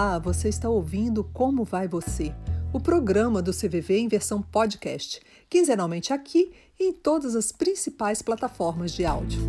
Olá, 0.00 0.16
você 0.16 0.48
está 0.48 0.68
ouvindo 0.68 1.24
Como 1.24 1.64
Vai 1.64 1.88
Você? 1.88 2.32
O 2.72 2.78
programa 2.78 3.42
do 3.42 3.50
CVV 3.50 3.98
em 3.98 4.06
versão 4.06 4.40
podcast, 4.40 5.20
quinzenalmente 5.50 6.12
aqui 6.12 6.54
e 6.78 6.84
em 6.84 6.92
todas 6.92 7.34
as 7.34 7.50
principais 7.50 8.22
plataformas 8.22 8.92
de 8.92 9.04
áudio. 9.04 9.40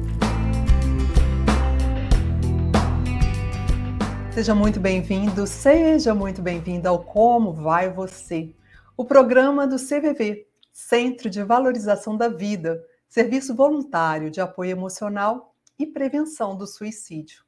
Seja 4.33 4.55
muito 4.55 4.79
bem-vindo, 4.79 5.45
seja 5.45 6.15
muito 6.15 6.41
bem-vinda 6.41 6.89
ao 6.89 7.03
Como 7.03 7.53
Vai 7.53 7.93
Você? 7.93 8.51
O 8.97 9.05
programa 9.05 9.67
do 9.67 9.75
CVV, 9.75 10.47
Centro 10.73 11.29
de 11.29 11.43
Valorização 11.43 12.17
da 12.17 12.27
Vida, 12.27 12.83
serviço 13.07 13.53
voluntário 13.53 14.31
de 14.31 14.41
apoio 14.41 14.71
emocional 14.71 15.53
e 15.77 15.85
prevenção 15.85 16.57
do 16.57 16.65
suicídio. 16.65 17.43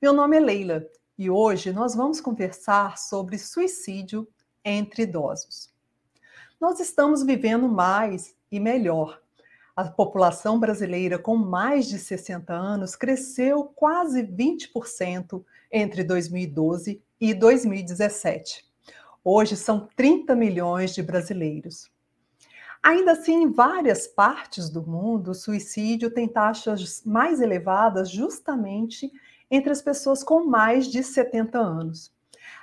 Meu 0.00 0.12
nome 0.12 0.36
é 0.36 0.40
Leila 0.40 0.86
e 1.16 1.30
hoje 1.30 1.72
nós 1.72 1.94
vamos 1.94 2.20
conversar 2.20 2.98
sobre 2.98 3.38
suicídio 3.38 4.26
entre 4.64 5.04
idosos. 5.04 5.72
Nós 6.60 6.80
estamos 6.80 7.22
vivendo 7.22 7.68
mais 7.68 8.34
e 8.50 8.58
melhor. 8.58 9.20
A 9.76 9.84
população 9.84 10.58
brasileira 10.58 11.18
com 11.18 11.36
mais 11.36 11.86
de 11.86 11.98
60 11.98 12.52
anos 12.52 12.96
cresceu 12.96 13.64
quase 13.64 14.22
20% 14.22 15.44
entre 15.70 16.04
2012 16.04 17.02
e 17.20 17.34
2017. 17.34 18.64
Hoje 19.24 19.56
são 19.56 19.88
30 19.96 20.34
milhões 20.36 20.94
de 20.94 21.02
brasileiros. 21.02 21.90
Ainda 22.82 23.12
assim, 23.12 23.42
em 23.42 23.50
várias 23.50 24.06
partes 24.06 24.68
do 24.68 24.86
mundo, 24.86 25.30
o 25.30 25.34
suicídio 25.34 26.10
tem 26.10 26.28
taxas 26.28 27.02
mais 27.04 27.40
elevadas 27.40 28.10
justamente 28.10 29.10
entre 29.54 29.70
as 29.70 29.80
pessoas 29.80 30.22
com 30.22 30.44
mais 30.44 30.86
de 30.86 31.02
70 31.02 31.58
anos. 31.58 32.12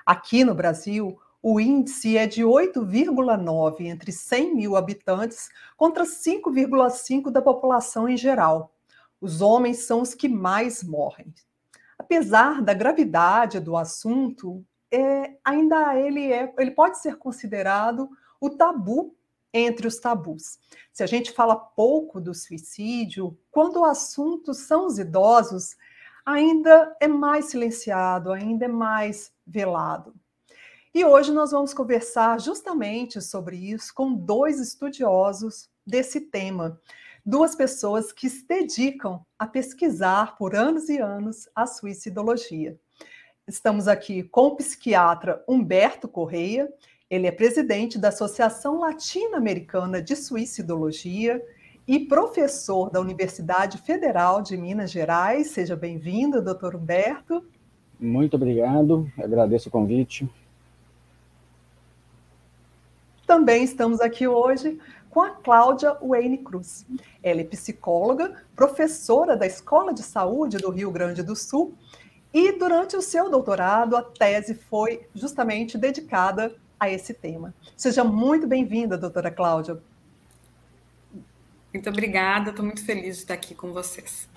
Aqui 0.05 0.43
no 0.43 0.53
Brasil, 0.53 1.17
o 1.41 1.59
índice 1.59 2.17
é 2.17 2.27
de 2.27 2.43
8,9 2.43 3.81
entre 3.81 4.11
100 4.11 4.55
mil 4.55 4.75
habitantes 4.75 5.49
contra 5.77 6.03
5,5 6.03 7.31
da 7.31 7.41
população 7.41 8.09
em 8.09 8.17
geral. 8.17 8.73
Os 9.19 9.41
homens 9.41 9.85
são 9.85 10.01
os 10.01 10.13
que 10.13 10.27
mais 10.27 10.83
morrem. 10.83 11.33
Apesar 11.97 12.61
da 12.61 12.73
gravidade 12.73 13.59
do 13.59 13.77
assunto, 13.77 14.65
é, 14.91 15.35
ainda 15.45 15.95
ele, 15.97 16.31
é, 16.31 16.53
ele 16.59 16.71
pode 16.71 16.99
ser 16.99 17.15
considerado 17.17 18.09
o 18.39 18.49
tabu 18.49 19.15
entre 19.53 19.87
os 19.87 19.99
tabus. 19.99 20.59
Se 20.91 21.03
a 21.03 21.07
gente 21.07 21.31
fala 21.31 21.55
pouco 21.55 22.19
do 22.19 22.33
suicídio, 22.33 23.37
quando 23.51 23.81
o 23.81 23.85
assunto 23.85 24.53
são 24.53 24.87
os 24.87 24.97
idosos, 24.97 25.75
ainda 26.25 26.95
é 26.99 27.07
mais 27.07 27.45
silenciado, 27.45 28.31
ainda 28.31 28.65
é 28.65 28.67
mais 28.67 29.31
velado. 29.45 30.13
E 30.93 31.05
hoje 31.05 31.31
nós 31.31 31.51
vamos 31.51 31.73
conversar 31.73 32.39
justamente 32.39 33.21
sobre 33.21 33.55
isso 33.55 33.93
com 33.93 34.13
dois 34.13 34.59
estudiosos 34.59 35.69
desse 35.85 36.19
tema, 36.19 36.79
duas 37.25 37.55
pessoas 37.55 38.11
que 38.11 38.29
se 38.29 38.45
dedicam 38.45 39.25
a 39.39 39.47
pesquisar 39.47 40.35
por 40.37 40.55
anos 40.55 40.89
e 40.89 40.97
anos 40.97 41.47
a 41.55 41.65
suicidologia. 41.65 42.77
Estamos 43.47 43.87
aqui 43.87 44.23
com 44.23 44.47
o 44.47 44.55
psiquiatra 44.55 45.43
Humberto 45.47 46.07
Correia, 46.07 46.71
ele 47.09 47.27
é 47.27 47.31
presidente 47.31 47.97
da 47.97 48.09
Associação 48.09 48.79
Latino-Americana 48.79 50.01
de 50.01 50.15
Suicidologia 50.15 51.41
e 51.91 51.99
professor 51.99 52.89
da 52.89 53.01
Universidade 53.01 53.77
Federal 53.77 54.41
de 54.41 54.55
Minas 54.55 54.89
Gerais. 54.89 55.49
Seja 55.49 55.75
bem-vindo, 55.75 56.41
doutor 56.41 56.73
Humberto. 56.73 57.43
Muito 57.99 58.37
obrigado, 58.37 59.11
agradeço 59.21 59.67
o 59.67 59.71
convite. 59.73 60.25
Também 63.27 63.65
estamos 63.65 63.99
aqui 63.99 64.25
hoje 64.25 64.79
com 65.09 65.19
a 65.19 65.31
Cláudia 65.31 65.97
Wayne 66.01 66.37
Cruz. 66.37 66.85
Ela 67.21 67.41
é 67.41 67.43
psicóloga, 67.43 68.41
professora 68.55 69.35
da 69.35 69.45
Escola 69.45 69.93
de 69.93 70.01
Saúde 70.01 70.59
do 70.59 70.69
Rio 70.69 70.91
Grande 70.91 71.21
do 71.21 71.35
Sul 71.35 71.73
e 72.33 72.53
durante 72.53 72.95
o 72.95 73.01
seu 73.01 73.29
doutorado 73.29 73.97
a 73.97 74.01
tese 74.01 74.55
foi 74.55 75.09
justamente 75.13 75.77
dedicada 75.77 76.55
a 76.79 76.89
esse 76.89 77.13
tema. 77.13 77.53
Seja 77.75 78.01
muito 78.01 78.47
bem-vinda, 78.47 78.97
doutora 78.97 79.29
Cláudia. 79.29 79.77
Muito 81.73 81.89
obrigada, 81.89 82.49
estou 82.49 82.65
muito 82.65 82.83
feliz 82.83 83.15
de 83.15 83.21
estar 83.21 83.33
aqui 83.33 83.55
com 83.55 83.71
vocês. 83.71 84.27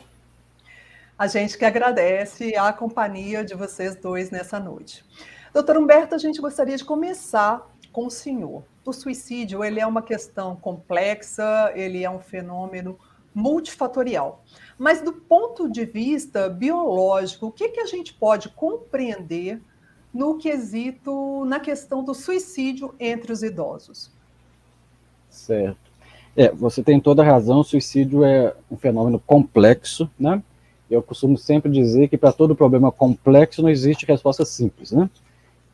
A 1.19 1.27
gente 1.27 1.59
que 1.59 1.65
agradece 1.65 2.56
a 2.56 2.72
companhia 2.72 3.45
de 3.45 3.55
vocês 3.55 3.97
dois 3.97 4.31
nessa 4.31 4.61
noite. 4.61 5.05
Doutor 5.53 5.77
Humberto, 5.77 6.15
a 6.15 6.19
gente 6.19 6.41
gostaria 6.41 6.77
de 6.77 6.84
começar 6.84 7.69
com 7.93 8.06
o 8.06 8.11
senhor. 8.11 8.62
O 8.84 8.93
suicídio 8.93 9.65
ele 9.65 9.81
é 9.81 9.87
uma 9.87 10.03
questão 10.03 10.55
complexa, 10.55 11.73
ele 11.75 12.05
é 12.05 12.11
um 12.11 12.21
fenômeno 12.21 12.99
multifatorial. 13.34 14.44
Mas 14.78 15.03
do 15.03 15.12
ponto 15.12 15.69
de 15.69 15.84
vista 15.84 16.49
biológico, 16.49 17.47
o 17.47 17.53
que, 17.53 17.69
que 17.71 17.81
a 17.81 17.87
gente 17.87 18.15
pode 18.15 18.49
compreender 18.50 19.61
no 20.12 20.39
quesito, 20.39 21.44
na 21.47 21.59
questão 21.59 22.05
do 22.05 22.15
suicídio 22.15 22.94
entre 23.00 23.33
os 23.33 23.43
idosos? 23.43 24.12
Certo. 25.28 25.94
É, 26.37 26.50
você 26.50 26.83
tem 26.83 27.00
toda 27.00 27.22
a 27.22 27.25
razão, 27.25 27.61
o 27.61 27.65
suicídio 27.65 28.25
é 28.25 28.55
um 28.71 28.77
fenômeno 28.77 29.21
complexo, 29.25 30.11
né? 30.19 30.43
Eu 30.91 31.03
costumo 31.03 31.39
sempre 31.39 31.71
dizer 31.71 32.09
que 32.09 32.19
para 32.19 32.33
todo 32.33 32.55
problema 32.55 32.91
complexo 32.91 33.62
não 33.62 33.71
existe 33.71 34.05
resposta 34.05 34.44
simples, 34.44 34.93
né? 34.93 35.09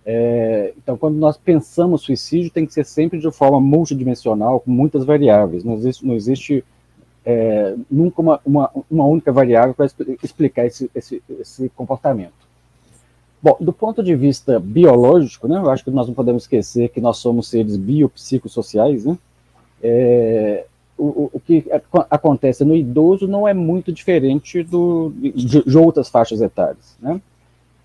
É, 0.04 0.72
então, 0.76 0.96
quando 0.96 1.16
nós 1.16 1.36
pensamos 1.36 2.02
suicídio, 2.02 2.50
tem 2.50 2.66
que 2.66 2.72
ser 2.72 2.84
sempre 2.84 3.18
de 3.18 3.30
forma 3.30 3.60
multidimensional, 3.60 4.60
com 4.60 4.70
muitas 4.70 5.04
variáveis. 5.04 5.64
Não 5.64 5.74
existe, 5.74 6.06
não 6.06 6.14
existe 6.14 6.64
é, 7.24 7.74
nunca 7.90 8.20
uma, 8.20 8.40
uma, 8.44 8.70
uma, 8.90 9.04
única 9.06 9.30
variável 9.30 9.74
para 9.74 9.86
explicar 10.22 10.66
esse, 10.66 10.90
esse, 10.94 11.22
esse 11.38 11.68
comportamento. 11.70 12.32
Bom, 13.42 13.56
do 13.60 13.72
ponto 13.72 14.02
de 14.02 14.14
vista 14.14 14.58
biológico, 14.58 15.48
né, 15.48 15.58
eu 15.58 15.70
acho 15.70 15.84
que 15.84 15.90
nós 15.90 16.06
não 16.06 16.14
podemos 16.14 16.42
esquecer 16.42 16.90
que 16.90 17.00
nós 17.00 17.16
somos 17.18 17.48
seres 17.48 17.76
biopsicossociais, 17.76 19.04
né? 19.04 19.18
É, 19.82 20.66
o, 20.96 21.30
o, 21.32 21.40
que 21.40 21.64
acontece 22.10 22.64
no 22.64 22.76
idoso 22.76 23.26
não 23.26 23.48
é 23.48 23.54
muito 23.54 23.90
diferente 23.90 24.62
do, 24.62 25.12
de, 25.16 25.62
de 25.64 25.78
outras 25.78 26.08
faixas 26.08 26.42
etárias. 26.42 26.96
Né? 27.00 27.20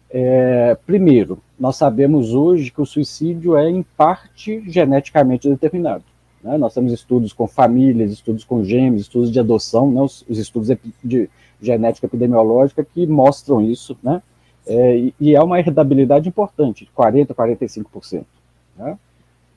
É, 0.09 0.77
primeiro, 0.85 1.39
nós 1.57 1.77
sabemos 1.77 2.33
hoje 2.33 2.71
que 2.71 2.81
o 2.81 2.85
suicídio 2.85 3.55
é, 3.55 3.69
em 3.69 3.83
parte, 3.95 4.63
geneticamente 4.69 5.49
determinado. 5.49 6.03
Né? 6.43 6.57
Nós 6.57 6.73
temos 6.73 6.91
estudos 6.91 7.33
com 7.33 7.47
famílias, 7.47 8.11
estudos 8.11 8.43
com 8.43 8.63
gêmeos, 8.63 9.03
estudos 9.03 9.31
de 9.31 9.39
adoção, 9.39 9.89
né? 9.89 10.01
os, 10.01 10.25
os, 10.27 10.37
estudos 10.37 10.69
de 11.03 11.29
genética 11.61 12.05
epidemiológica 12.05 12.85
que 12.85 13.07
mostram 13.07 13.61
isso, 13.61 13.97
né? 14.03 14.21
É, 14.67 14.97
e, 14.97 15.13
e 15.19 15.35
é 15.35 15.41
uma 15.43 15.59
herdabilidade 15.59 16.27
importante, 16.27 16.89
40%, 16.97 17.27
45%. 17.27 18.25
Né? 18.75 18.97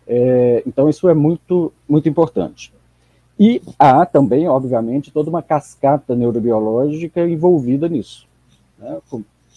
É, 0.08 0.62
então, 0.66 0.88
isso 0.88 1.06
é 1.08 1.14
muito, 1.14 1.70
muito 1.86 2.08
importante. 2.08 2.72
E 3.38 3.62
há 3.78 4.04
também, 4.06 4.48
obviamente, 4.48 5.12
toda 5.12 5.30
uma 5.30 5.42
cascata 5.42 6.16
neurobiológica 6.16 7.28
envolvida 7.28 7.88
nisso, 7.88 8.26
né, 8.78 8.98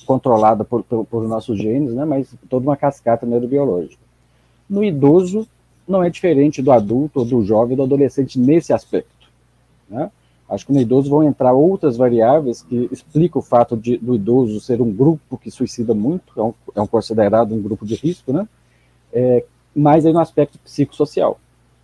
controlada 0.06 0.64
por, 0.64 0.84
por, 0.84 1.06
por, 1.06 1.28
nossos 1.28 1.58
genes, 1.58 1.94
né, 1.94 2.06
mas 2.06 2.36
toda 2.50 2.68
uma 2.68 2.78
cascata 2.78 3.26
neurobiológica. 3.26 4.04
No 4.70 4.84
idoso, 4.84 5.48
não 5.88 6.04
é 6.04 6.10
diferente 6.10 6.62
do 6.62 6.72
adulto, 6.72 7.20
ou 7.20 7.26
do 7.26 7.44
jovem, 7.44 7.76
do 7.76 7.84
adolescente 7.84 8.38
nesse 8.38 8.72
aspecto. 8.72 9.28
Né? 9.90 10.12
Acho 10.48 10.66
que 10.68 10.74
no 10.74 10.82
idoso 10.82 11.10
vão 11.10 11.24
entrar 11.24 11.54
outras 11.54 11.98
variáveis 11.98 12.62
que 12.62 12.88
explicam 12.92 13.40
o 13.40 13.44
fato 13.44 13.76
de, 13.76 13.98
do 13.98 14.14
idoso 14.14 14.60
ser 14.60 14.82
um 14.82 14.92
grupo 14.92 15.38
que 15.38 15.50
suicida 15.50 15.94
muito, 15.94 16.34
é 16.38 16.44
um, 16.44 16.54
é 16.76 16.82
um 16.82 16.88
considerado 16.88 17.56
um 17.56 17.62
grupo 17.62 17.86
de 17.86 17.96
risco, 17.96 18.32
né? 18.32 18.48
É, 19.14 19.44
mas 19.76 20.06
aí 20.06 20.14
no 20.14 20.20
aspecto 20.20 20.60
psicossocial. 20.60 21.40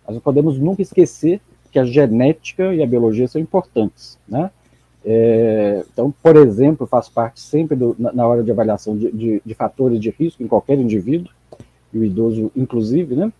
Nós 0.06 0.14
não 0.14 0.20
podemos 0.20 0.58
nunca 0.58 0.82
esquecer 0.82 1.40
que 1.70 1.78
a 1.78 1.84
genética 1.84 2.74
e 2.74 2.82
a 2.82 2.86
biologia 2.86 3.28
são 3.28 3.40
importantes, 3.40 4.18
né? 4.26 4.50
É, 5.04 5.84
então, 5.92 6.12
por 6.22 6.36
exemplo, 6.36 6.86
faz 6.86 7.08
parte 7.08 7.40
sempre 7.40 7.76
do, 7.76 7.94
na, 7.98 8.12
na, 8.12 8.26
hora 8.26 8.42
de 8.42 8.50
avaliação 8.50 8.96
de, 8.96 9.10
de, 9.12 9.42
de, 9.44 9.54
fatores 9.54 10.00
de 10.00 10.10
risco 10.10 10.42
em 10.42 10.48
qualquer 10.48 10.78
indivíduo, 10.78 11.30
e 11.92 11.98
o 11.98 12.04
idoso 12.04 12.50
inclusive, 12.54 13.14
né? 13.14 13.32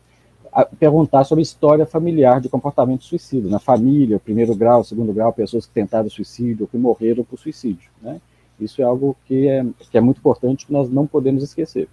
perguntar 0.78 1.24
sobre 1.24 1.42
história 1.42 1.84
familiar 1.86 2.40
de 2.40 2.48
comportamento 2.48 3.04
suicida, 3.04 3.48
na 3.48 3.58
família, 3.58 4.18
primeiro 4.18 4.54
grau, 4.54 4.82
segundo 4.82 5.12
grau, 5.12 5.32
pessoas 5.32 5.66
que 5.66 5.72
tentaram 5.72 6.08
suicídio 6.08 6.66
que 6.66 6.76
morreram 6.76 7.22
por 7.22 7.38
suicídio, 7.38 7.90
né? 8.02 8.20
Isso 8.58 8.80
é 8.82 8.84
algo 8.84 9.16
que 9.24 9.46
é, 9.46 9.64
que 9.90 9.96
é 9.96 10.00
muito 10.00 10.18
importante 10.18 10.66
que 10.66 10.72
nós 10.72 10.90
não 10.90 11.06
podemos 11.06 11.44
esquecer. 11.44 11.88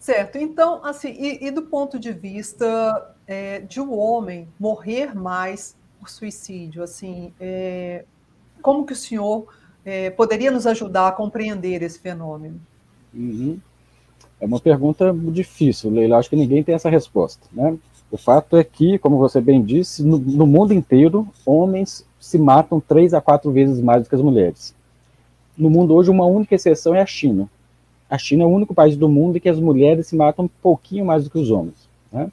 Certo. 0.00 0.38
Então, 0.38 0.82
assim, 0.82 1.10
e, 1.10 1.46
e 1.46 1.50
do 1.50 1.62
ponto 1.62 1.98
de 1.98 2.10
vista 2.10 3.14
é, 3.26 3.60
de 3.60 3.82
um 3.82 3.96
homem 3.96 4.48
morrer 4.58 5.14
mais 5.14 5.76
por 6.00 6.08
suicídio, 6.08 6.82
assim, 6.82 7.34
é, 7.38 8.06
como 8.62 8.86
que 8.86 8.94
o 8.94 8.96
senhor 8.96 9.46
é, 9.84 10.08
poderia 10.08 10.50
nos 10.50 10.66
ajudar 10.66 11.08
a 11.08 11.12
compreender 11.12 11.82
esse 11.82 11.98
fenômeno? 11.98 12.58
Uhum. 13.12 13.60
É 14.40 14.46
uma 14.46 14.58
pergunta 14.58 15.14
difícil, 15.30 15.90
Leila. 15.90 16.16
Acho 16.16 16.30
que 16.30 16.36
ninguém 16.36 16.64
tem 16.64 16.74
essa 16.74 16.88
resposta. 16.88 17.46
Né? 17.52 17.76
O 18.10 18.16
fato 18.16 18.56
é 18.56 18.64
que, 18.64 18.98
como 18.98 19.18
você 19.18 19.38
bem 19.38 19.62
disse, 19.62 20.02
no, 20.02 20.18
no, 20.18 20.46
mundo 20.46 20.72
inteiro, 20.72 21.28
homens 21.44 22.06
se 22.18 22.38
matam 22.38 22.80
três 22.80 23.12
a 23.12 23.20
quatro 23.20 23.52
vezes 23.52 23.82
mais 23.82 24.02
do 24.02 24.08
que 24.08 24.14
as 24.14 24.22
mulheres. 24.22 24.74
No 25.58 25.68
mundo 25.68 25.94
hoje, 25.94 26.10
uma 26.10 26.24
única 26.24 26.54
exceção 26.54 26.94
é 26.94 27.02
a 27.02 27.06
China. 27.06 27.50
A 28.10 28.18
China 28.18 28.42
é 28.42 28.46
o 28.46 28.50
único 28.50 28.74
país 28.74 28.96
do 28.96 29.08
mundo 29.08 29.36
em 29.36 29.40
que 29.40 29.48
as 29.48 29.60
mulheres 29.60 30.08
se 30.08 30.16
matam 30.16 30.46
um 30.46 30.50
pouquinho 30.60 31.04
mais 31.04 31.24
do 31.24 31.30
que 31.30 31.38
os 31.38 31.50
homens. 31.50 31.88
Né? 32.12 32.30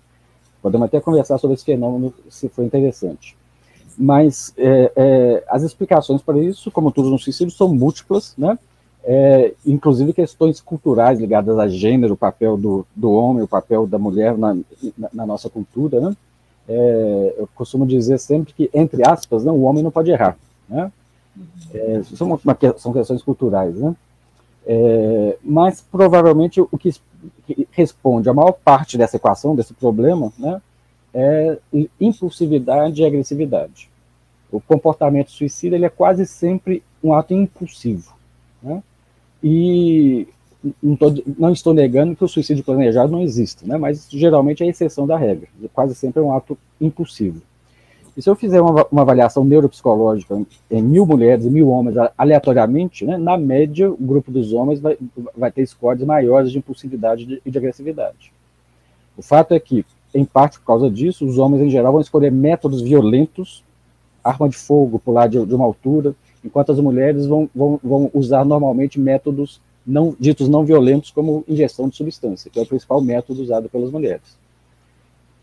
Podemos 0.62 0.86
até 0.86 1.00
conversar 1.00 1.38
sobre 1.38 1.54
esse 1.54 1.64
fenômeno, 1.64 2.12
se 2.30 2.50
for 2.50 2.66
interessante. 2.66 3.38
Mas 3.98 4.54
é, 4.58 4.92
é, 4.96 5.44
as 5.48 5.64
explicações 5.64 6.22
para 6.22 6.40
isso, 6.40 6.72
como 6.72 6.92
tudo 6.92 7.10
no 7.10 7.20
suicídio, 7.20 7.56
são 7.56 7.74
múltiplas, 7.74 8.34
né? 8.38 8.58
É, 9.04 9.54
inclusive 9.66 10.12
questões 10.12 10.60
culturais 10.60 11.18
ligadas 11.18 11.58
a 11.58 11.68
gênero, 11.68 12.14
o 12.14 12.18
papel 12.18 12.58
do, 12.58 12.86
do 12.94 13.10
homem, 13.10 13.42
o 13.42 13.48
papel 13.48 13.88
da 13.88 13.98
mulher 13.98 14.38
na, 14.38 14.54
na, 14.98 15.10
na 15.14 15.26
nossa 15.26 15.50
cultura, 15.50 16.02
né? 16.02 16.16
É, 16.68 17.36
eu 17.38 17.50
costumo 17.56 17.88
dizer 17.88 18.20
sempre 18.20 18.54
que, 18.54 18.70
entre 18.74 19.08
aspas, 19.08 19.44
não, 19.44 19.56
o 19.56 19.64
homem 19.64 19.82
não 19.82 19.92
pode 19.92 20.12
errar, 20.12 20.38
né? 20.68 20.92
É, 21.74 22.02
são, 22.04 22.28
uma, 22.28 22.40
são 22.78 22.94
questões 22.94 23.24
culturais, 23.24 23.76
né? 23.76 23.96
É, 24.70 25.38
mas 25.42 25.80
provavelmente 25.80 26.60
o 26.60 26.78
que, 26.78 26.94
responde 27.72 28.30
a 28.30 28.34
maior 28.34 28.52
parte 28.52 28.98
dessa 28.98 29.16
equação, 29.16 29.56
desse 29.56 29.74
problema, 29.74 30.32
né, 30.38 30.62
é 31.14 31.58
impulsividade 32.00 33.02
e 33.02 33.06
agressividade. 33.06 33.90
O 34.52 34.60
comportamento 34.60 35.32
suicida 35.32 35.76
ele 35.76 35.86
é 35.86 35.90
quase 35.90 36.26
sempre 36.26 36.84
um 37.02 37.14
ato 37.14 37.34
impulsivo. 37.34 38.14
Né? 38.62 38.84
E 39.42 40.28
não, 40.84 40.96
tô, 40.98 41.14
não, 41.38 41.54
estou 41.54 41.74
negando 41.74 42.16
que 42.16 42.24
o 42.24 42.28
suicídio 42.28 42.64
planejado 42.64 43.12
não 43.12 43.22
existe, 43.22 43.66
né? 43.66 43.78
mas 43.78 44.08
geralmente 44.10 44.64
é 44.64 44.66
a 44.66 44.70
exceção 44.70 45.08
da 45.08 45.18
regra. 45.18 45.48
Quase 45.74 45.96
sempre 45.96 46.22
é 46.22 46.26
um 46.26 46.36
ato 46.36 46.58
impulsivo. 46.80 47.42
E 48.18 48.22
se 48.22 48.30
eu 48.30 48.36
fizer 48.36 48.60
uma, 48.60 48.86
uma 48.92 49.04
avaliação 49.04 49.46
neuropsicológica 49.46 50.42
em 50.72 50.82
mil 50.82 51.06
mulheres 51.06 51.46
e 51.46 51.50
mil 51.52 51.70
homens 51.70 51.96
aleatoriamente, 52.18 53.06
né, 53.06 53.16
na 53.16 53.38
média, 53.38 53.92
o 53.92 53.98
grupo 53.98 54.32
dos 54.32 54.52
homens 54.52 54.80
vai, 54.80 54.98
vai 55.38 55.52
ter 55.52 55.66
scores 55.68 56.04
maiores 56.04 56.52
de 56.52 56.58
impulsividade 56.58 57.24
e 57.24 57.26
de, 57.28 57.42
de 57.46 57.58
agressividade. 57.58 58.34
O 59.16 59.22
fato 59.22 59.54
é 59.54 59.60
que 59.60 59.86
em 60.14 60.26
parte 60.26 60.60
por 60.60 60.66
causa 60.66 60.90
disso, 60.90 61.28
os 61.28 61.38
homens 61.38 61.62
em 61.62 61.70
geral 61.70 61.92
vão 61.92 62.02
escolher 62.02 62.32
métodos 62.32 62.82
violentos, 62.82 63.64
arma 64.24 64.50
de 64.50 64.58
fogo, 64.58 65.00
pular 65.00 65.28
de, 65.28 65.46
de 65.46 65.54
uma 65.54 65.66
altura, 65.66 66.16
enquanto 66.44 66.72
as 66.72 66.80
mulheres 66.80 67.28
vão, 67.28 67.48
vão, 67.54 67.80
vão 67.84 68.10
usar 68.14 68.44
normalmente 68.44 69.00
métodos 69.00 69.62
não, 69.86 70.16
ditos 70.20 70.50
não 70.50 70.66
violentos, 70.66 71.12
como 71.12 71.46
injeção 71.48 71.88
de 71.88 71.96
substância, 71.96 72.50
que 72.50 72.60
é 72.60 72.62
o 72.62 72.66
principal 72.66 73.00
método 73.00 73.42
usado 73.42 73.70
pelas 73.70 73.92
mulheres. 73.92 74.38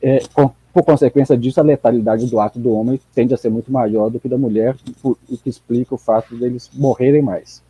É, 0.02 0.18
por 0.74 0.82
consequência 0.82 1.38
disso, 1.38 1.60
a 1.60 1.62
letalidade 1.62 2.26
do 2.26 2.40
ato 2.40 2.58
do 2.58 2.72
homem 2.72 3.00
tende 3.14 3.32
a 3.32 3.36
ser 3.36 3.48
muito 3.48 3.72
maior 3.72 4.10
do 4.10 4.18
que 4.18 4.28
da 4.28 4.36
mulher, 4.36 4.76
o 5.02 5.16
que 5.38 5.48
explica 5.48 5.94
o 5.94 5.98
fato 5.98 6.36
deles 6.36 6.68
morrerem 6.74 7.22
mais. 7.22 7.62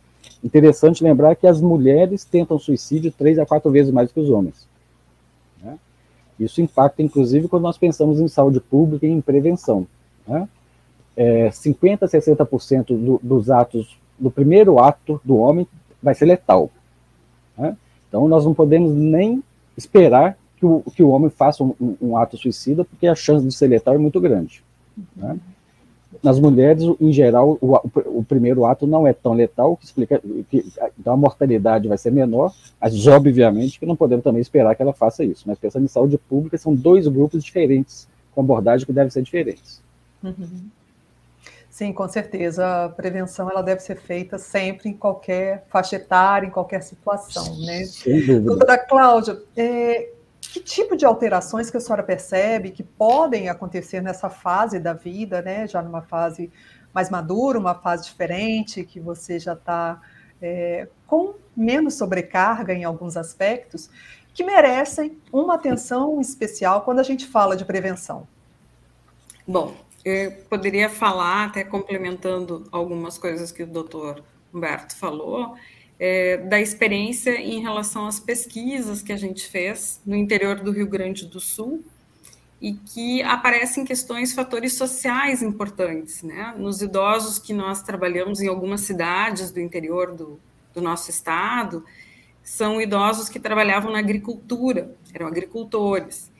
Interessante 0.43 1.03
lembrar 1.03 1.35
que 1.35 1.45
as 1.45 1.61
mulheres 1.61 2.25
tentam 2.25 2.57
suicídio 2.57 3.11
três 3.11 3.37
a 3.37 3.45
quatro 3.45 3.69
vezes 3.71 3.93
mais 3.93 4.11
que 4.11 4.19
os 4.19 4.29
homens. 4.29 4.67
Isso 6.39 6.61
impacta, 6.61 7.01
inclusive, 7.01 7.47
quando 7.47 7.63
nós 7.63 7.77
pensamos 7.77 8.19
em 8.19 8.27
saúde 8.27 8.59
pública 8.59 9.05
e 9.05 9.09
em 9.09 9.21
prevenção. 9.21 9.87
Né? 10.27 10.47
É, 11.15 11.49
50% 11.49 12.03
a 12.03 12.07
60% 12.07 12.87
do, 12.87 13.19
dos 13.23 13.49
atos, 13.49 13.97
do 14.19 14.29
primeiro 14.29 14.79
ato 14.79 15.21
do 15.23 15.37
homem 15.37 15.65
vai 16.03 16.13
ser 16.13 16.25
letal. 16.25 16.69
Né? 17.57 17.77
Então, 18.07 18.27
nós 18.27 18.43
não 18.43 18.53
podemos 18.53 18.93
nem 18.93 19.41
esperar 19.77 20.37
que 20.57 20.65
o, 20.65 20.83
que 20.95 21.03
o 21.03 21.09
homem 21.09 21.29
faça 21.29 21.63
um, 21.63 21.73
um, 21.79 21.97
um 22.01 22.17
ato 22.17 22.37
suicida, 22.37 22.83
porque 22.83 23.07
a 23.07 23.15
chance 23.15 23.45
de 23.45 23.53
ser 23.53 23.67
letal 23.67 23.95
é 23.95 23.97
muito 23.97 24.19
grande. 24.19 24.63
Né? 25.15 25.37
Nas 26.23 26.39
mulheres, 26.39 26.83
em 26.99 27.11
geral, 27.11 27.57
o, 27.61 27.75
o, 28.19 28.23
primeiro 28.23 28.65
ato 28.65 28.87
não 28.87 29.05
é 29.05 29.13
tão 29.13 29.33
letal, 29.33 29.75
que 29.75 29.85
explica 29.85 30.21
que 30.49 30.65
então 30.97 31.13
a 31.13 31.17
mortalidade 31.17 31.87
vai 31.87 31.97
ser 31.97 32.11
menor, 32.11 32.53
mas 32.79 33.05
obviamente 33.07 33.79
que 33.79 33.85
não 33.85 33.95
podemos 33.95 34.23
também 34.23 34.41
esperar 34.41 34.75
que 34.75 34.81
ela 34.81 34.93
faça 34.93 35.23
isso. 35.23 35.43
Mas 35.45 35.59
pensando 35.59 35.83
em 35.83 35.89
saúde 35.89 36.17
pública, 36.17 36.57
são 36.57 36.73
dois 36.73 37.07
grupos 37.07 37.43
diferentes, 37.43 38.07
com 38.33 38.41
abordagem 38.41 38.85
que 38.85 38.93
devem 38.93 39.09
ser 39.09 39.23
diferentes. 39.23 39.81
Uhum. 40.23 40.69
Sim, 41.75 41.91
com 41.91 42.07
certeza. 42.07 42.85
A 42.85 42.89
prevenção 42.89 43.51
ela 43.51 43.61
deve 43.61 43.81
ser 43.81 43.97
feita 43.97 44.37
sempre 44.37 44.89
em 44.89 44.93
qualquer 44.93 45.65
faixa 45.67 45.97
etária, 45.97 46.47
em 46.47 46.49
qualquer 46.49 46.81
situação, 46.81 47.59
né? 47.59 47.83
Sem 47.83 48.25
dúvida. 48.25 48.39
Doutora 48.45 48.77
Cláudia, 48.77 49.41
é, 49.57 50.09
que 50.55 50.59
tipo 50.61 50.95
de 50.95 51.05
alterações 51.05 51.69
que 51.69 51.75
a 51.75 51.81
senhora 51.81 52.01
percebe 52.01 52.71
que 52.71 52.81
podem 52.81 53.49
acontecer 53.49 53.99
nessa 53.99 54.29
fase 54.29 54.79
da 54.79 54.93
vida, 54.93 55.41
né? 55.41 55.67
Já 55.67 55.81
numa 55.81 56.01
fase 56.01 56.49
mais 56.93 57.09
madura, 57.09 57.59
uma 57.59 57.75
fase 57.75 58.05
diferente, 58.05 58.85
que 58.85 58.97
você 58.97 59.37
já 59.37 59.51
está 59.51 60.01
é, 60.41 60.87
com 61.05 61.33
menos 61.53 61.95
sobrecarga 61.95 62.73
em 62.73 62.85
alguns 62.85 63.17
aspectos, 63.17 63.89
que 64.33 64.45
merecem 64.45 65.17
uma 65.29 65.55
atenção 65.55 66.21
especial 66.21 66.83
quando 66.83 66.99
a 66.99 67.03
gente 67.03 67.27
fala 67.27 67.57
de 67.57 67.65
prevenção. 67.65 68.25
Bom, 69.45 69.75
eu 70.05 70.31
poderia 70.49 70.89
falar, 70.89 71.47
até 71.47 71.65
complementando 71.65 72.65
algumas 72.71 73.17
coisas 73.17 73.51
que 73.51 73.63
o 73.63 73.67
doutor 73.67 74.23
Humberto 74.53 74.95
falou, 74.95 75.57
é, 75.99 76.37
da 76.37 76.59
experiência 76.59 77.31
em 77.39 77.61
relação 77.61 78.05
às 78.05 78.19
pesquisas 78.19 79.01
que 79.01 79.13
a 79.13 79.17
gente 79.17 79.47
fez 79.47 80.01
no 80.05 80.15
interior 80.15 80.59
do 80.59 80.71
Rio 80.71 80.87
Grande 80.87 81.25
do 81.25 81.39
Sul 81.39 81.83
e 82.61 82.73
que 82.73 83.21
aparecem 83.21 83.85
questões, 83.85 84.33
fatores 84.33 84.73
sociais 84.73 85.41
importantes, 85.41 86.23
né? 86.23 86.53
Nos 86.57 86.81
idosos 86.81 87.37
que 87.37 87.53
nós 87.53 87.81
trabalhamos 87.81 88.41
em 88.41 88.47
algumas 88.47 88.81
cidades 88.81 89.51
do 89.51 89.59
interior 89.59 90.15
do, 90.15 90.39
do 90.73 90.81
nosso 90.81 91.09
estado, 91.09 91.85
são 92.43 92.79
idosos 92.79 93.27
que 93.27 93.39
trabalhavam 93.39 93.91
na 93.91 93.99
agricultura, 93.99 94.95
eram 95.13 95.27
agricultores, 95.27 96.31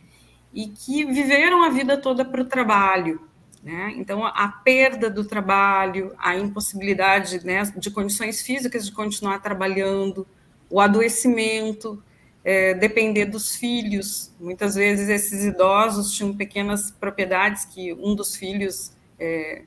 e 0.53 0.67
que 0.67 1.03
viveram 1.05 1.63
a 1.63 1.69
vida 1.69 1.97
toda 1.97 2.23
para 2.23 2.41
o 2.41 2.45
trabalho, 2.45 3.21
né? 3.65 3.95
Então, 3.97 4.23
a 4.23 4.47
perda 4.47 5.09
do 5.09 5.25
trabalho, 5.25 6.13
a 6.19 6.35
impossibilidade 6.35 7.43
né, 7.43 7.63
de 7.75 7.89
condições 7.89 8.43
físicas 8.43 8.85
de 8.85 8.91
continuar 8.91 9.39
trabalhando, 9.39 10.27
o 10.69 10.79
adoecimento, 10.79 12.01
é, 12.43 12.75
depender 12.75 13.25
dos 13.25 13.55
filhos. 13.55 14.31
Muitas 14.39 14.75
vezes, 14.75 15.09
esses 15.09 15.43
idosos 15.43 16.13
tinham 16.13 16.31
pequenas 16.35 16.91
propriedades 16.91 17.65
que 17.65 17.91
um 17.93 18.13
dos 18.13 18.35
filhos 18.35 18.91
é, 19.19 19.63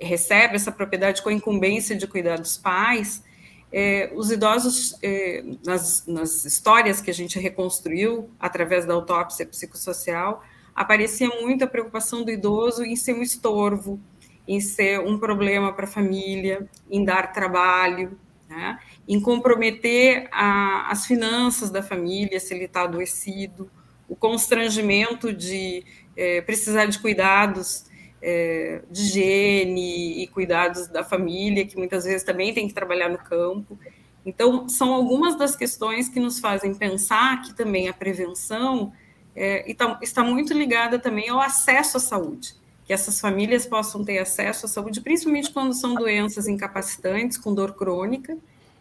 recebe 0.00 0.56
essa 0.56 0.72
propriedade 0.72 1.22
com 1.22 1.28
a 1.28 1.32
incumbência 1.32 1.94
de 1.94 2.08
cuidar 2.08 2.38
dos 2.38 2.58
pais. 2.58 3.22
É, 3.70 4.10
os 4.16 4.32
idosos, 4.32 4.98
é, 5.00 5.44
nas, 5.64 6.04
nas 6.08 6.44
histórias 6.44 7.00
que 7.00 7.08
a 7.08 7.14
gente 7.14 7.38
reconstruiu 7.38 8.28
através 8.40 8.84
da 8.84 8.94
autópsia 8.94 9.46
psicossocial, 9.46 10.42
aparecia 10.82 11.28
muito 11.40 11.64
a 11.64 11.66
preocupação 11.66 12.22
do 12.24 12.30
idoso 12.30 12.84
em 12.84 12.94
ser 12.94 13.14
um 13.14 13.22
estorvo, 13.22 14.00
em 14.46 14.60
ser 14.60 15.00
um 15.00 15.18
problema 15.18 15.72
para 15.72 15.84
a 15.84 15.88
família, 15.88 16.68
em 16.90 17.04
dar 17.04 17.32
trabalho, 17.32 18.18
né? 18.48 18.78
em 19.06 19.20
comprometer 19.20 20.28
a, 20.30 20.90
as 20.90 21.04
finanças 21.06 21.70
da 21.70 21.82
família 21.82 22.38
se 22.40 22.54
ele 22.54 22.64
está 22.64 22.82
adoecido, 22.82 23.70
o 24.08 24.16
constrangimento 24.16 25.32
de 25.32 25.84
é, 26.16 26.40
precisar 26.40 26.86
de 26.86 26.98
cuidados 26.98 27.84
é, 28.22 28.82
de 28.90 29.02
higiene 29.02 30.22
e 30.22 30.26
cuidados 30.28 30.88
da 30.88 31.04
família, 31.04 31.66
que 31.66 31.76
muitas 31.76 32.04
vezes 32.04 32.22
também 32.22 32.54
tem 32.54 32.66
que 32.66 32.74
trabalhar 32.74 33.08
no 33.08 33.18
campo. 33.18 33.78
Então, 34.24 34.68
são 34.68 34.92
algumas 34.92 35.36
das 35.36 35.54
questões 35.54 36.08
que 36.08 36.20
nos 36.20 36.38
fazem 36.38 36.74
pensar 36.74 37.42
que 37.42 37.54
também 37.54 37.88
a 37.88 37.92
prevenção 37.92 38.92
é, 39.38 39.74
tá, 39.74 39.98
está 40.02 40.24
muito 40.24 40.52
ligada 40.52 40.98
também 40.98 41.28
ao 41.28 41.40
acesso 41.40 41.96
à 41.96 42.00
saúde, 42.00 42.54
que 42.84 42.92
essas 42.92 43.20
famílias 43.20 43.64
possam 43.66 44.04
ter 44.04 44.18
acesso 44.18 44.66
à 44.66 44.68
saúde, 44.68 45.00
principalmente 45.00 45.50
quando 45.50 45.72
são 45.72 45.94
doenças 45.94 46.48
incapacitantes, 46.48 47.38
com 47.38 47.54
dor 47.54 47.74
crônica, 47.74 48.36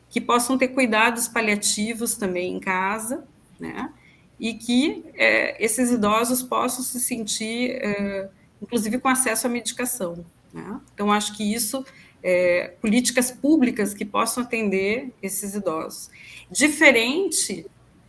que 0.10 0.20
possam 0.20 0.58
ter 0.58 0.70
cuidados 0.70 1.28
paliativos 1.28 2.16
também 2.16 2.56
em 2.56 2.60
casa, 2.60 3.24
né? 3.60 3.94
E 4.40 4.54
que 4.54 5.04
é, 5.16 5.64
esses 5.64 5.92
idosos 5.92 6.42
possam 6.42 6.84
se 6.84 7.00
sentir, 7.00 7.72
é, 7.72 8.30
inclusive, 8.62 9.00
com 9.00 9.10
acesso 9.10 9.48
à 9.48 9.50
medicação. 9.50 10.26
Né? 10.54 10.80
Então, 10.94 11.12
acho 11.12 11.36
que 11.36 11.54
isso, 11.54 11.84
é, 12.24 12.76
políticas 12.80 13.32
públicas 13.32 13.94
que 13.94 14.06
possam 14.06 14.44
atender 14.44 15.12
esses 15.22 15.56
idosos. 15.56 16.10
Diferente 16.52 17.66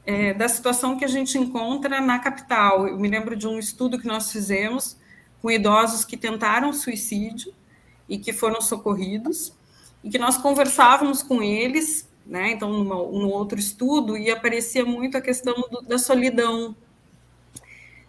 é, 0.08 0.32
da 0.32 0.48
situação 0.48 0.96
que 0.96 1.04
a 1.04 1.08
gente 1.08 1.36
encontra 1.36 2.00
na 2.00 2.18
capital. 2.18 2.88
Eu 2.88 2.98
me 2.98 3.06
lembro 3.08 3.36
de 3.36 3.46
um 3.46 3.58
estudo 3.58 3.98
que 3.98 4.06
nós 4.06 4.32
fizemos 4.32 4.96
com 5.42 5.50
idosos 5.50 6.02
que 6.02 6.16
tentaram 6.16 6.72
suicídio 6.72 7.52
e 8.08 8.16
que 8.16 8.32
foram 8.32 8.58
socorridos, 8.62 9.52
e 10.02 10.08
que 10.08 10.18
nós 10.18 10.38
conversávamos 10.38 11.22
com 11.22 11.42
eles, 11.42 12.08
né? 12.24 12.52
Então, 12.52 12.72
numa, 12.72 12.94
num 12.94 13.28
outro 13.28 13.58
estudo, 13.58 14.16
e 14.16 14.30
aparecia 14.30 14.82
muito 14.82 15.18
a 15.18 15.20
questão 15.20 15.54
do, 15.70 15.82
da 15.82 15.98
solidão, 15.98 16.74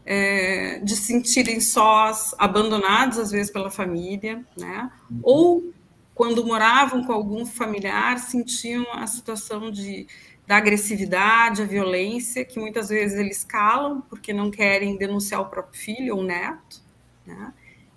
é, 0.06 0.80
de 0.80 0.96
se 0.96 1.04
sentirem 1.04 1.60
sós, 1.60 2.34
abandonados 2.38 3.20
às 3.20 3.30
vezes 3.30 3.52
pela 3.52 3.70
família, 3.70 4.42
né? 4.58 4.90
Uhum. 5.12 5.20
Ou 5.22 5.74
quando 6.16 6.46
moravam 6.46 7.04
com 7.04 7.12
algum 7.12 7.46
familiar, 7.46 8.20
sentiam 8.20 8.86
a 8.94 9.06
situação 9.06 9.70
de 9.70 10.08
da 10.50 10.58
agressividade, 10.58 11.62
a 11.62 11.66
violência, 11.66 12.44
que 12.44 12.60
muitas 12.60 12.90
vezes 12.90 13.20
eles 13.20 13.44
calam 13.44 14.02
porque 14.10 14.34
não 14.34 14.50
querem 14.50 14.98
denunciar 14.98 15.42
o 15.42 15.46
próprio 15.46 15.80
filho 15.80 16.16
ou 16.16 16.24
neto. 16.24 16.82
Né? 17.24 17.54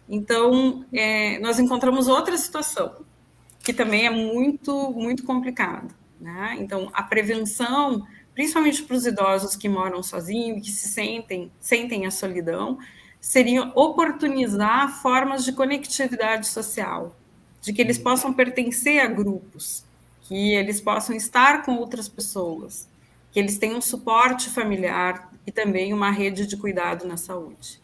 Então, 0.07 0.85
é, 0.93 1.39
nós 1.39 1.59
encontramos 1.59 2.09
outra 2.09 2.37
situação 2.37 3.07
que 3.65 3.73
também 3.73 4.05
é 4.05 4.11
muito, 4.11 4.93
muito 4.93 5.25
complicada. 5.25 5.95
Né? 6.21 6.59
Então, 6.59 6.91
a 6.93 7.03
prevenção, 7.03 8.07
principalmente 8.35 8.83
para 8.83 8.97
os 8.97 9.07
idosos 9.07 9.57
que 9.57 9.67
moram 9.67 10.03
sozinhos 10.03 10.59
e 10.59 10.61
que 10.61 10.71
se 10.73 10.91
sentem, 10.91 11.51
sentem 11.59 12.05
a 12.05 12.11
solidão, 12.11 12.79
seria 13.19 13.73
oportunizar 13.75 15.01
formas 15.01 15.43
de 15.43 15.53
conectividade 15.53 16.49
social, 16.49 17.17
de 17.63 17.73
que 17.73 17.81
eles 17.81 17.97
possam 17.97 18.31
pertencer 18.31 19.01
a 19.01 19.07
grupos, 19.07 19.87
que 20.23 20.55
eles 20.55 20.81
possam 20.81 21.15
estar 21.15 21.65
com 21.65 21.77
outras 21.77 22.09
pessoas, 22.09 22.89
que 23.31 23.39
eles 23.39 23.59
tenham 23.59 23.81
suporte 23.81 24.51
familiar 24.51 25.33
e 25.47 25.53
também 25.53 25.93
uma 25.93 26.11
rede 26.11 26.47
de 26.47 26.57
cuidado 26.57 27.07
na 27.07 27.17
saúde. 27.17 27.81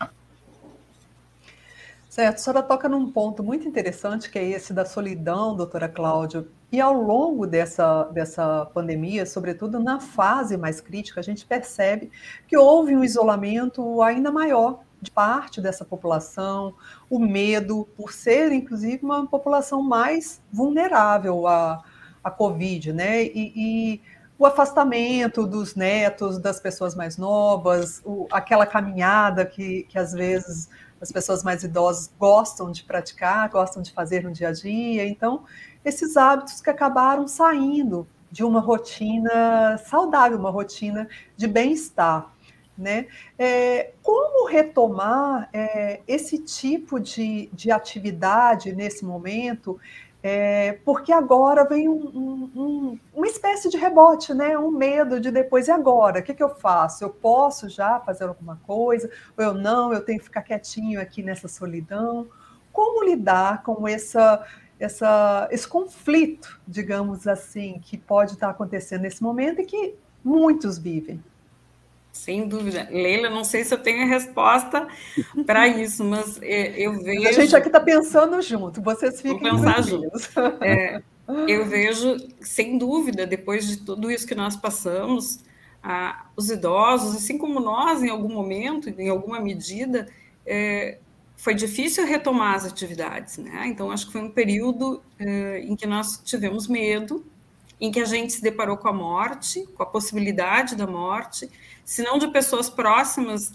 Certo, 2.09 2.35
a 2.35 2.39
senhora 2.39 2.63
toca 2.63 2.89
num 2.89 3.11
ponto 3.13 3.43
muito 3.45 3.69
interessante, 3.69 4.31
que 4.31 4.39
é 4.39 4.45
esse 4.45 4.73
da 4.73 4.85
solidão, 4.85 5.55
doutora 5.55 5.89
Cláudia. 5.89 6.47
E 6.73 6.81
ao 6.81 6.93
longo 7.01 7.47
dessa, 7.47 8.05
dessa 8.05 8.67
pandemia, 8.75 9.25
sobretudo 9.25 9.79
na 9.79 10.01
fase 10.01 10.57
mais 10.57 10.81
crítica, 10.81 11.21
a 11.21 11.23
gente 11.23 11.47
percebe 11.47 12.11
que 12.47 12.57
houve 12.57 12.97
um 12.97 13.05
isolamento 13.05 14.03
ainda 14.03 14.33
maior 14.33 14.81
de 15.01 15.11
parte 15.11 15.61
dessa 15.61 15.85
população, 15.85 16.75
o 17.09 17.19
medo 17.19 17.89
por 17.97 18.13
ser, 18.13 18.51
inclusive, 18.51 18.99
uma 19.05 19.27
população 19.27 19.81
mais 19.81 20.43
vulnerável 20.53 21.47
a, 21.47 21.85
a 22.29 22.31
Covid, 22.31 22.93
né? 22.93 23.25
E, 23.25 23.53
e 23.57 24.01
o 24.39 24.47
afastamento 24.47 25.47
dos 25.47 25.75
netos, 25.75 26.39
das 26.39 26.61
pessoas 26.61 26.95
mais 26.95 27.17
novas, 27.17 28.01
o, 28.05 28.27
aquela 28.31 28.65
caminhada 28.65 29.45
que, 29.45 29.83
que 29.85 29.99
às 29.99 30.13
vezes 30.13 30.69
as 31.01 31.11
pessoas 31.11 31.43
mais 31.43 31.63
idosas 31.63 32.13
gostam 32.19 32.71
de 32.71 32.85
praticar, 32.85 33.49
gostam 33.49 33.83
de 33.83 33.93
fazer 33.93 34.23
no 34.23 34.33
dia 34.33 34.49
a 34.49 34.53
dia. 34.53 35.07
Então, 35.07 35.45
esses 35.85 36.17
hábitos 36.17 36.61
que 36.61 36.71
acabaram 36.71 37.27
saindo 37.27 38.07
de 38.31 38.45
uma 38.45 38.61
rotina 38.61 39.79
saudável, 39.79 40.39
uma 40.39 40.51
rotina 40.51 41.09
de 41.37 41.47
bem-estar. 41.47 42.33
Né? 42.77 43.07
É, 43.37 43.91
como 44.05 44.47
retomar 44.47 45.49
é, 45.53 46.01
esse 46.07 46.39
tipo 46.39 47.01
de, 47.01 47.49
de 47.53 47.73
atividade 47.73 48.73
nesse 48.73 49.05
momento 49.05 49.81
é, 50.23 50.73
porque 50.85 51.13
agora 51.13 51.65
vem 51.65 51.89
um, 51.89 51.95
um, 51.95 52.51
um, 52.57 52.99
uma 53.15 53.27
espécie 53.27 53.69
de 53.69 53.77
rebote, 53.77 54.35
né? 54.35 54.59
um 54.59 54.71
medo 54.71 55.21
de 55.21 55.31
depois, 55.31 55.69
e 55.69 55.71
agora? 55.71 56.19
O 56.19 56.23
que, 56.23 56.35
que 56.35 56.43
eu 56.43 56.49
faço? 56.49 57.05
Eu 57.05 57.11
posso 57.11 57.69
já 57.69 58.01
fazer 58.01 58.25
alguma 58.25 58.61
coisa? 58.67 59.09
Ou 59.37 59.45
eu 59.45 59.55
não? 59.55 59.93
Eu 59.93 60.05
tenho 60.05 60.19
que 60.19 60.25
ficar 60.25 60.43
quietinho 60.43 61.01
aqui 61.01 61.23
nessa 61.23 61.47
solidão? 61.47 62.29
Como 62.73 63.05
lidar 63.05 63.63
com 63.63 63.87
essa, 63.87 64.45
essa, 64.79 65.49
esse 65.53 65.69
conflito, 65.69 66.61
digamos 66.67 67.29
assim, 67.29 67.79
que 67.81 67.97
pode 67.97 68.33
estar 68.33 68.51
acontecendo 68.51 69.03
nesse 69.03 69.23
momento 69.23 69.61
e 69.61 69.67
que 69.67 69.95
muitos 70.25 70.79
vivem? 70.79 71.23
Sem 72.13 72.49
dúvida. 72.49 72.89
Leila, 72.91 73.31
não 73.31 73.45
sei 73.45 73.65
se 73.65 73.73
eu 73.73 73.79
tenho 73.79 74.03
a 74.03 74.07
resposta 74.07 74.87
para 75.47 75.69
isso, 75.69 76.05
mas 76.05 76.41
é, 76.43 76.79
eu 76.79 77.01
vejo. 77.03 77.29
A 77.29 77.33
gente 77.33 77.55
aqui 77.55 77.69
está 77.69 77.81
pensando 77.81 78.41
junto, 78.43 78.83
vocês 78.83 79.23
Vamos 79.23 79.43
pensar 79.43 79.83
juntos. 79.83 80.31
É, 80.61 81.03
eu 81.47 81.67
vejo, 81.67 82.17
sem 82.41 82.79
dúvida, 82.79 83.27
depois 83.27 83.67
de 83.69 83.79
tudo 83.79 84.11
isso 84.11 84.27
que 84.27 84.35
nós 84.35 84.57
passamos, 84.57 85.41
ah, 85.83 86.27
os 86.37 86.51
idosos, 86.51 87.15
assim 87.15 87.39
como 87.39 87.61
nós, 87.61 88.03
em 88.03 88.09
algum 88.09 88.33
momento, 88.33 88.89
em 88.89 89.09
alguma 89.09 89.41
medida, 89.41 90.09
é, 90.45 90.99
foi 91.37 91.55
difícil 91.55 92.05
retomar 92.05 92.55
as 92.55 92.65
atividades, 92.65 93.39
né? 93.39 93.67
Então, 93.67 93.91
acho 93.91 94.07
que 94.07 94.13
foi 94.13 94.23
um 94.23 94.31
período 94.31 95.01
é, 95.19 95.61
em 95.61 95.77
que 95.77 95.87
nós 95.87 96.21
tivemos 96.25 96.67
medo, 96.67 97.25
em 97.81 97.91
que 97.91 98.01
a 98.01 98.05
gente 98.05 98.33
se 98.33 98.43
deparou 98.43 98.77
com 98.77 98.89
a 98.89 98.93
morte, 98.93 99.67
com 99.75 99.83
a 99.83 99.87
possibilidade 99.87 100.75
da 100.75 100.87
morte, 100.87 101.49
se 101.85 102.03
não 102.03 102.19
de 102.19 102.29
pessoas 102.29 102.69
próximas 102.69 103.53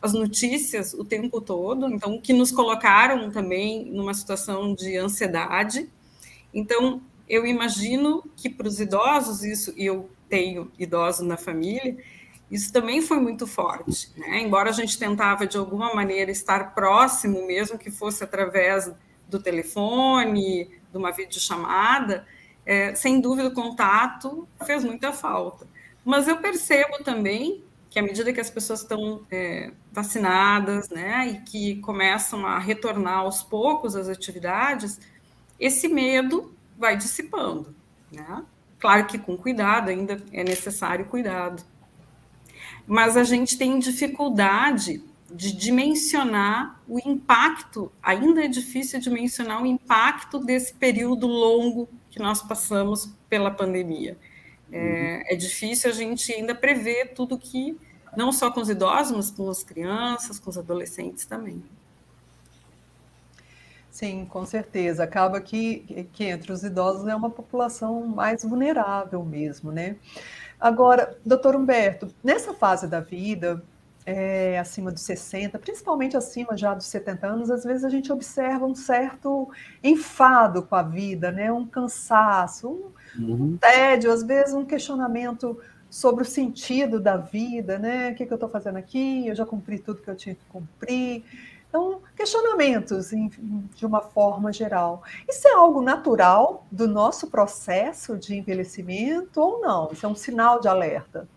às 0.00 0.12
notícias 0.12 0.94
o 0.94 1.04
tempo 1.04 1.40
todo, 1.40 1.92
então 1.92 2.20
que 2.20 2.32
nos 2.32 2.50
colocaram 2.50 3.30
também 3.30 3.84
numa 3.86 4.14
situação 4.14 4.74
de 4.74 4.96
ansiedade. 4.96 5.88
Então, 6.54 7.02
eu 7.28 7.46
imagino 7.46 8.24
que 8.36 8.48
para 8.48 8.68
os 8.68 8.80
idosos 8.80 9.44
isso, 9.44 9.74
e 9.76 9.84
eu 9.84 10.08
tenho 10.28 10.70
idosos 10.78 11.26
na 11.26 11.36
família, 11.36 11.96
isso 12.50 12.72
também 12.72 13.02
foi 13.02 13.20
muito 13.20 13.46
forte, 13.46 14.10
né? 14.16 14.40
Embora 14.40 14.70
a 14.70 14.72
gente 14.72 14.98
tentava 14.98 15.46
de 15.46 15.58
alguma 15.58 15.94
maneira 15.94 16.30
estar 16.30 16.74
próximo, 16.74 17.46
mesmo 17.46 17.76
que 17.76 17.90
fosse 17.90 18.24
através 18.24 18.90
do 19.28 19.38
telefone, 19.38 20.70
de 20.90 20.96
uma 20.96 21.10
videochamada, 21.10 22.26
é, 22.68 22.94
sem 22.94 23.18
dúvida 23.18 23.48
o 23.48 23.54
contato 23.54 24.46
fez 24.66 24.84
muita 24.84 25.10
falta. 25.10 25.66
Mas 26.04 26.28
eu 26.28 26.36
percebo 26.36 27.02
também 27.02 27.64
que 27.88 27.98
à 27.98 28.02
medida 28.02 28.30
que 28.30 28.40
as 28.40 28.50
pessoas 28.50 28.82
estão 28.82 29.22
é, 29.30 29.72
vacinadas, 29.90 30.90
né, 30.90 31.28
e 31.28 31.40
que 31.40 31.76
começam 31.76 32.46
a 32.46 32.58
retornar 32.58 33.20
aos 33.20 33.42
poucos 33.42 33.96
às 33.96 34.06
atividades, 34.06 35.00
esse 35.58 35.88
medo 35.88 36.54
vai 36.76 36.94
dissipando, 36.94 37.74
né? 38.12 38.44
Claro 38.78 39.06
que 39.06 39.18
com 39.18 39.34
cuidado, 39.34 39.88
ainda 39.88 40.22
é 40.30 40.44
necessário 40.44 41.06
cuidado. 41.06 41.64
Mas 42.86 43.16
a 43.16 43.24
gente 43.24 43.56
tem 43.56 43.78
dificuldade 43.78 45.02
de 45.30 45.52
dimensionar 45.52 46.80
o 46.88 46.98
impacto, 46.98 47.92
ainda 48.02 48.44
é 48.44 48.48
difícil 48.48 48.98
dimensionar 48.98 49.62
o 49.62 49.66
impacto 49.66 50.38
desse 50.38 50.72
período 50.72 51.26
longo 51.26 51.88
que 52.10 52.18
nós 52.18 52.42
passamos 52.42 53.12
pela 53.28 53.50
pandemia. 53.50 54.16
É, 54.70 54.78
uhum. 54.78 55.22
é, 55.26 55.36
difícil 55.36 55.90
a 55.90 55.94
gente 55.94 56.32
ainda 56.32 56.54
prever 56.54 57.12
tudo 57.14 57.38
que, 57.38 57.76
não 58.16 58.32
só 58.32 58.50
com 58.50 58.60
os 58.60 58.68
idosos, 58.68 59.16
mas 59.16 59.30
com 59.30 59.48
as 59.48 59.62
crianças, 59.62 60.38
com 60.38 60.50
os 60.50 60.58
adolescentes 60.58 61.24
também. 61.24 61.62
Sim, 63.90 64.26
com 64.26 64.46
certeza. 64.46 65.02
Acaba 65.02 65.40
que, 65.40 66.06
que 66.12 66.24
entre 66.24 66.52
os 66.52 66.62
idosos 66.62 67.06
é 67.08 67.14
uma 67.14 67.30
população 67.30 68.06
mais 68.06 68.44
vulnerável 68.44 69.24
mesmo, 69.24 69.72
né? 69.72 69.96
Agora, 70.60 71.18
doutor 71.24 71.56
Humberto, 71.56 72.08
nessa 72.22 72.54
fase 72.54 72.86
da 72.86 73.00
vida, 73.00 73.62
é, 74.10 74.58
acima 74.58 74.90
dos 74.90 75.02
60, 75.02 75.58
principalmente 75.58 76.16
acima 76.16 76.56
já 76.56 76.72
dos 76.72 76.86
70 76.86 77.26
anos, 77.26 77.50
às 77.50 77.62
vezes 77.62 77.84
a 77.84 77.90
gente 77.90 78.10
observa 78.10 78.64
um 78.64 78.74
certo 78.74 79.50
enfado 79.84 80.62
com 80.62 80.74
a 80.74 80.82
vida, 80.82 81.30
né? 81.30 81.52
um 81.52 81.66
cansaço, 81.66 82.70
um, 83.18 83.22
uhum. 83.22 83.42
um 83.42 83.56
tédio, 83.58 84.10
às 84.10 84.22
vezes 84.22 84.54
um 84.54 84.64
questionamento 84.64 85.60
sobre 85.90 86.22
o 86.22 86.26
sentido 86.26 86.98
da 86.98 87.18
vida, 87.18 87.78
né? 87.78 88.10
O 88.10 88.14
que, 88.14 88.24
que 88.24 88.32
eu 88.32 88.36
estou 88.36 88.48
fazendo 88.48 88.76
aqui? 88.76 89.26
Eu 89.26 89.34
já 89.34 89.44
cumpri 89.44 89.78
tudo 89.78 90.00
que 90.00 90.08
eu 90.08 90.16
tinha 90.16 90.34
que 90.34 90.44
cumprir. 90.48 91.24
Então, 91.68 92.00
questionamentos 92.16 93.12
em, 93.12 93.28
de 93.74 93.84
uma 93.84 94.00
forma 94.00 94.52
geral. 94.52 95.02
Isso 95.28 95.46
é 95.48 95.52
algo 95.52 95.82
natural 95.82 96.66
do 96.70 96.88
nosso 96.88 97.26
processo 97.26 98.16
de 98.16 98.36
envelhecimento 98.36 99.38
ou 99.38 99.60
não? 99.60 99.90
Isso 99.92 100.04
é 100.04 100.08
um 100.08 100.14
sinal 100.14 100.60
de 100.60 100.68
alerta? 100.68 101.28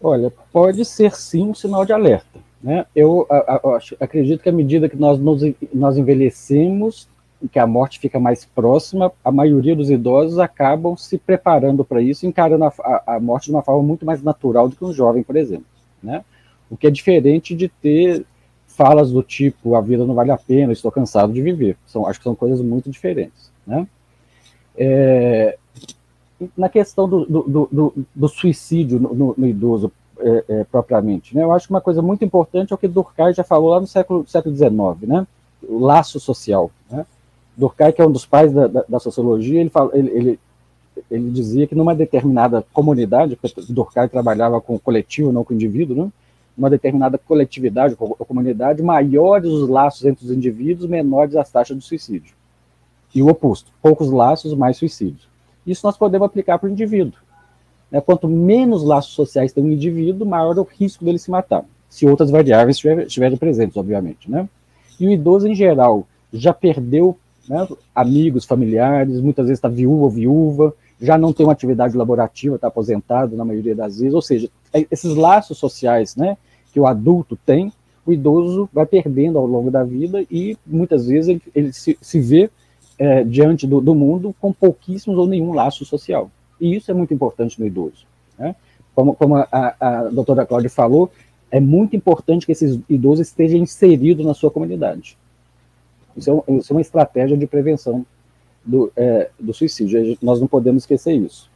Olha, 0.00 0.32
pode 0.52 0.84
ser 0.84 1.14
sim 1.14 1.48
um 1.48 1.54
sinal 1.54 1.84
de 1.84 1.92
alerta. 1.92 2.38
Né? 2.62 2.86
Eu, 2.94 3.26
a, 3.30 3.36
a, 3.36 3.78
acredito 4.00 4.42
que 4.42 4.48
à 4.48 4.52
medida 4.52 4.88
que 4.88 4.96
nós, 4.96 5.18
nos, 5.18 5.42
nós 5.72 5.96
envelhecemos, 5.96 7.08
que 7.52 7.58
a 7.58 7.66
morte 7.66 8.00
fica 8.00 8.18
mais 8.18 8.44
próxima, 8.44 9.12
a 9.24 9.30
maioria 9.30 9.76
dos 9.76 9.90
idosos 9.90 10.38
acabam 10.38 10.96
se 10.96 11.18
preparando 11.18 11.84
para 11.84 12.02
isso, 12.02 12.26
encarando 12.26 12.64
a, 12.64 13.02
a, 13.06 13.20
morte 13.20 13.46
de 13.46 13.52
uma 13.52 13.62
forma 13.62 13.82
muito 13.82 14.04
mais 14.04 14.22
natural 14.22 14.68
do 14.68 14.74
que 14.74 14.84
um 14.84 14.92
jovem, 14.92 15.22
por 15.22 15.36
exemplo. 15.36 15.66
Né? 16.02 16.24
O 16.68 16.76
que 16.76 16.86
é 16.86 16.90
diferente 16.90 17.54
de 17.54 17.68
ter 17.68 18.24
falas 18.66 19.12
do 19.12 19.22
tipo 19.22 19.74
a 19.74 19.80
vida 19.80 20.04
não 20.04 20.14
vale 20.14 20.30
a 20.30 20.36
pena, 20.36 20.72
estou 20.72 20.90
cansado 20.90 21.32
de 21.32 21.40
viver. 21.40 21.76
São, 21.86 22.06
acho 22.06 22.18
que 22.18 22.24
são 22.24 22.34
coisas 22.34 22.60
muito 22.60 22.90
diferentes. 22.90 23.52
Né? 23.66 23.86
É, 24.76 25.58
na 26.56 26.68
questão 26.68 27.08
do, 27.08 27.24
do, 27.24 27.68
do, 27.70 27.94
do 28.14 28.28
suicídio 28.28 29.00
no, 29.00 29.34
no 29.36 29.46
idoso 29.46 29.90
é, 30.20 30.44
é, 30.48 30.64
propriamente, 30.64 31.34
né? 31.34 31.42
Eu 31.42 31.52
acho 31.52 31.66
que 31.66 31.72
uma 31.72 31.80
coisa 31.80 32.02
muito 32.02 32.24
importante 32.24 32.72
é 32.72 32.74
o 32.74 32.78
que 32.78 32.88
Durkheim 32.88 33.32
já 33.32 33.44
falou 33.44 33.70
lá 33.70 33.80
no 33.80 33.86
século, 33.86 34.26
século 34.26 34.54
XIX, 34.54 34.72
né? 35.02 35.26
O 35.62 35.78
laço 35.78 36.18
social, 36.20 36.70
né? 36.90 37.06
Durkheim, 37.56 37.92
que 37.92 38.00
é 38.00 38.06
um 38.06 38.10
dos 38.10 38.26
pais 38.26 38.52
da, 38.52 38.66
da, 38.66 38.84
da 38.88 38.98
sociologia, 38.98 39.60
ele, 39.60 39.70
fala, 39.70 39.90
ele, 39.94 40.10
ele, 40.10 40.40
ele, 41.10 41.30
dizia 41.30 41.66
que 41.66 41.74
numa 41.74 41.94
determinada 41.94 42.64
comunidade, 42.72 43.38
Durkheim 43.68 44.08
trabalhava 44.08 44.60
com 44.60 44.76
o 44.76 44.80
coletivo, 44.80 45.32
não 45.32 45.44
com 45.44 45.52
o 45.52 45.56
indivíduo, 45.56 46.04
né? 46.04 46.12
uma 46.58 46.68
determinada 46.68 47.16
coletividade 47.16 47.94
ou 47.98 48.16
comunidade, 48.16 48.82
maiores 48.82 49.48
os 49.48 49.68
laços 49.68 50.04
entre 50.04 50.24
os 50.24 50.32
indivíduos, 50.32 50.90
menores 50.90 51.36
as 51.36 51.50
taxas 51.50 51.78
de 51.78 51.84
suicídio. 51.84 52.34
E 53.14 53.22
o 53.22 53.28
oposto, 53.28 53.70
poucos 53.80 54.10
laços, 54.10 54.52
mais 54.54 54.76
suicídio. 54.76 55.28
Isso 55.70 55.86
nós 55.86 55.96
podemos 55.96 56.26
aplicar 56.26 56.58
para 56.58 56.68
o 56.68 56.72
indivíduo. 56.72 57.18
Né? 57.90 58.00
Quanto 58.00 58.28
menos 58.28 58.82
laços 58.82 59.12
sociais 59.12 59.52
tem 59.52 59.62
um 59.62 59.72
indivíduo, 59.72 60.26
maior 60.26 60.56
é 60.56 60.60
o 60.60 60.68
risco 60.78 61.04
dele 61.04 61.18
se 61.18 61.30
matar, 61.30 61.64
se 61.88 62.06
outras 62.06 62.30
variáveis 62.30 62.82
estiverem 62.84 63.36
presentes, 63.36 63.76
obviamente. 63.76 64.30
Né? 64.30 64.48
E 64.98 65.06
o 65.06 65.10
idoso, 65.10 65.46
em 65.46 65.54
geral, 65.54 66.06
já 66.32 66.52
perdeu 66.52 67.16
né, 67.48 67.66
amigos, 67.94 68.44
familiares, 68.44 69.20
muitas 69.20 69.46
vezes 69.46 69.58
está 69.58 69.68
viúvo 69.68 70.04
ou 70.04 70.10
viúva, 70.10 70.74
já 71.00 71.16
não 71.16 71.32
tem 71.32 71.46
uma 71.46 71.52
atividade 71.52 71.96
laborativa, 71.96 72.56
está 72.56 72.68
aposentado 72.68 73.36
na 73.36 73.44
maioria 73.44 73.74
das 73.74 73.98
vezes, 73.98 74.14
ou 74.14 74.22
seja, 74.22 74.50
é, 74.72 74.86
esses 74.90 75.14
laços 75.14 75.56
sociais 75.56 76.16
né, 76.16 76.36
que 76.72 76.80
o 76.80 76.86
adulto 76.86 77.36
tem, 77.46 77.72
o 78.04 78.12
idoso 78.12 78.68
vai 78.72 78.86
perdendo 78.86 79.38
ao 79.38 79.46
longo 79.46 79.70
da 79.70 79.84
vida 79.84 80.24
e 80.30 80.56
muitas 80.66 81.06
vezes 81.06 81.28
ele, 81.28 81.42
ele 81.54 81.72
se, 81.72 81.98
se, 82.00 82.20
vê 82.20 82.50
é, 82.98 83.22
diante 83.22 83.66
do, 83.66 83.80
do, 83.80 83.94
mundo 83.94 84.34
com 84.40 84.52
pouquíssimos 84.52 85.18
ou 85.18 85.26
nenhum 85.26 85.52
laço 85.52 85.84
social. 85.84 86.30
E 86.60 86.74
isso 86.74 86.90
é 86.90 86.94
muito 86.94 87.14
importante 87.14 87.58
no 87.60 87.66
idoso. 87.66 88.06
Né? 88.38 88.56
Como, 88.94 89.14
como 89.14 89.36
a, 89.36 89.46
a, 89.52 90.02
doutora 90.04 90.44
Cláudia 90.44 90.68
falou, 90.68 91.10
é 91.50 91.60
muito 91.60 91.94
importante 91.94 92.44
que 92.44 92.52
esses 92.52 92.78
idosos 92.88 93.28
estejam 93.28 93.58
inseridos 93.58 94.26
na 94.26 94.34
sua 94.34 94.50
comunidade. 94.50 95.16
Isso 96.16 96.44
é, 96.48 96.52
isso 96.54 96.72
é 96.72 96.74
uma 96.74 96.80
estratégia 96.80 97.36
de 97.36 97.46
prevenção 97.46 98.04
do, 98.64 98.92
é, 98.96 99.30
do, 99.38 99.54
suicídio. 99.54 100.18
Nós 100.20 100.40
não 100.40 100.48
podemos 100.48 100.82
esquecer 100.82 101.14
isso. 101.14 101.48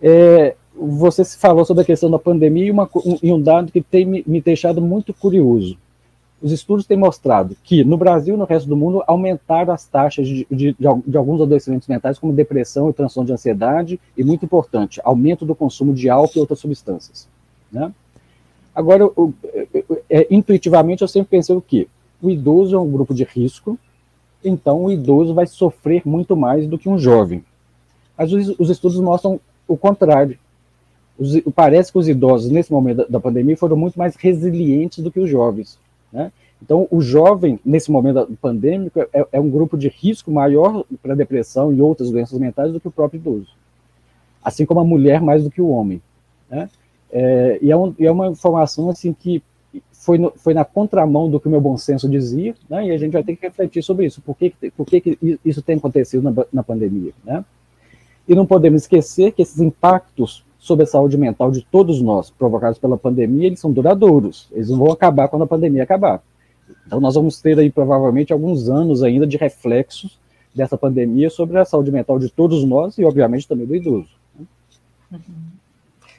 É, 0.00 0.54
você 0.74 1.24
falou 1.24 1.64
sobre 1.64 1.82
a 1.82 1.86
questão 1.86 2.10
da 2.10 2.18
pandemia 2.18 2.66
e, 2.66 2.70
uma, 2.70 2.88
um, 2.94 3.34
um 3.34 3.40
dado 3.40 3.70
que 3.70 3.82
tem 3.82 4.06
me, 4.06 4.24
me, 4.26 4.40
deixado 4.40 4.80
muito 4.80 5.12
curioso. 5.12 5.76
Os 6.42 6.50
estudos 6.50 6.84
têm 6.84 6.96
mostrado 6.96 7.56
que 7.62 7.84
no 7.84 7.96
Brasil 7.96 8.34
e 8.34 8.38
no 8.38 8.44
resto 8.44 8.68
do 8.68 8.76
mundo 8.76 9.04
aumentaram 9.06 9.72
as 9.72 9.86
taxas 9.86 10.26
de, 10.26 10.46
de, 10.50 10.74
de 11.06 11.16
alguns 11.16 11.40
adoecimentos 11.40 11.86
mentais, 11.86 12.18
como 12.18 12.32
depressão 12.32 12.90
e 12.90 12.92
transtorno 12.92 13.28
de 13.28 13.32
ansiedade, 13.32 14.00
e 14.16 14.24
muito 14.24 14.44
importante, 14.44 15.00
aumento 15.04 15.46
do 15.46 15.54
consumo 15.54 15.94
de 15.94 16.10
álcool 16.10 16.38
e 16.38 16.40
outras 16.40 16.58
substâncias. 16.58 17.28
Né? 17.70 17.92
Agora, 18.74 19.04
eu, 19.04 19.34
eu, 19.72 20.02
é, 20.10 20.26
intuitivamente, 20.30 21.02
eu 21.02 21.08
sempre 21.08 21.30
pensei 21.30 21.54
o 21.54 21.60
quê? 21.60 21.86
O 22.20 22.28
idoso 22.28 22.74
é 22.74 22.78
um 22.78 22.90
grupo 22.90 23.14
de 23.14 23.22
risco, 23.22 23.78
então 24.44 24.84
o 24.84 24.90
idoso 24.90 25.34
vai 25.34 25.46
sofrer 25.46 26.02
muito 26.04 26.36
mais 26.36 26.66
do 26.66 26.76
que 26.76 26.88
um 26.88 26.98
jovem. 26.98 27.44
Mas 28.18 28.32
os, 28.32 28.54
os 28.58 28.68
estudos 28.68 28.98
mostram 28.98 29.40
o 29.68 29.76
contrário. 29.76 30.38
Os, 31.16 31.40
parece 31.54 31.92
que 31.92 31.98
os 31.98 32.08
idosos, 32.08 32.50
nesse 32.50 32.72
momento 32.72 32.98
da, 32.98 33.04
da, 33.04 33.20
pandemia, 33.20 33.56
foram 33.56 33.76
muito 33.76 33.96
mais 33.96 34.16
resilientes 34.16 35.04
do 35.04 35.10
que 35.10 35.20
os 35.20 35.30
jovens. 35.30 35.78
Né? 36.12 36.32
Então, 36.60 36.86
o 36.90 37.00
jovem, 37.00 37.58
nesse 37.64 37.90
momento 37.90 38.28
pandêmico, 38.40 39.00
é, 39.00 39.26
é 39.32 39.40
um 39.40 39.50
grupo 39.50 39.76
de 39.76 39.88
risco 39.88 40.30
maior 40.30 40.84
para 41.02 41.14
depressão 41.14 41.72
e 41.72 41.80
outras 41.80 42.10
doenças 42.10 42.38
mentais 42.38 42.72
do 42.72 42.78
que 42.78 42.86
o 42.86 42.92
próprio 42.92 43.18
idoso. 43.18 43.48
Assim 44.44 44.64
como 44.64 44.80
a 44.80 44.84
mulher 44.84 45.20
mais 45.20 45.42
do 45.42 45.50
que 45.50 45.60
o 45.60 45.68
homem. 45.68 46.00
Né? 46.48 46.68
É, 47.10 47.58
e, 47.60 47.70
é 47.70 47.76
um, 47.76 47.94
e, 47.98 48.06
é 48.06 48.12
uma 48.12 48.28
informação 48.28 48.88
assim 48.88 49.12
que 49.12 49.42
foi, 49.90 50.18
no, 50.18 50.32
foi 50.36 50.54
na 50.54 50.64
contramão 50.64 51.30
do 51.30 51.40
que 51.40 51.48
o 51.48 51.50
meu 51.50 51.60
bom 51.60 51.76
senso 51.76 52.08
dizia, 52.08 52.54
né, 52.68 52.86
e 52.86 52.90
a 52.90 52.98
gente 52.98 53.12
vai 53.12 53.22
ter 53.22 53.36
que 53.36 53.46
refletir 53.46 53.82
sobre 53.82 54.06
isso. 54.06 54.20
Por 54.20 54.36
que, 54.36 54.52
por 54.76 54.86
que, 54.86 55.00
que 55.00 55.38
isso 55.44 55.62
tem 55.62 55.76
acontecido 55.76 56.22
na, 56.22 56.44
na 56.52 56.62
pandemia? 56.62 57.12
Né? 57.24 57.44
E 58.26 58.34
não 58.34 58.46
podemos 58.46 58.82
esquecer 58.82 59.32
que 59.32 59.42
esses 59.42 59.60
impactos 59.60 60.44
sobre 60.62 60.84
a 60.84 60.86
saúde 60.86 61.18
mental 61.18 61.50
de 61.50 61.60
todos 61.60 62.00
nós, 62.00 62.30
provocados 62.30 62.78
pela 62.78 62.96
pandemia, 62.96 63.48
eles 63.48 63.58
são 63.58 63.72
duradouros. 63.72 64.48
Eles 64.52 64.70
não 64.70 64.78
vão 64.78 64.92
acabar 64.92 65.26
quando 65.26 65.42
a 65.42 65.46
pandemia 65.46 65.82
acabar. 65.82 66.22
Então, 66.86 67.00
nós 67.00 67.16
vamos 67.16 67.40
ter 67.40 67.58
aí, 67.58 67.68
provavelmente, 67.68 68.32
alguns 68.32 68.68
anos 68.68 69.02
ainda 69.02 69.26
de 69.26 69.36
reflexos 69.36 70.20
dessa 70.54 70.78
pandemia 70.78 71.30
sobre 71.30 71.58
a 71.58 71.64
saúde 71.64 71.90
mental 71.90 72.16
de 72.16 72.30
todos 72.30 72.62
nós 72.62 72.96
e, 72.96 73.04
obviamente, 73.04 73.48
também 73.48 73.66
do 73.66 73.74
idoso. 73.74 74.10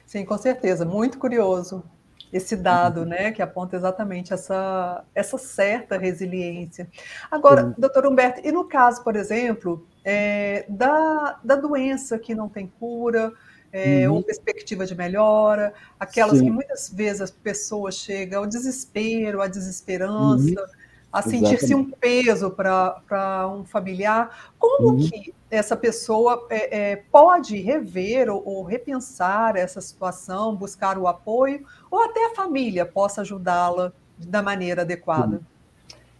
Sim, 0.04 0.26
com 0.26 0.36
certeza. 0.36 0.84
Muito 0.84 1.18
curioso 1.18 1.82
esse 2.30 2.54
dado, 2.54 3.00
uhum. 3.00 3.06
né, 3.06 3.32
que 3.32 3.40
aponta 3.40 3.76
exatamente 3.76 4.34
essa, 4.34 5.04
essa 5.14 5.38
certa 5.38 5.96
resiliência. 5.96 6.86
Agora, 7.30 7.64
uhum. 7.64 7.74
doutor 7.78 8.06
Humberto, 8.06 8.42
e 8.44 8.52
no 8.52 8.64
caso, 8.64 9.02
por 9.02 9.16
exemplo, 9.16 9.86
é, 10.04 10.66
da, 10.68 11.38
da 11.42 11.56
doença 11.56 12.18
que 12.18 12.34
não 12.34 12.48
tem 12.48 12.70
cura, 12.78 13.32
é, 13.74 14.08
uhum. 14.08 14.16
ou 14.16 14.22
perspectiva 14.22 14.86
de 14.86 14.94
melhora, 14.94 15.74
aquelas 15.98 16.38
Sim. 16.38 16.44
que 16.44 16.50
muitas 16.50 16.88
vezes 16.88 17.20
as 17.20 17.30
pessoas 17.30 17.96
chegam 17.96 18.40
ao 18.40 18.46
desespero, 18.46 19.42
à 19.42 19.48
desesperança, 19.48 20.60
uhum 20.60 20.84
a 21.14 21.22
sentir-se 21.22 21.72
um 21.76 21.88
peso 21.88 22.50
para 22.50 23.48
um 23.48 23.64
familiar, 23.64 24.50
como 24.58 24.88
uhum. 24.88 24.98
que 24.98 25.32
essa 25.48 25.76
pessoa 25.76 26.44
é, 26.50 26.90
é, 26.90 26.96
pode 26.96 27.56
rever 27.56 28.28
ou, 28.28 28.42
ou, 28.44 28.64
repensar 28.64 29.54
essa 29.54 29.80
situação, 29.80 30.56
buscar 30.56 30.98
o 30.98 31.06
apoio, 31.06 31.64
ou 31.88 32.02
até 32.02 32.26
a 32.26 32.34
família 32.34 32.84
possa 32.84 33.20
ajudá-la 33.20 33.92
da 34.18 34.42
maneira 34.42 34.82
adequada? 34.82 35.40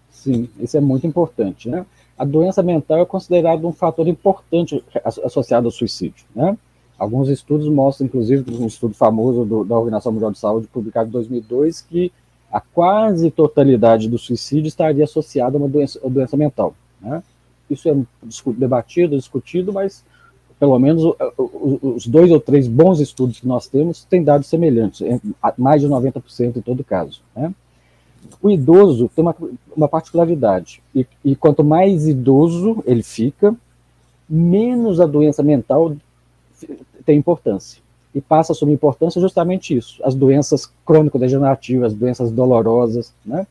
Sim, 0.08 0.48
isso 0.60 0.76
é 0.76 0.80
muito 0.80 1.08
importante. 1.08 1.68
Né? 1.68 1.84
A 2.16 2.24
doença 2.24 2.62
mental 2.62 3.00
é 3.00 3.04
considerada 3.04 3.66
um 3.66 3.72
fator 3.72 4.06
importante 4.06 4.84
associado 5.04 5.66
ao 5.66 5.72
suicídio. 5.72 6.24
Né? 6.36 6.56
Alguns 7.04 7.28
estudos 7.28 7.68
mostram, 7.68 8.06
inclusive, 8.06 8.50
um 8.50 8.66
estudo 8.66 8.94
famoso 8.94 9.44
do, 9.44 9.62
da 9.62 9.76
Organização 9.76 10.10
Mundial 10.10 10.32
de 10.32 10.38
Saúde, 10.38 10.66
publicado 10.68 11.10
em 11.10 11.12
2002, 11.12 11.82
que 11.82 12.10
a 12.50 12.62
quase 12.62 13.30
totalidade 13.30 14.08
do 14.08 14.16
suicídio 14.16 14.68
estaria 14.68 15.04
associada 15.04 15.54
a 15.54 15.60
uma 15.60 15.68
doença, 15.68 16.00
a 16.02 16.08
doença 16.08 16.34
mental. 16.34 16.74
Né? 17.02 17.22
Isso 17.68 17.90
é 17.90 17.96
debatido, 18.56 19.18
discutido, 19.18 19.70
mas 19.70 20.02
pelo 20.58 20.78
menos 20.78 21.04
os 21.36 22.06
dois 22.06 22.30
ou 22.30 22.40
três 22.40 22.66
bons 22.66 23.00
estudos 23.00 23.38
que 23.38 23.46
nós 23.46 23.66
temos 23.66 24.02
têm 24.04 24.24
dados 24.24 24.46
semelhantes, 24.46 25.06
mais 25.58 25.82
de 25.82 25.88
90% 25.88 26.56
em 26.56 26.62
todo 26.62 26.82
caso. 26.82 27.20
Né? 27.36 27.52
O 28.40 28.50
idoso 28.50 29.10
tem 29.14 29.22
uma, 29.22 29.36
uma 29.76 29.88
particularidade, 29.88 30.82
e, 30.94 31.06
e, 31.22 31.36
quanto 31.36 31.62
mais 31.62 32.08
idoso 32.08 32.82
ele 32.86 33.02
fica, 33.02 33.54
menos 34.26 35.02
a 35.02 35.06
doença 35.06 35.42
mental 35.42 35.94
tem 37.04 37.18
importância 37.18 37.82
e 38.14 38.20
passa 38.20 38.52
a 38.52 38.54
assumir 38.54 38.74
importância 38.74 39.20
justamente 39.20 39.76
isso, 39.76 40.00
as 40.04 40.14
doenças 40.14 40.70
crônico-degenerativas, 40.86 41.92
as 41.92 41.98
doenças 41.98 42.30
dolorosas, 42.30 43.12
né? 43.26 43.46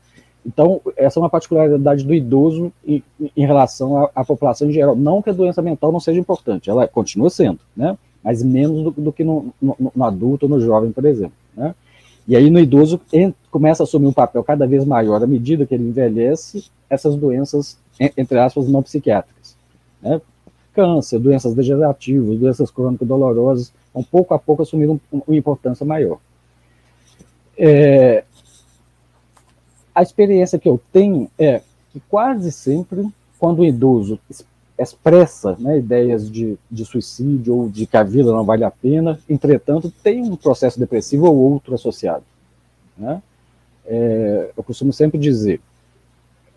Então, 0.45 0.81
essa 0.97 1.19
é 1.19 1.21
uma 1.21 1.29
particularidade 1.29 2.03
do 2.03 2.13
idoso 2.13 2.71
em, 2.85 3.01
em 3.35 3.45
relação 3.45 3.97
à, 3.97 4.11
à, 4.13 4.25
população 4.25 4.69
em 4.69 4.73
geral. 4.73 4.95
Não 4.95 5.21
que 5.21 5.29
a 5.29 5.33
doença 5.33 5.61
mental 5.61 5.91
não 5.91 6.01
seja 6.01 6.19
importante, 6.19 6.69
ela 6.69 6.87
continua 6.87 7.29
sendo, 7.29 7.59
né? 7.75 7.97
Mas 8.21 8.43
menos 8.43 8.83
do, 8.83 8.91
do 8.91 9.13
que 9.13 9.23
no, 9.23 9.53
no, 9.61 9.75
no, 9.95 10.03
adulto 10.03 10.45
ou 10.45 10.49
no 10.49 10.59
jovem, 10.59 10.91
por 10.91 11.05
exemplo, 11.05 11.35
né? 11.55 11.73
E 12.25 12.37
aí 12.37 12.49
no 12.49 12.59
idoso 12.59 13.01
começa 13.51 13.83
a 13.83 13.85
assumir 13.85 14.07
um 14.07 14.13
papel 14.13 14.43
cada 14.43 14.65
vez 14.65 14.85
maior 14.85 15.21
à 15.21 15.27
medida 15.27 15.65
que 15.65 15.75
ele 15.75 15.89
envelhece, 15.89 16.65
essas 16.89 17.15
doenças, 17.15 17.77
entre 17.99 18.39
aspas, 18.39 18.67
não 18.67 18.81
psiquiátricas, 18.81 19.57
né? 20.01 20.21
Câncer, 20.73 21.19
doenças 21.19 21.53
degenerativas, 21.53 22.37
doenças 22.37 22.71
crônico-dolorosas, 22.71 23.71
então, 23.89 24.03
pouco 24.03 24.33
a 24.33 24.39
pouco, 24.39 24.63
assumiram 24.63 24.99
uma 25.11 25.35
importância 25.35 25.85
maior. 25.85 26.17
É, 27.57 28.23
a 29.93 30.01
experiência 30.01 30.57
que 30.57 30.67
eu 30.67 30.81
tenho 30.91 31.29
é 31.37 31.61
que 31.91 31.99
quase 32.09 32.51
sempre, 32.51 33.07
quando 33.37 33.59
o 33.59 33.65
idoso 33.65 34.19
expressa 34.77 35.55
né, 35.59 35.77
ideias 35.77 36.29
de, 36.29 36.57
de 36.69 36.85
suicídio 36.85 37.55
ou 37.55 37.69
de 37.69 37.85
que 37.85 37.95
a 37.95 38.03
vida 38.03 38.31
não 38.31 38.43
vale 38.43 38.63
a 38.63 38.71
pena, 38.71 39.19
entretanto, 39.29 39.93
tem 40.01 40.23
um 40.23 40.35
processo 40.35 40.79
depressivo 40.79 41.27
ou 41.27 41.35
outro 41.35 41.75
associado. 41.75 42.23
Né? 42.97 43.21
É, 43.85 44.51
eu 44.57 44.63
costumo 44.63 44.91
sempre 44.91 45.19
dizer, 45.19 45.61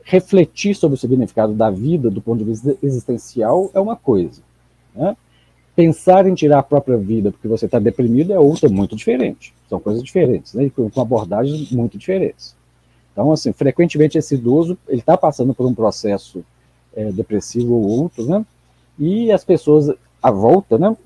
refletir 0.07 0.75
sobre 0.75 0.95
o 0.95 0.99
significado 0.99 1.53
da 1.53 1.71
vida 1.71 2.11
do 2.11 2.23
ponto 2.23 2.39
de 2.39 2.45
vista 2.45 2.77
existencial 2.83 3.71
é 3.75 3.81
uma 3.81 3.97
coisa. 3.97 4.41
Né? 4.95 5.15
pensar 5.77 6.27
em 6.27 6.35
tirar 6.35 6.61
a 6.61 6.63
própria 6.63 6.97
vida 6.97 7.31
porque 7.31 7.47
você 7.47 7.67
está 7.67 7.79
deprimido 7.79 8.33
é 8.33 8.39
outra 8.39 8.67
muito 8.67 8.97
diferente. 8.97 9.53
São 9.69 9.79
coisas 9.79 10.03
diferentes, 10.03 10.55
né? 10.55 10.71
com, 10.75 11.01
abordagens 11.01 11.71
muito 11.71 11.99
diferentes. 11.99 12.57
Então, 13.13 13.31
assim, 13.31 13.53
frequentemente 13.53 14.17
esse 14.17 14.35
idoso 14.35 14.79
ele 14.89 15.01
está 15.01 15.17
passando 15.17 15.53
por 15.55 15.67
um 15.67 15.75
processo 15.75 16.43
é, 16.95 17.13
depressivo 17.13 17.75
ou 17.75 17.87
outro, 18.03 18.25
né? 18.27 18.45
E 18.99 19.31
as 19.31 19.45
pessoas 19.45 19.95
à 20.23 20.31
volta, 20.31 20.79
né? 20.79 20.97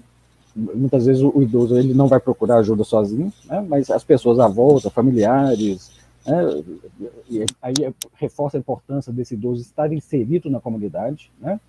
Muitas 0.54 1.06
vezes 1.06 1.22
o, 1.22 1.32
o 1.34 1.42
idoso 1.42 1.76
ele 1.76 1.94
não 1.94 2.06
vai 2.06 2.20
procurar 2.20 2.58
ajuda 2.58 2.84
sozinho, 2.84 3.32
né? 3.46 3.64
Mas 3.68 3.90
as 3.90 4.04
pessoas 4.04 4.38
à 4.38 4.46
volta, 4.46 4.90
familiares, 4.90 5.90
Né? 6.26 7.46
Aí 7.62 7.74
reforça 8.14 8.56
a 8.56 8.60
importância 8.60 9.12
desse 9.12 9.34
idoso 9.34 9.62
estar 9.62 9.92
inserido 9.92 10.50
na 10.50 10.60
comunidade, 10.60 11.30
né? 11.40 11.60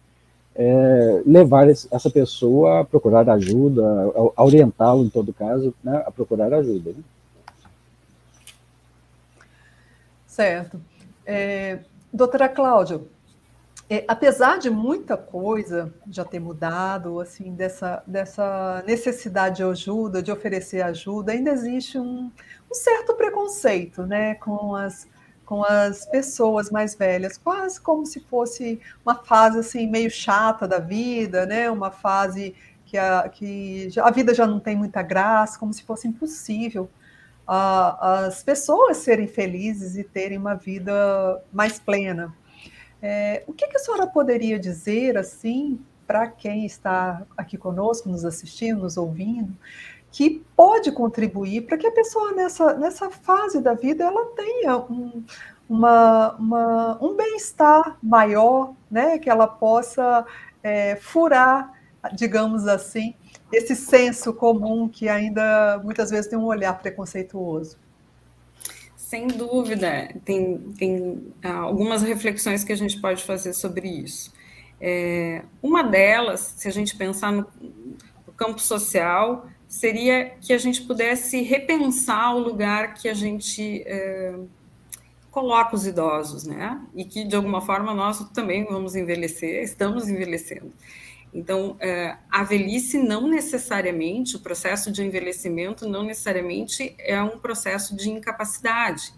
É, 0.53 1.21
levar 1.25 1.69
essa 1.69 2.09
pessoa 2.09 2.81
a 2.81 2.83
procurar 2.83 3.29
ajuda, 3.29 3.81
a 4.35 4.43
orientá-lo, 4.43 5.05
em 5.05 5.09
todo 5.09 5.31
caso, 5.31 5.73
né, 5.81 6.03
a 6.05 6.11
procurar 6.11 6.53
ajuda. 6.53 6.91
Né? 6.91 7.03
Certo. 10.27 10.81
É, 11.25 11.79
doutora 12.11 12.49
Cláudia, 12.49 12.99
é, 13.93 14.05
apesar 14.07 14.57
de 14.57 14.69
muita 14.69 15.17
coisa 15.17 15.93
já 16.09 16.23
ter 16.23 16.39
mudado, 16.39 17.19
assim, 17.19 17.53
dessa, 17.53 18.01
dessa 18.07 18.81
necessidade 18.87 19.57
de 19.57 19.63
ajuda, 19.63 20.23
de 20.23 20.31
oferecer 20.31 20.81
ajuda, 20.81 21.33
ainda 21.33 21.51
existe 21.51 21.97
um, 21.99 22.31
um 22.71 22.73
certo 22.73 23.13
preconceito, 23.15 24.05
né, 24.05 24.35
com 24.35 24.73
as, 24.73 25.09
com 25.45 25.61
as 25.65 26.05
pessoas 26.05 26.71
mais 26.71 26.95
velhas, 26.95 27.37
quase 27.37 27.81
como 27.81 28.05
se 28.05 28.21
fosse 28.21 28.79
uma 29.05 29.15
fase 29.15 29.59
assim 29.59 29.85
meio 29.87 30.09
chata 30.09 30.65
da 30.65 30.79
vida, 30.79 31.45
né, 31.45 31.69
uma 31.69 31.91
fase 31.91 32.55
que 32.85 32.97
a, 32.97 33.27
que 33.27 33.89
a 33.99 34.09
vida 34.09 34.33
já 34.33 34.47
não 34.47 34.61
tem 34.61 34.77
muita 34.77 35.01
graça, 35.01 35.59
como 35.59 35.73
se 35.73 35.83
fosse 35.83 36.07
impossível 36.07 36.89
uh, 37.47 38.25
as 38.27 38.41
pessoas 38.41 38.97
serem 38.97 39.27
felizes 39.27 39.97
e 39.97 40.03
terem 40.03 40.37
uma 40.37 40.55
vida 40.55 41.43
mais 41.51 41.77
plena. 41.77 42.33
É, 43.01 43.43
o 43.47 43.53
que, 43.53 43.67
que, 43.67 43.77
a 43.77 43.79
senhora 43.79 44.05
poderia 44.05 44.59
dizer, 44.59 45.17
assim, 45.17 45.79
para 46.05 46.27
quem 46.27 46.65
está 46.65 47.23
aqui 47.35 47.57
conosco, 47.57 48.09
nos 48.09 48.23
assistindo, 48.23 48.81
nos 48.81 48.97
ouvindo, 48.97 49.55
que 50.11 50.43
pode 50.55 50.91
contribuir 50.91 51.61
para 51.61 51.77
que 51.77 51.87
a 51.87 51.91
pessoa 51.91 52.33
nessa, 52.33 52.73
nessa 52.73 53.09
fase 53.09 53.61
da 53.61 53.73
vida 53.73 54.03
ela 54.03 54.25
tenha 54.35 54.77
um, 54.77 55.23
uma, 55.69 56.35
uma, 56.35 56.97
um 57.01 57.15
bem-estar 57.15 57.97
maior, 58.03 58.73
né? 58.89 59.17
que 59.17 59.29
ela 59.29 59.47
possa 59.47 60.25
é, 60.61 60.97
furar, 60.97 61.71
digamos 62.13 62.67
assim, 62.67 63.15
esse 63.51 63.75
senso 63.75 64.33
comum 64.33 64.89
que 64.89 65.07
ainda 65.07 65.79
muitas 65.83 66.09
vezes 66.09 66.27
tem 66.27 66.37
um 66.37 66.45
olhar 66.45 66.77
preconceituoso. 66.77 67.77
Sem 69.11 69.27
dúvida, 69.27 70.07
tem, 70.23 70.57
tem 70.77 71.33
ah, 71.43 71.57
algumas 71.57 72.01
reflexões 72.01 72.63
que 72.63 72.71
a 72.71 72.77
gente 72.77 72.97
pode 73.01 73.21
fazer 73.25 73.51
sobre 73.51 73.89
isso. 73.89 74.31
É, 74.79 75.43
uma 75.61 75.83
delas, 75.83 76.53
se 76.55 76.65
a 76.69 76.71
gente 76.71 76.95
pensar 76.95 77.29
no, 77.29 77.45
no 78.25 78.31
campo 78.37 78.61
social, 78.61 79.49
seria 79.67 80.29
que 80.39 80.53
a 80.53 80.57
gente 80.57 80.83
pudesse 80.83 81.41
repensar 81.41 82.33
o 82.33 82.39
lugar 82.39 82.93
que 82.93 83.09
a 83.09 83.13
gente 83.13 83.83
é, 83.85 84.33
coloca 85.29 85.75
os 85.75 85.85
idosos, 85.85 86.45
né? 86.45 86.79
E 86.95 87.03
que, 87.03 87.25
de 87.25 87.35
alguma 87.35 87.59
forma, 87.59 87.93
nós 87.93 88.19
também 88.29 88.63
vamos 88.63 88.95
envelhecer, 88.95 89.61
estamos 89.61 90.07
envelhecendo. 90.07 90.71
Então, 91.33 91.77
é, 91.79 92.17
a 92.29 92.43
velhice 92.43 92.97
não 92.97 93.27
necessariamente, 93.27 94.35
o 94.35 94.39
processo 94.39 94.91
de 94.91 95.03
envelhecimento 95.03 95.87
não 95.87 96.03
necessariamente 96.03 96.93
é 96.99 97.21
um 97.21 97.39
processo 97.39 97.95
de 97.95 98.09
incapacidade, 98.09 99.13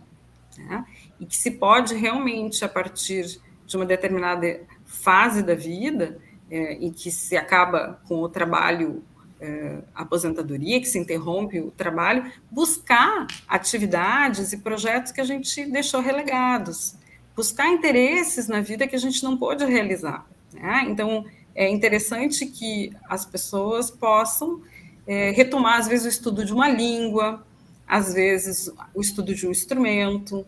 né? 0.57 0.85
e 1.19 1.25
que 1.25 1.35
se 1.35 1.51
pode 1.51 1.95
realmente, 1.95 2.63
a 2.63 2.69
partir 2.69 3.41
de 3.65 3.75
uma 3.75 3.85
determinada 3.85 4.61
fase 4.85 5.41
da 5.41 5.55
vida, 5.55 6.19
é, 6.51 6.73
em 6.73 6.91
que 6.91 7.09
se 7.09 7.35
acaba 7.35 7.99
com 8.07 8.21
o 8.21 8.29
trabalho, 8.29 9.03
é, 9.39 9.79
aposentadoria, 9.95 10.79
que 10.79 10.85
se 10.85 10.99
interrompe 10.99 11.59
o 11.59 11.71
trabalho, 11.71 12.31
buscar 12.51 13.25
atividades 13.47 14.53
e 14.53 14.57
projetos 14.57 15.11
que 15.11 15.19
a 15.19 15.23
gente 15.23 15.65
deixou 15.65 15.99
relegados, 15.99 16.95
buscar 17.35 17.69
interesses 17.69 18.47
na 18.47 18.61
vida 18.61 18.87
que 18.87 18.95
a 18.95 18.99
gente 18.99 19.23
não 19.23 19.35
pôde 19.35 19.65
realizar. 19.65 20.27
Né? 20.53 20.85
Então, 20.87 21.25
é 21.55 21.69
interessante 21.69 22.45
que 22.45 22.91
as 23.07 23.25
pessoas 23.25 23.91
possam 23.91 24.61
é, 25.05 25.31
retomar, 25.31 25.79
às 25.79 25.87
vezes, 25.87 26.05
o 26.05 26.09
estudo 26.09 26.45
de 26.45 26.53
uma 26.53 26.67
língua, 26.67 27.45
às 27.87 28.13
vezes, 28.13 28.71
o 28.93 29.01
estudo 29.01 29.35
de 29.35 29.47
um 29.47 29.51
instrumento, 29.51 30.45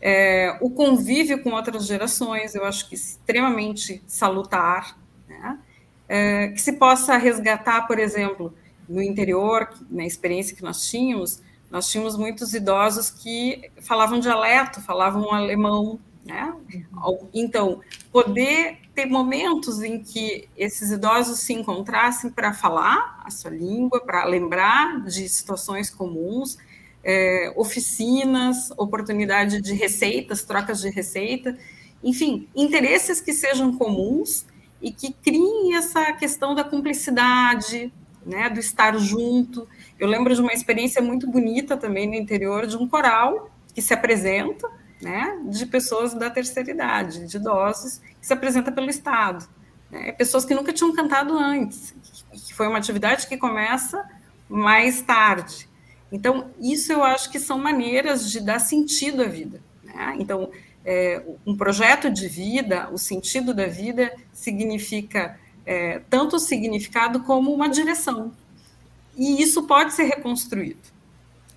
é, 0.00 0.56
o 0.60 0.70
convívio 0.70 1.42
com 1.42 1.50
outras 1.50 1.86
gerações, 1.86 2.54
eu 2.54 2.64
acho 2.64 2.88
que 2.88 2.94
extremamente 2.94 4.02
salutar, 4.06 4.98
né? 5.28 5.58
é, 6.08 6.48
que 6.48 6.60
se 6.60 6.74
possa 6.74 7.16
resgatar, 7.16 7.86
por 7.86 7.98
exemplo, 7.98 8.54
no 8.88 9.02
interior, 9.02 9.68
na 9.90 10.06
experiência 10.06 10.56
que 10.56 10.62
nós 10.62 10.88
tínhamos, 10.88 11.42
nós 11.70 11.90
tínhamos 11.90 12.16
muitos 12.16 12.54
idosos 12.54 13.10
que 13.10 13.70
falavam 13.80 14.20
dialeto, 14.20 14.80
falavam 14.80 15.32
alemão, 15.32 15.98
né? 16.26 16.52
Então, 17.32 17.80
poder 18.10 18.78
ter 18.94 19.06
momentos 19.06 19.82
em 19.82 20.02
que 20.02 20.48
esses 20.56 20.90
idosos 20.90 21.40
se 21.40 21.52
encontrassem 21.52 22.30
para 22.30 22.52
falar 22.52 23.22
a 23.24 23.30
sua 23.30 23.50
língua, 23.50 24.00
para 24.00 24.24
lembrar 24.24 25.02
de 25.04 25.28
situações 25.28 25.88
comuns, 25.88 26.58
é, 27.04 27.52
oficinas, 27.56 28.70
oportunidade 28.76 29.60
de 29.60 29.72
receitas, 29.74 30.42
trocas 30.42 30.80
de 30.80 30.90
receita, 30.90 31.56
enfim, 32.02 32.48
interesses 32.54 33.20
que 33.20 33.32
sejam 33.32 33.76
comuns 33.76 34.44
e 34.82 34.90
que 34.90 35.12
criem 35.12 35.76
essa 35.76 36.12
questão 36.12 36.54
da 36.54 36.64
cumplicidade, 36.64 37.92
né, 38.24 38.50
do 38.50 38.58
estar 38.58 38.98
junto. 38.98 39.68
Eu 39.98 40.08
lembro 40.08 40.34
de 40.34 40.40
uma 40.40 40.52
experiência 40.52 41.00
muito 41.00 41.30
bonita 41.30 41.76
também 41.76 42.08
no 42.08 42.14
interior 42.14 42.66
de 42.66 42.76
um 42.76 42.88
coral 42.88 43.50
que 43.72 43.80
se 43.80 43.94
apresenta 43.94 44.68
né, 45.00 45.38
de 45.44 45.66
pessoas 45.66 46.14
da 46.14 46.30
terceira 46.30 46.70
idade, 46.70 47.26
de 47.26 47.36
idosos, 47.36 47.98
que 48.20 48.26
se 48.26 48.32
apresenta 48.32 48.72
pelo 48.72 48.88
Estado. 48.88 49.46
Né, 49.90 50.12
pessoas 50.12 50.44
que 50.44 50.54
nunca 50.54 50.72
tinham 50.72 50.94
cantado 50.94 51.36
antes, 51.36 51.94
que 52.32 52.54
foi 52.54 52.66
uma 52.66 52.78
atividade 52.78 53.26
que 53.26 53.36
começa 53.36 54.04
mais 54.48 55.02
tarde. 55.02 55.68
Então, 56.10 56.50
isso 56.60 56.92
eu 56.92 57.02
acho 57.02 57.30
que 57.30 57.38
são 57.38 57.58
maneiras 57.58 58.30
de 58.30 58.40
dar 58.40 58.58
sentido 58.58 59.22
à 59.22 59.26
vida. 59.26 59.60
Né? 59.82 60.16
Então, 60.18 60.50
é, 60.84 61.22
um 61.44 61.56
projeto 61.56 62.08
de 62.08 62.28
vida, 62.28 62.88
o 62.92 62.98
sentido 62.98 63.52
da 63.52 63.66
vida, 63.66 64.14
significa 64.32 65.38
é, 65.64 66.00
tanto 66.08 66.36
o 66.36 66.38
significado 66.38 67.20
como 67.24 67.52
uma 67.52 67.68
direção. 67.68 68.32
E 69.16 69.42
isso 69.42 69.64
pode 69.64 69.94
ser 69.94 70.04
reconstruído. 70.04 70.94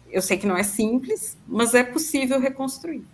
Eu 0.09 0.21
sei 0.21 0.37
que 0.37 0.47
não 0.47 0.57
é 0.57 0.63
simples, 0.63 1.37
mas 1.47 1.75
é 1.75 1.83
possível 1.83 2.39
reconstruir. 2.39 3.05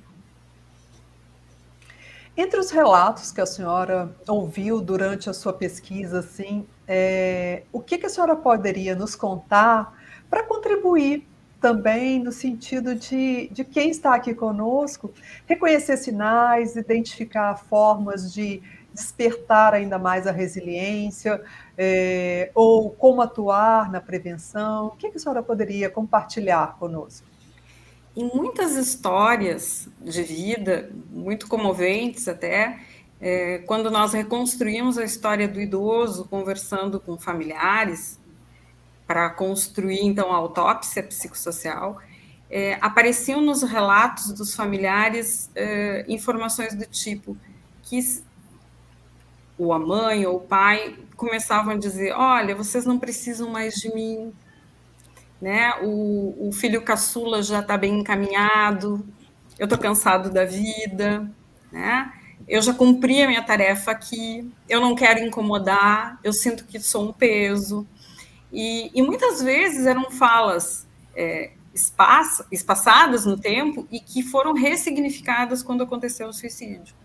Entre 2.37 2.59
os 2.59 2.69
relatos 2.69 3.31
que 3.31 3.39
a 3.39 3.45
senhora 3.45 4.13
ouviu 4.27 4.81
durante 4.81 5.29
a 5.29 5.33
sua 5.33 5.53
pesquisa, 5.53 6.19
assim, 6.19 6.67
é, 6.85 7.63
o 7.71 7.79
que, 7.79 7.97
que 7.97 8.05
a 8.05 8.09
senhora 8.09 8.35
poderia 8.35 8.93
nos 8.93 9.15
contar 9.15 9.97
para 10.29 10.43
contribuir 10.43 11.25
também 11.61 12.21
no 12.21 12.33
sentido 12.33 12.93
de, 12.93 13.47
de 13.53 13.63
quem 13.63 13.89
está 13.89 14.13
aqui 14.13 14.33
conosco 14.33 15.13
reconhecer 15.45 15.95
sinais, 15.95 16.75
identificar 16.75 17.55
formas 17.55 18.33
de 18.33 18.61
despertar 18.93 19.73
ainda 19.73 19.97
mais 19.97 20.27
a 20.27 20.31
resiliência, 20.31 21.41
é, 21.77 22.51
ou 22.53 22.91
como 22.91 23.21
atuar 23.21 23.89
na 23.89 24.01
prevenção? 24.01 24.87
O 24.87 24.91
que, 24.91 25.09
que 25.09 25.17
a 25.17 25.19
senhora 25.19 25.41
poderia 25.41 25.89
compartilhar 25.89 26.77
conosco? 26.77 27.34
Em 28.15 28.31
muitas 28.33 28.75
histórias 28.75 29.89
de 30.01 30.23
vida, 30.23 30.89
muito 31.09 31.47
comoventes 31.47 32.27
até, 32.27 32.79
é, 33.19 33.59
quando 33.59 33.91
nós 33.91 34.13
reconstruímos 34.13 34.97
a 34.97 35.03
história 35.03 35.47
do 35.47 35.59
idoso, 35.59 36.25
conversando 36.25 36.99
com 36.99 37.17
familiares, 37.17 38.19
para 39.05 39.29
construir 39.29 40.01
então 40.01 40.31
a 40.31 40.35
autópsia 40.37 41.03
psicossocial, 41.03 42.01
é, 42.49 42.77
apareciam 42.81 43.41
nos 43.41 43.63
relatos 43.63 44.31
dos 44.31 44.55
familiares 44.55 45.51
é, 45.55 46.05
informações 46.07 46.75
do 46.75 46.85
tipo 46.85 47.37
que 47.83 47.99
ou 49.57 49.73
a 49.73 49.79
mãe 49.79 50.25
ou 50.25 50.37
o 50.37 50.41
pai 50.41 50.97
começavam 51.15 51.73
a 51.73 51.77
dizer: 51.77 52.13
Olha, 52.13 52.55
vocês 52.55 52.85
não 52.85 52.99
precisam 52.99 53.49
mais 53.49 53.75
de 53.75 53.93
mim, 53.93 54.33
né? 55.41 55.73
O, 55.81 56.47
o 56.47 56.51
filho 56.51 56.81
caçula 56.81 57.43
já 57.43 57.59
está 57.59 57.77
bem 57.77 57.99
encaminhado, 57.99 59.05
eu 59.57 59.65
estou 59.65 59.77
cansado 59.77 60.29
da 60.29 60.45
vida, 60.45 61.29
né? 61.71 62.11
Eu 62.47 62.61
já 62.61 62.73
cumpri 62.73 63.21
a 63.23 63.27
minha 63.27 63.41
tarefa 63.41 63.91
aqui, 63.91 64.51
eu 64.69 64.79
não 64.79 64.95
quero 64.95 65.19
incomodar, 65.19 66.19
eu 66.23 66.31
sinto 66.31 66.65
que 66.65 66.79
sou 66.79 67.09
um 67.09 67.13
peso. 67.13 67.87
E, 68.51 68.91
e 68.93 69.01
muitas 69.01 69.41
vezes 69.41 69.85
eram 69.85 70.11
falas 70.11 70.87
é, 71.15 71.51
espaço, 71.73 72.45
espaçadas 72.51 73.25
no 73.25 73.37
tempo 73.37 73.87
e 73.91 73.99
que 73.99 74.21
foram 74.21 74.53
ressignificadas 74.53 75.63
quando 75.63 75.83
aconteceu 75.83 76.27
o 76.27 76.33
suicídio. 76.33 76.95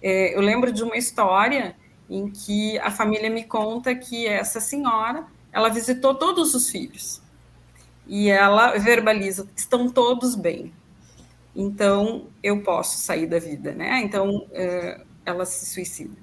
É, 0.00 0.34
eu 0.34 0.40
lembro 0.40 0.72
de 0.72 0.82
uma 0.82 0.96
história 0.96 1.76
em 2.08 2.30
que 2.30 2.78
a 2.78 2.90
família 2.90 3.28
me 3.28 3.44
conta 3.44 3.94
que 3.94 4.26
essa 4.26 4.60
senhora 4.60 5.26
ela 5.52 5.68
visitou 5.68 6.14
todos 6.14 6.54
os 6.54 6.70
filhos 6.70 7.20
e 8.08 8.28
ela 8.28 8.76
verbaliza: 8.78 9.46
estão 9.54 9.88
todos 9.88 10.34
bem. 10.34 10.72
então 11.54 12.26
eu 12.42 12.62
posso 12.62 12.98
sair 12.98 13.26
da 13.26 13.38
vida, 13.38 13.72
né? 13.72 14.00
Então 14.02 14.46
é, 14.52 15.00
ela 15.24 15.44
se 15.44 15.66
suicida. 15.66 16.16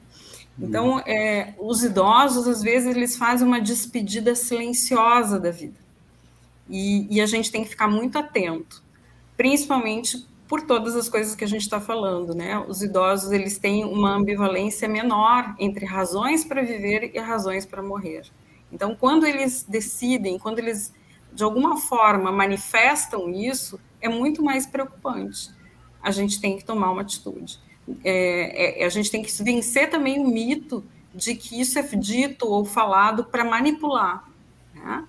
Então, 0.58 1.00
é, 1.00 1.54
os 1.60 1.84
idosos, 1.84 2.48
às 2.48 2.62
vezes, 2.62 2.95
eles 2.95 3.17
fazem 3.17 3.45
uma 3.45 3.60
despedida 3.60 4.34
silenciosa 4.36 5.38
da 5.38 5.52
vida. 5.52 5.78
E, 6.69 7.13
e, 7.13 7.21
a 7.21 7.26
gente 7.26 7.52
tem 7.52 7.63
que 7.63 7.69
ficar 7.69 7.88
muito 7.88 8.17
atento, 8.17 8.82
principalmente 9.36 10.26
por 10.48 10.62
todas 10.62 10.95
as 10.95 11.10
coisas 11.10 11.36
que 11.36 11.43
a 11.43 11.48
gente 11.48 11.62
está 11.62 11.82
falando, 11.82 12.34
né? 12.34 12.58
Os 12.67 12.82
idosos, 12.82 13.32
eles 13.32 13.58
têm 13.58 13.84
uma 13.84 14.15
ambivalência 14.15 14.88
menor 14.88 15.56
entre 15.60 15.86
razões 15.86 16.43
para 16.43 16.62
viver 16.62 17.12
e 17.13 17.19
razões 17.19 17.65
para 17.65 17.84
morrer. 17.84 18.24
Então, 18.71 18.95
quando 18.95 19.26
eles 19.26 19.65
decidem, 19.67 20.39
quando 20.39 20.60
eles, 20.60 20.93
de 21.36 21.43
alguma 21.43 21.78
forma, 21.78 22.32
manifestam 22.32 23.30
isso, 23.30 23.78
é 24.02 24.08
muito 24.08 24.41
mais 24.41 24.65
preocupante. 24.65 25.52
A 26.02 26.10
gente 26.10 26.39
tem 26.39 26.58
que 26.58 26.63
tomar 26.63 26.91
uma 26.91 27.02
atitude. 27.02 27.60
É, 28.04 28.82
é, 28.82 28.86
a 28.86 28.89
gente 28.89 29.12
tem 29.12 29.21
que 29.21 29.43
vencer 29.43 29.89
também 29.89 30.19
o 30.19 30.28
mito 30.28 30.84
de 31.13 31.36
que 31.36 31.60
isso 31.60 31.78
é 31.78 31.84
dito 31.84 32.48
ou 32.48 32.63
falado 32.63 33.26
para 33.26 33.43
manipular. 33.43 34.28
Né? 34.74 35.06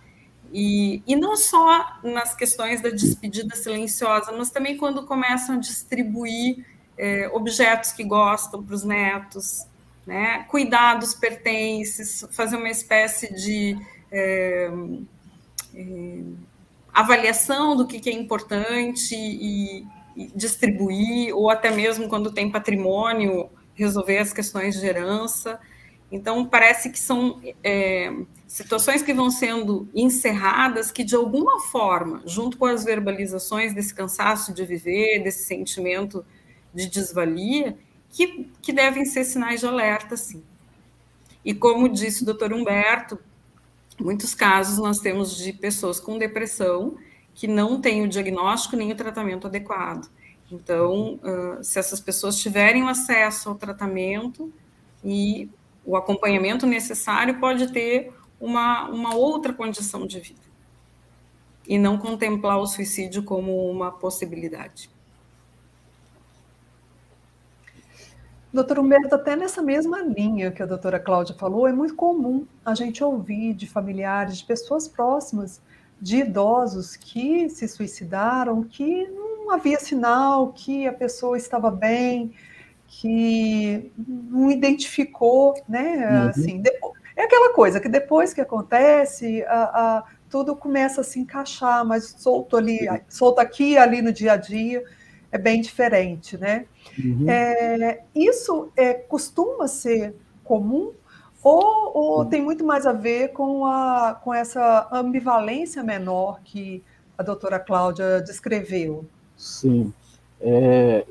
E, 0.52 1.00
e 1.06 1.14
não 1.14 1.36
só 1.36 1.98
nas 2.02 2.34
questões 2.34 2.80
da 2.80 2.90
despedida 2.90 3.54
silenciosa, 3.54 4.32
mas 4.32 4.50
também 4.50 4.76
quando 4.76 5.06
começam 5.06 5.56
a 5.56 5.58
distribuir 5.58 6.66
é, 6.98 7.28
objetos 7.32 7.92
que 7.92 8.02
gostam 8.02 8.62
para 8.62 8.74
os 8.74 8.82
netos, 8.82 9.64
né? 10.04 10.44
cuidar 10.48 10.96
dos 10.96 11.14
pertences, 11.14 12.26
fazer 12.32 12.56
uma 12.56 12.70
espécie 12.70 13.32
de 13.32 13.76
é, 15.76 16.22
avaliação 16.92 17.76
do 17.76 17.86
que, 17.86 18.00
que 18.00 18.08
é 18.08 18.12
importante 18.12 19.14
e, 19.14 19.86
e, 20.16 20.30
distribuir, 20.34 21.36
ou 21.36 21.50
até 21.50 21.70
mesmo 21.70 22.08
quando 22.08 22.32
tem 22.32 22.50
patrimônio, 22.50 23.50
resolver 23.74 24.18
as 24.18 24.32
questões 24.32 24.80
de 24.80 24.86
herança. 24.86 25.60
Então, 26.10 26.46
parece 26.46 26.88
que 26.90 26.98
são 26.98 27.40
é, 27.62 28.10
situações 28.46 29.02
que 29.02 29.12
vão 29.12 29.30
sendo 29.30 29.88
encerradas 29.94 30.90
que, 30.90 31.04
de 31.04 31.14
alguma 31.14 31.60
forma, 31.60 32.22
junto 32.24 32.56
com 32.56 32.64
as 32.64 32.84
verbalizações 32.84 33.74
desse 33.74 33.94
cansaço 33.94 34.54
de 34.54 34.64
viver, 34.64 35.22
desse 35.22 35.44
sentimento 35.44 36.24
de 36.72 36.88
desvalia, 36.88 37.76
que, 38.08 38.50
que 38.62 38.72
devem 38.72 39.04
ser 39.04 39.24
sinais 39.24 39.60
de 39.60 39.66
alerta, 39.66 40.16
sim. 40.16 40.42
E 41.44 41.52
como 41.52 41.88
disse 41.88 42.22
o 42.22 42.26
doutor 42.26 42.52
Humberto, 42.52 43.18
muitos 44.00 44.34
casos 44.34 44.78
nós 44.78 44.98
temos 44.98 45.36
de 45.36 45.52
pessoas 45.52 45.98
com 45.98 46.18
depressão 46.18 46.96
que 47.34 47.46
não 47.46 47.80
têm 47.80 48.02
o 48.02 48.08
diagnóstico 48.08 48.76
nem 48.76 48.92
o 48.92 48.96
tratamento 48.96 49.46
adequado. 49.46 50.08
Então, 50.50 51.18
se 51.62 51.78
essas 51.78 52.00
pessoas 52.00 52.38
tiverem 52.38 52.88
acesso 52.88 53.48
ao 53.48 53.54
tratamento 53.56 54.52
e 55.04 55.50
o 55.84 55.96
acompanhamento 55.96 56.66
necessário, 56.66 57.38
pode 57.38 57.72
ter 57.72 58.12
uma, 58.40 58.88
uma 58.88 59.14
outra 59.14 59.52
condição 59.52 60.06
de 60.06 60.20
vida. 60.20 60.40
E 61.66 61.78
não 61.78 61.98
contemplar 61.98 62.58
o 62.58 62.66
suicídio 62.66 63.22
como 63.22 63.68
uma 63.70 63.90
possibilidade. 63.90 64.88
Doutor 68.56 68.78
Humberto, 68.78 69.14
até 69.14 69.36
nessa 69.36 69.60
mesma 69.60 70.00
linha 70.00 70.50
que 70.50 70.62
a 70.62 70.66
doutora 70.66 70.98
Cláudia 70.98 71.34
falou, 71.34 71.68
é 71.68 71.72
muito 71.72 71.94
comum 71.94 72.46
a 72.64 72.74
gente 72.74 73.04
ouvir 73.04 73.52
de 73.52 73.66
familiares, 73.66 74.38
de 74.38 74.44
pessoas 74.46 74.88
próximas, 74.88 75.60
de 76.00 76.20
idosos 76.20 76.96
que 76.96 77.50
se 77.50 77.68
suicidaram, 77.68 78.62
que 78.62 79.08
não 79.08 79.50
havia 79.50 79.78
sinal, 79.78 80.54
que 80.54 80.86
a 80.86 80.92
pessoa 80.94 81.36
estava 81.36 81.70
bem, 81.70 82.32
que 82.88 83.92
não 83.94 84.50
identificou, 84.50 85.52
né? 85.68 86.08
Uhum. 86.10 86.28
Assim, 86.30 86.62
é 87.14 87.24
aquela 87.24 87.52
coisa 87.52 87.78
que 87.78 87.90
depois 87.90 88.32
que 88.32 88.40
acontece, 88.40 89.44
a, 89.48 89.64
a, 89.98 90.04
tudo 90.30 90.56
começa 90.56 91.02
a 91.02 91.04
se 91.04 91.20
encaixar, 91.20 91.84
mas 91.84 92.16
solto 92.18 92.56
ali, 92.56 92.88
solto 93.06 93.38
aqui 93.38 93.76
ali 93.76 94.00
no 94.00 94.14
dia 94.14 94.32
a 94.32 94.36
dia 94.38 94.82
é 95.30 95.38
bem 95.38 95.60
diferente, 95.60 96.36
né? 96.36 96.66
Uhum. 96.98 97.28
É, 97.28 98.02
isso 98.14 98.68
é, 98.76 98.94
costuma 98.94 99.66
ser 99.68 100.14
comum 100.44 100.92
ou, 101.42 101.92
ou 101.94 102.24
tem 102.24 102.42
muito 102.42 102.64
mais 102.64 102.86
a 102.86 102.92
ver 102.92 103.28
com, 103.28 103.64
a, 103.66 104.18
com 104.22 104.34
essa 104.34 104.88
ambivalência 104.92 105.80
menor 105.82 106.40
que 106.42 106.82
a 107.16 107.22
doutora 107.22 107.60
Cláudia 107.60 108.20
descreveu? 108.20 109.04
Sim. 109.36 109.92
É, 110.40 111.06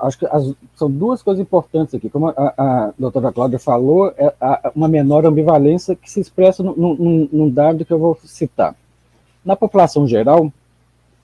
acho 0.00 0.18
que 0.18 0.26
as, 0.26 0.52
são 0.74 0.90
duas 0.90 1.22
coisas 1.22 1.40
importantes 1.40 1.94
aqui. 1.94 2.10
Como 2.10 2.28
a, 2.28 2.34
a 2.36 2.92
doutora 2.98 3.32
Cláudia 3.32 3.60
falou, 3.60 4.12
é 4.16 4.34
a, 4.40 4.72
uma 4.74 4.88
menor 4.88 5.24
ambivalência 5.24 5.94
que 5.94 6.10
se 6.10 6.20
expressa 6.20 6.64
num, 6.64 7.28
num 7.30 7.48
dado 7.48 7.84
que 7.84 7.92
eu 7.92 7.98
vou 7.98 8.18
citar. 8.24 8.74
Na 9.44 9.54
população 9.54 10.04
geral, 10.04 10.52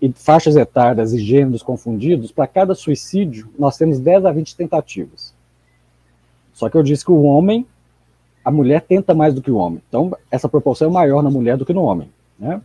e 0.02 0.12
faixas 0.12 0.56
etárias 0.56 1.12
e 1.12 1.18
gêneros 1.20 1.62
confundidos, 1.62 2.32
para 2.32 2.48
cada 2.48 2.74
suicídio, 2.74 3.48
nós 3.56 3.78
temos 3.78 4.00
10 4.00 4.24
a 4.24 4.32
20 4.32 4.56
tentativas. 4.56 5.32
Só 6.52 6.68
que 6.68 6.76
eu 6.76 6.82
disse 6.82 7.04
que 7.04 7.12
o 7.12 7.22
homem, 7.22 7.64
a 8.44 8.50
mulher 8.50 8.80
tenta 8.80 9.14
mais 9.14 9.32
do 9.32 9.40
que 9.40 9.50
o 9.50 9.56
homem. 9.56 9.80
Então, 9.88 10.10
essa 10.28 10.48
proporção 10.48 10.88
é 10.88 10.92
maior 10.92 11.22
na 11.22 11.30
mulher 11.30 11.56
do 11.56 11.64
que 11.64 11.72
no 11.72 11.84
homem. 11.84 12.10
Né? 12.36 12.60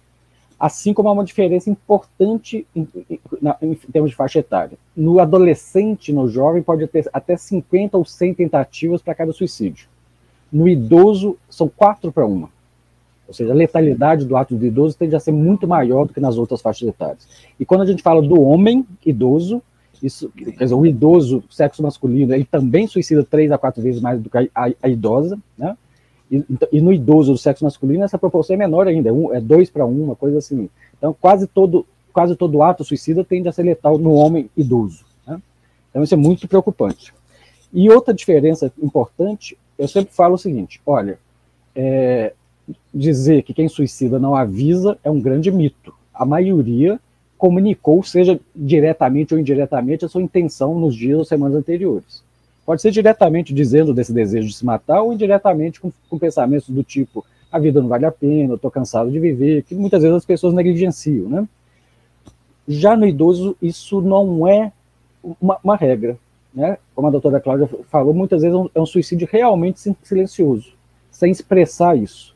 Assim 0.59 0.95
como 0.95 1.09
há 1.09 1.11
uma 1.11 1.23
diferença 1.23 1.69
importante 1.69 2.65
em, 2.75 2.87
em, 3.07 3.19
em, 3.61 3.75
termos 3.75 4.09
de 4.09 4.17
faixa 4.17 4.39
etária. 4.39 4.75
No 4.95 5.19
adolescente, 5.19 6.11
no 6.11 6.27
jovem, 6.27 6.63
pode 6.63 6.87
ter 6.87 7.07
até 7.13 7.37
50 7.37 7.99
ou 7.99 8.03
100 8.03 8.33
tentativas 8.33 9.03
para 9.03 9.13
cada 9.13 9.31
suicídio. 9.31 9.87
No 10.51 10.67
idoso, 10.67 11.37
são 11.47 11.69
quatro 11.69 12.11
para 12.11 12.25
uma. 12.25 12.49
Ou 13.27 13.33
seja, 13.33 13.51
a 13.51 13.55
letalidade 13.55 14.25
do 14.25 14.37
ato 14.37 14.55
do 14.55 14.65
idoso 14.65 14.97
tende 14.97 15.15
a 15.15 15.19
ser 15.19 15.31
muito 15.31 15.67
maior 15.67 16.05
do 16.05 16.13
que 16.13 16.19
nas 16.19 16.37
outras 16.37 16.61
faixas 16.61 16.87
etárias. 16.87 17.27
E 17.59 17.65
quando 17.65 17.81
a 17.81 17.85
gente 17.85 18.01
fala 18.01 18.21
do 18.21 18.41
homem 18.41 18.85
idoso, 19.05 19.61
isso, 20.01 20.29
quer 20.29 20.63
dizer, 20.63 20.75
o 20.75 20.85
idoso, 20.85 21.43
sexo 21.49 21.81
masculino, 21.81 22.33
ele 22.33 22.45
também 22.45 22.87
suicida 22.87 23.23
três 23.23 23.51
a 23.51 23.57
quatro 23.57 23.81
vezes 23.81 24.01
mais 24.01 24.21
do 24.21 24.29
que 24.29 24.37
a, 24.37 24.49
a, 24.81 24.89
idosa, 24.89 25.37
né? 25.57 25.75
E, 26.29 26.43
então, 26.49 26.67
e, 26.71 26.81
no 26.81 26.93
idoso 26.93 27.31
do 27.31 27.37
sexo 27.37 27.63
masculino, 27.63 28.03
essa 28.03 28.17
proporção 28.17 28.53
é 28.53 28.57
menor 28.57 28.87
ainda, 28.87 29.09
é, 29.09 29.11
um, 29.11 29.33
é 29.33 29.41
dois 29.41 29.69
para 29.69 29.85
um, 29.85 30.03
uma 30.03 30.15
coisa 30.15 30.37
assim. 30.37 30.69
Então, 30.97 31.15
quase 31.19 31.47
todo, 31.47 31.85
quase 32.13 32.35
todo 32.35 32.61
ato 32.61 32.83
suicida 32.83 33.23
tende 33.23 33.47
a 33.47 33.51
ser 33.51 33.63
letal 33.63 33.97
no 33.97 34.13
homem 34.13 34.49
idoso. 34.55 35.05
Né? 35.25 35.41
Então, 35.89 36.03
isso 36.03 36.13
é 36.13 36.17
muito 36.17 36.47
preocupante. 36.47 37.13
E 37.73 37.89
outra 37.89 38.13
diferença 38.13 38.71
importante, 38.81 39.57
eu 39.77 39.87
sempre 39.87 40.13
falo 40.13 40.35
o 40.35 40.37
seguinte: 40.37 40.81
olha, 40.85 41.17
é, 41.75 42.33
dizer 42.93 43.43
que 43.43 43.53
quem 43.53 43.67
suicida 43.67 44.19
não 44.19 44.35
avisa 44.35 44.97
é 45.03 45.09
um 45.09 45.19
grande 45.19 45.51
mito. 45.51 45.93
A 46.13 46.25
maioria 46.25 46.99
comunicou, 47.37 48.03
seja 48.03 48.39
diretamente 48.55 49.33
ou 49.33 49.39
indiretamente, 49.39 50.05
a 50.05 50.09
sua 50.09 50.21
intenção 50.21 50.79
nos 50.79 50.95
dias 50.95 51.19
ou 51.19 51.25
semanas 51.25 51.57
anteriores. 51.57 52.23
Pode 52.65 52.81
ser 52.81 52.91
diretamente 52.91 53.53
dizendo 53.53 53.93
desse 53.93 54.11
desejo 54.11 54.47
de 54.47 54.55
se 54.55 54.65
matar 54.65 55.01
ou 55.01 55.13
indiretamente 55.13 55.79
com, 55.79 55.91
com 56.09 56.17
pensamentos 56.17 56.69
do 56.69 56.83
tipo 56.83 57.23
a 57.51 57.59
vida 57.59 57.81
não 57.81 57.87
vale 57.87 58.05
a 58.05 58.11
pena, 58.11 58.55
estou 58.55 58.69
cansado 58.69 59.09
de 59.09 59.19
viver, 59.19 59.63
que 59.63 59.75
muitas 59.75 60.01
vezes 60.01 60.17
as 60.17 60.25
pessoas 60.25 60.53
negligenciam, 60.53 61.29
né? 61.29 61.47
Já 62.67 62.97
no 62.97 63.07
idoso, 63.07 63.55
isso 63.61 64.01
não 64.01 64.47
é 64.47 64.71
uma, 65.41 65.57
uma 65.63 65.75
regra, 65.75 66.17
né? 66.53 66.77
Como 66.93 67.07
a 67.07 67.11
doutora 67.11 67.39
Cláudia 67.39 67.69
falou, 67.89 68.13
muitas 68.13 68.41
vezes 68.41 68.55
é 68.55 68.59
um, 68.59 68.69
é 68.75 68.81
um 68.81 68.85
suicídio 68.85 69.27
realmente 69.31 69.79
silencioso, 70.03 70.73
sem 71.09 71.31
expressar 71.31 71.97
isso. 71.97 72.35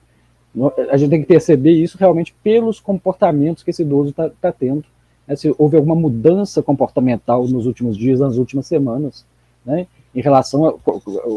A 0.90 0.98
gente 0.98 1.10
tem 1.10 1.22
que 1.22 1.28
perceber 1.28 1.72
isso 1.72 1.98
realmente 1.98 2.36
pelos 2.44 2.80
comportamentos 2.80 3.64
que 3.64 3.70
esse 3.70 3.84
idoso 3.84 4.10
está 4.10 4.30
tá 4.30 4.52
tendo. 4.52 4.84
Né? 5.26 5.36
Se 5.36 5.54
houve 5.58 5.78
alguma 5.78 5.96
mudança 5.96 6.62
comportamental 6.62 7.48
nos 7.48 7.66
últimos 7.66 7.98
dias, 7.98 8.20
nas 8.20 8.38
últimas 8.38 8.68
semanas, 8.68 9.26
né? 9.66 9.88
em 10.14 10.22
relação 10.22 10.66
a, 10.66 10.70
a, 10.72 10.74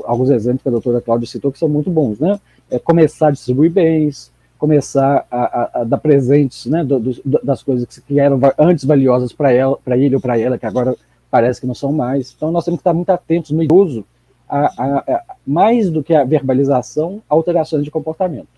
alguns 0.04 0.30
exemplos 0.30 0.62
que 0.62 0.68
a 0.68 0.72
doutora 0.72 1.00
Cláudia 1.00 1.28
citou, 1.28 1.52
que 1.52 1.58
são 1.58 1.68
muito 1.68 1.90
bons. 1.90 2.18
Né? 2.18 2.40
É 2.68 2.78
começar 2.78 3.28
a 3.28 3.30
distribuir 3.30 3.70
bens, 3.70 4.32
começar 4.58 5.24
a, 5.30 5.80
a 5.80 5.84
dar 5.84 5.98
presentes 5.98 6.66
né, 6.66 6.82
do, 6.82 6.98
do, 6.98 7.40
das 7.42 7.62
coisas 7.62 7.86
que 7.86 8.18
eram 8.18 8.40
antes 8.58 8.84
valiosas 8.84 9.32
para 9.32 9.50
para 9.84 9.96
ele 9.96 10.16
ou 10.16 10.20
para 10.20 10.38
ela, 10.38 10.58
que 10.58 10.66
agora 10.66 10.96
parece 11.30 11.60
que 11.60 11.66
não 11.66 11.74
são 11.74 11.92
mais. 11.92 12.34
Então 12.36 12.50
nós 12.50 12.64
temos 12.64 12.78
que 12.78 12.80
estar 12.80 12.94
muito 12.94 13.10
atentos 13.10 13.52
no 13.52 13.62
idoso, 13.62 14.04
a, 14.48 14.66
a, 14.66 14.98
a, 14.98 15.36
mais 15.46 15.88
do 15.90 16.02
que 16.02 16.14
a 16.14 16.24
verbalização, 16.24 17.22
alterações 17.28 17.84
de 17.84 17.90
comportamento 17.90 18.48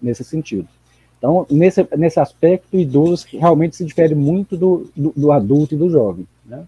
nesse 0.00 0.24
sentido. 0.24 0.68
Então, 1.18 1.46
nesse, 1.50 1.86
nesse 1.96 2.18
aspecto, 2.18 2.76
o 2.76 2.80
idoso 2.80 3.26
realmente 3.32 3.76
se 3.76 3.84
difere 3.84 4.14
muito 4.14 4.56
do, 4.56 4.90
do, 4.96 5.12
do 5.14 5.32
adulto 5.32 5.74
e 5.74 5.78
do 5.78 5.90
jovem, 5.90 6.26
né? 6.46 6.64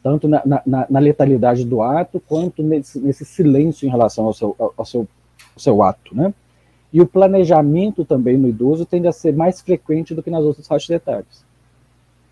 tanto 0.00 0.28
na, 0.28 0.40
na, 0.64 0.86
na, 0.88 1.00
letalidade 1.00 1.64
do 1.64 1.82
ato, 1.82 2.20
quanto 2.20 2.62
nesse, 2.62 3.00
nesse 3.00 3.24
silêncio 3.24 3.84
em 3.84 3.90
relação 3.90 4.26
ao 4.26 4.32
seu, 4.32 4.54
ao, 4.56 4.72
ao 4.76 4.84
seu, 4.84 5.00
ao 5.00 5.60
seu 5.60 5.82
ato. 5.82 6.14
Né? 6.14 6.32
E 6.92 7.00
o 7.00 7.06
planejamento 7.06 8.04
também 8.04 8.36
no 8.36 8.48
idoso 8.48 8.86
tende 8.86 9.08
a 9.08 9.12
ser 9.12 9.34
mais 9.34 9.60
frequente 9.60 10.14
do 10.14 10.22
que 10.22 10.30
nas 10.30 10.44
outras 10.44 10.68
faixas 10.68 10.90
etárias. 10.90 11.44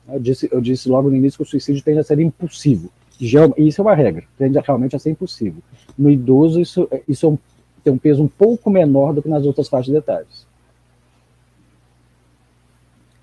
Eu 0.08 0.20
disse, 0.20 0.48
eu 0.52 0.60
disse 0.60 0.88
logo 0.88 1.10
no 1.10 1.16
início 1.16 1.38
que 1.38 1.42
o 1.42 1.46
suicídio 1.46 1.82
tende 1.82 1.98
a 1.98 2.04
ser 2.04 2.20
impulsivo. 2.20 2.90
Isso 3.20 3.80
é 3.80 3.82
uma 3.82 3.94
regra, 3.94 4.24
tende 4.38 4.58
a, 4.58 4.62
realmente 4.62 4.94
a 4.94 4.98
ser 4.98 5.10
impulsivo. 5.10 5.60
No 5.98 6.10
idoso, 6.10 6.60
isso, 6.60 6.88
isso 7.08 7.26
é 7.26 7.28
um, 7.30 7.38
tem 7.85 7.92
um 7.92 7.99
peso 7.99 8.23
um 8.23 8.29
pouco 8.29 8.70
menor 8.70 9.12
do 9.12 9.23
que 9.23 9.29
nas 9.29 9.44
outras 9.44 9.68
faixas 9.68 9.87
de 9.87 9.92
detalhes. 9.92 10.47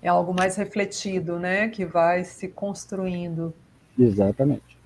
É 0.00 0.08
algo 0.08 0.32
mais 0.32 0.56
refletido, 0.56 1.38
né? 1.38 1.68
Que 1.68 1.84
vai 1.84 2.24
se 2.24 2.48
construindo. 2.48 3.52
Exatamente. 3.98 4.78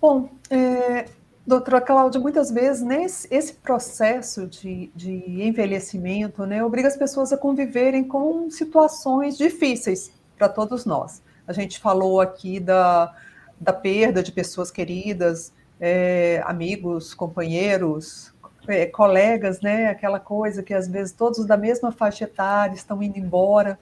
Bom, 0.00 0.28
é, 0.50 1.06
doutora 1.46 1.80
Cláudia, 1.80 2.20
muitas 2.20 2.50
vezes 2.50 2.82
nesse 2.82 3.26
esse 3.30 3.54
processo 3.54 4.46
de, 4.46 4.90
de 4.94 5.42
envelhecimento 5.42 6.44
né, 6.44 6.64
obriga 6.64 6.88
as 6.88 6.96
pessoas 6.96 7.32
a 7.32 7.36
conviverem 7.36 8.04
com 8.04 8.50
situações 8.50 9.38
difíceis 9.38 10.12
para 10.36 10.48
todos 10.48 10.84
nós. 10.84 11.22
A 11.46 11.52
gente 11.52 11.78
falou 11.78 12.20
aqui 12.20 12.60
da, 12.60 13.14
da 13.60 13.72
perda 13.72 14.22
de 14.22 14.32
pessoas 14.32 14.70
queridas, 14.70 15.52
é, 15.80 16.42
amigos, 16.44 17.14
companheiros, 17.14 18.32
é, 18.68 18.86
colegas, 18.86 19.60
né? 19.60 19.88
Aquela 19.88 20.20
coisa 20.20 20.62
que 20.62 20.74
às 20.74 20.88
vezes 20.88 21.12
todos 21.12 21.44
da 21.46 21.56
mesma 21.56 21.92
faixa 21.92 22.24
etária 22.24 22.74
estão 22.74 23.02
indo 23.02 23.18
embora. 23.18 23.78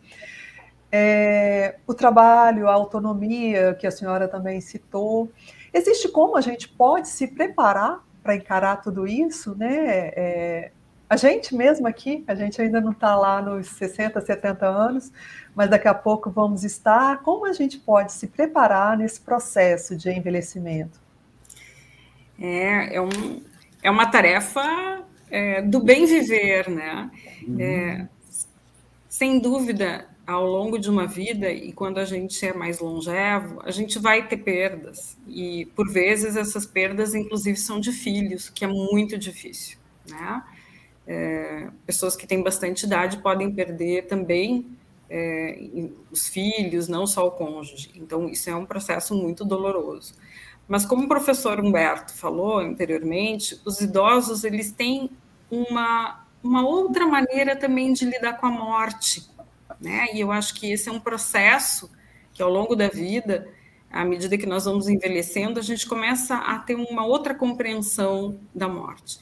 É, 0.93 1.77
o 1.87 1.95
trabalho, 1.95 2.69
a 2.69 2.73
autonomia, 2.73 3.75
que 3.75 3.87
a 3.87 3.91
senhora 3.91 4.27
também 4.27 4.61
citou. 4.61 5.31
Existe 5.73 6.09
como 6.09 6.37
a 6.37 6.41
gente 6.41 6.69
pode 6.69 7.09
se 7.09 7.29
preparar 7.29 8.05
para 8.23 8.35
encarar 8.35 8.77
tudo 8.77 9.07
isso, 9.07 9.55
né? 9.57 10.11
É, 10.15 10.71
a 11.09 11.17
gente 11.17 11.55
mesmo 11.57 11.89
aqui, 11.89 12.25
a 12.29 12.37
gente 12.37 12.63
ainda 12.63 12.81
não 12.81 12.93
está 12.93 13.17
lá 13.17 13.43
nos 13.43 13.69
60, 13.71 14.21
70 14.21 14.65
anos, 14.67 15.13
mas 15.57 15.69
daqui 15.69 15.89
a 15.89 15.95
pouco 15.95 16.31
vamos 16.31 16.63
estar. 16.63 17.23
Como 17.23 17.47
a 17.47 17.53
gente 17.53 17.79
pode 17.79 18.13
se 18.13 18.29
preparar 18.29 18.97
nesse 18.97 19.21
processo 19.21 19.97
de 19.97 20.09
envelhecimento? 20.11 21.01
É, 22.41 22.95
é, 22.95 23.01
um, 23.01 23.43
é 23.83 23.91
uma 23.91 24.07
tarefa 24.07 25.05
é, 25.31 25.63
do 25.63 25.81
bem 25.81 26.07
viver, 26.07 26.69
né? 26.69 27.11
Uhum. 27.47 27.61
É, 27.61 28.09
sem 29.09 29.39
dúvida, 29.39 30.09
ao 30.27 30.47
longo 30.47 30.79
de 30.79 30.89
uma 30.89 31.07
vida 31.07 31.51
e 31.51 31.73
quando 31.73 31.99
a 31.99 32.05
gente 32.05 32.47
é 32.47 32.53
mais 32.53 32.79
longevo, 32.79 33.61
a 33.65 33.71
gente 33.71 33.99
vai 33.99 34.29
ter 34.29 34.37
perdas 34.37 35.19
e 35.27 35.67
por 35.75 35.91
vezes 35.91 36.37
essas 36.37 36.65
perdas, 36.65 37.15
inclusive, 37.15 37.57
são 37.57 37.81
de 37.81 37.91
filhos, 37.91 38.49
que 38.49 38.65
é 38.65 38.69
muito 38.69 39.19
difícil, 39.19 39.77
né? 40.09 40.43
É, 41.07 41.69
pessoas 41.85 42.15
que 42.15 42.27
têm 42.27 42.43
bastante 42.43 42.87
idade 42.87 43.19
podem 43.19 43.51
perder 43.51 44.07
também 44.07 44.67
é, 45.11 45.59
os 46.13 46.29
filhos, 46.29 46.87
não 46.87 47.05
só 47.07 47.27
o 47.27 47.33
cônjuge. 47.33 47.91
Então, 47.97 48.29
isso 48.29 48.49
é 48.49 48.55
um 48.55 48.65
processo 48.65 49.15
muito 49.17 49.45
doloroso. 49.45 50.15
Mas 50.71 50.87
como 50.87 51.07
o 51.07 51.09
professor 51.09 51.59
Humberto 51.59 52.15
falou 52.15 52.61
anteriormente, 52.61 53.61
os 53.65 53.81
idosos 53.81 54.45
eles 54.45 54.71
têm 54.71 55.11
uma, 55.51 56.25
uma 56.41 56.65
outra 56.65 57.05
maneira 57.09 57.57
também 57.57 57.93
de 57.93 58.05
lidar 58.05 58.35
com 58.35 58.47
a 58.47 58.53
morte, 58.53 59.29
né? 59.81 60.07
E 60.15 60.21
eu 60.21 60.31
acho 60.31 60.55
que 60.55 60.71
esse 60.71 60.89
é 60.89 60.93
um 60.93 61.01
processo 61.01 61.91
que 62.33 62.41
ao 62.41 62.49
longo 62.49 62.77
da 62.77 62.87
vida, 62.87 63.49
à 63.91 64.05
medida 64.05 64.39
que 64.39 64.47
nós 64.47 64.65
vamos 64.65 64.89
envelhecendo, 64.89 65.59
a 65.59 65.63
gente 65.63 65.89
começa 65.89 66.37
a 66.37 66.57
ter 66.61 66.77
uma 66.77 67.05
outra 67.05 67.35
compreensão 67.35 68.39
da 68.55 68.69
morte. 68.69 69.19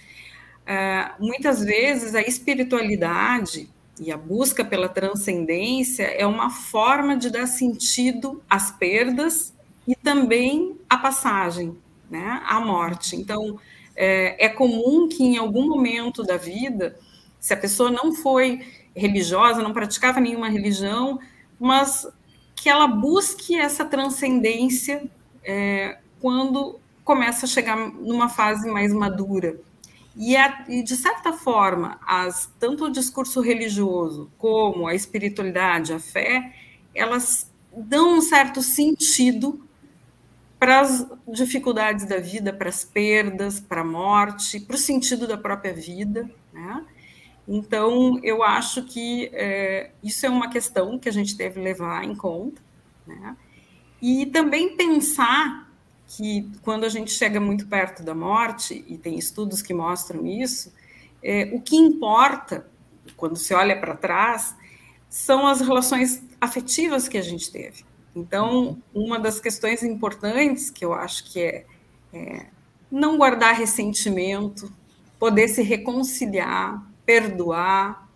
Uh, 0.65 1.25
muitas 1.25 1.65
vezes 1.65 2.15
a 2.15 2.21
espiritualidade 2.21 3.71
e 3.99 4.13
a 4.13 4.19
busca 4.19 4.63
pela 4.63 4.87
transcendência 4.87 6.05
é 6.05 6.27
uma 6.27 6.51
forma 6.51 7.17
de 7.17 7.31
dar 7.31 7.47
sentido 7.47 8.43
às 8.51 8.71
perdas 8.71 9.57
e 9.89 9.97
também 9.97 10.77
a 10.89 10.99
passagem, 10.99 11.75
né, 12.11 12.43
a 12.47 12.61
morte. 12.61 13.17
Então, 13.17 13.59
é, 13.97 14.45
é 14.45 14.49
comum 14.51 15.09
que 15.09 15.25
em 15.25 15.39
algum 15.39 15.67
momento 15.67 16.23
da 16.23 16.37
vida, 16.37 16.99
se 17.41 17.55
a 17.55 17.57
pessoa 17.57 17.91
não 17.91 18.13
foi 18.15 18.61
religiosa, 18.95 19.63
não 19.63 19.73
praticava 19.73 20.21
nenhuma 20.21 20.51
religião, 20.51 21.19
mas 21.59 22.07
que 22.55 22.69
ela 22.69 22.87
busque 22.87 23.59
essa 23.59 23.83
transcendência 23.83 25.11
é, 25.43 25.97
quando 26.21 26.79
começa 27.03 27.47
a 27.47 27.49
chegar 27.49 27.77
numa 27.77 28.29
fase 28.29 28.69
mais 28.71 28.93
madura. 28.93 29.59
E, 30.15 30.37
a, 30.37 30.67
e, 30.69 30.83
de 30.83 30.97
certa 30.97 31.33
forma, 31.33 31.99
as, 32.07 32.53
tanto 32.59 32.85
o 32.85 32.91
discurso 32.91 33.41
religioso 33.41 34.31
como 34.37 34.87
a 34.87 34.95
espiritualidade, 34.95 35.95
a 35.95 35.99
fé, 35.99 36.53
elas 36.95 37.51
dão 37.75 38.19
um 38.19 38.21
certo 38.21 38.61
sentido 38.61 39.67
para 40.59 40.81
as 40.81 41.07
dificuldades 41.29 42.05
da 42.05 42.19
vida, 42.19 42.53
para 42.53 42.69
as 42.69 42.85
perdas, 42.85 43.61
para 43.61 43.83
a 43.83 43.85
morte, 43.85 44.59
para 44.59 44.75
o 44.75 44.79
sentido 44.79 45.27
da 45.27 45.39
própria 45.39 45.73
vida. 45.73 46.29
Né? 46.53 46.85
Então, 47.47 48.19
eu 48.23 48.43
acho 48.43 48.85
que 48.85 49.31
é, 49.33 49.91
isso 50.03 50.27
é 50.27 50.29
uma 50.29 50.51
questão 50.51 50.99
que 50.99 51.09
a 51.09 51.13
gente 51.13 51.37
deve 51.37 51.61
levar 51.61 52.05
em 52.05 52.15
conta. 52.15 52.61
Né? 53.07 53.37
E 54.03 54.27
também 54.27 54.77
pensar 54.77 55.69
que 56.09 56.51
quando 56.63 56.85
a 56.85 56.89
gente 56.89 57.11
chega 57.11 57.39
muito 57.39 57.67
perto 57.67 58.03
da 58.03 58.15
morte, 58.15 58.85
e 58.89 58.99
tem 58.99 59.19
estudos 59.19 59.63
que 59.63 59.75
mostram 59.75 60.27
isso, 60.27 60.73
é, 61.23 61.51
o 61.53 61.61
que 61.61 61.77
importa, 61.77 62.67
quando 63.17 63.37
se 63.37 63.55
olha 63.55 63.79
para 63.79 63.97
trás, 63.97 64.57
são 65.09 65.47
as 65.47 65.61
relações 65.61 66.23
afetivas 66.41 67.09
que 67.09 67.19
a 67.19 67.23
gente 67.23 67.51
teve. 67.51 67.85
Então, 68.15 68.83
uma 68.95 69.19
das 69.19 69.41
questões 69.41 69.83
importantes 69.83 70.71
que 70.71 70.85
eu 70.85 70.93
acho 70.93 71.31
que 71.33 71.41
é, 71.41 71.67
é 72.13 72.47
não 72.91 73.17
guardar 73.17 73.55
ressentimento, 73.55 74.73
poder 75.19 75.49
se 75.49 75.63
reconciliar, 75.63 76.83
perdoar, 77.05 78.09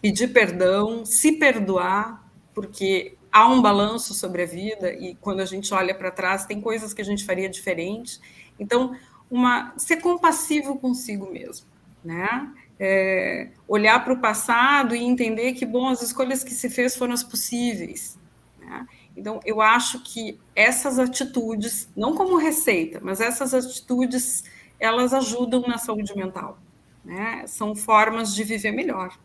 pedir 0.00 0.28
perdão, 0.28 1.04
se 1.04 1.32
perdoar, 1.32 2.24
porque 2.54 3.16
há 3.30 3.46
um 3.46 3.60
balanço 3.60 4.14
sobre 4.14 4.42
a 4.42 4.46
vida 4.46 4.92
e 4.92 5.14
quando 5.16 5.40
a 5.40 5.44
gente 5.44 5.72
olha 5.74 5.94
para 5.94 6.10
trás 6.10 6.46
tem 6.46 6.60
coisas 6.60 6.94
que 6.94 7.02
a 7.02 7.04
gente 7.04 7.24
faria 7.24 7.48
diferente. 7.48 8.18
Então, 8.58 8.96
uma 9.30 9.74
ser 9.76 9.98
compassivo 9.98 10.78
consigo 10.78 11.30
mesmo, 11.30 11.66
né? 12.04 12.52
É, 12.78 13.48
olhar 13.66 14.04
para 14.04 14.12
o 14.12 14.20
passado 14.20 14.94
e 14.94 15.02
entender 15.02 15.54
que 15.54 15.64
bom 15.64 15.88
as 15.88 16.02
escolhas 16.02 16.44
que 16.44 16.52
se 16.52 16.68
fez 16.68 16.94
foram 16.94 17.14
as 17.14 17.24
possíveis. 17.24 18.18
Né? 18.60 18.86
Então, 19.16 19.40
eu 19.44 19.62
acho 19.62 20.00
que 20.00 20.38
essas 20.54 20.98
atitudes, 20.98 21.88
não 21.96 22.14
como 22.14 22.36
receita, 22.36 23.00
mas 23.02 23.20
essas 23.20 23.54
atitudes, 23.54 24.44
elas 24.78 25.14
ajudam 25.14 25.62
na 25.62 25.78
saúde 25.78 26.14
mental. 26.14 26.58
Né? 27.04 27.44
São 27.46 27.74
formas 27.74 28.34
de 28.34 28.44
viver 28.44 28.72
melhor. 28.72 29.16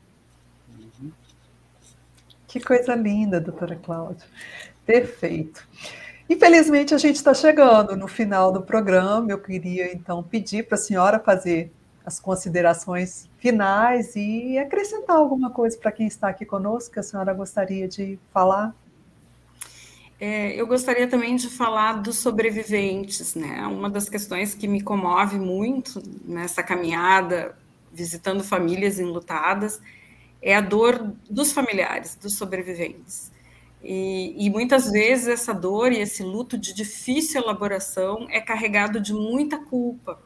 Que 2.47 2.59
coisa 2.59 2.95
linda, 2.95 3.39
doutora 3.39 3.75
Cláudia. 3.75 4.25
Perfeito. 4.85 5.67
Infelizmente, 6.29 6.93
a 6.93 6.97
gente 6.97 7.17
está 7.17 7.33
chegando 7.33 7.95
no 7.95 8.07
final 8.07 8.51
do 8.51 8.61
programa. 8.61 9.29
Eu 9.29 9.39
queria, 9.39 9.93
então, 9.93 10.23
pedir 10.23 10.67
para 10.67 10.75
a 10.75 10.81
senhora 10.81 11.19
fazer 11.19 11.71
as 12.05 12.19
considerações 12.19 13.29
finais 13.37 14.15
e 14.15 14.57
acrescentar 14.57 15.17
alguma 15.17 15.49
coisa 15.49 15.77
para 15.77 15.91
quem 15.91 16.07
está 16.07 16.29
aqui 16.29 16.45
conosco 16.45 16.93
que 16.93 16.99
a 16.99 17.03
senhora 17.03 17.33
gostaria 17.33 17.87
de 17.87 18.17
falar. 18.33 18.73
É, 20.23 20.53
eu 20.53 20.67
gostaria 20.67 21.07
também 21.07 21.35
de 21.35 21.49
falar 21.49 21.93
dos 21.93 22.17
sobreviventes, 22.17 23.33
né? 23.33 23.65
Uma 23.65 23.89
das 23.89 24.07
questões 24.07 24.53
que 24.53 24.67
me 24.67 24.79
comove 24.79 25.39
muito 25.39 25.99
nessa 26.23 26.61
caminhada, 26.61 27.57
visitando 27.91 28.43
famílias 28.43 28.99
enlutadas, 28.99 29.81
é 30.39 30.55
a 30.55 30.61
dor 30.61 31.15
dos 31.27 31.51
familiares, 31.51 32.15
dos 32.15 32.35
sobreviventes. 32.35 33.31
E, 33.83 34.35
e, 34.45 34.47
muitas 34.51 34.91
vezes 34.91 35.27
essa 35.27 35.55
dor 35.55 35.91
e 35.91 35.97
esse 35.97 36.21
luto 36.21 36.55
de 36.55 36.71
difícil 36.71 37.41
elaboração 37.41 38.27
é 38.29 38.39
carregado 38.39 39.01
de 39.01 39.13
muita 39.13 39.57
culpa. 39.57 40.21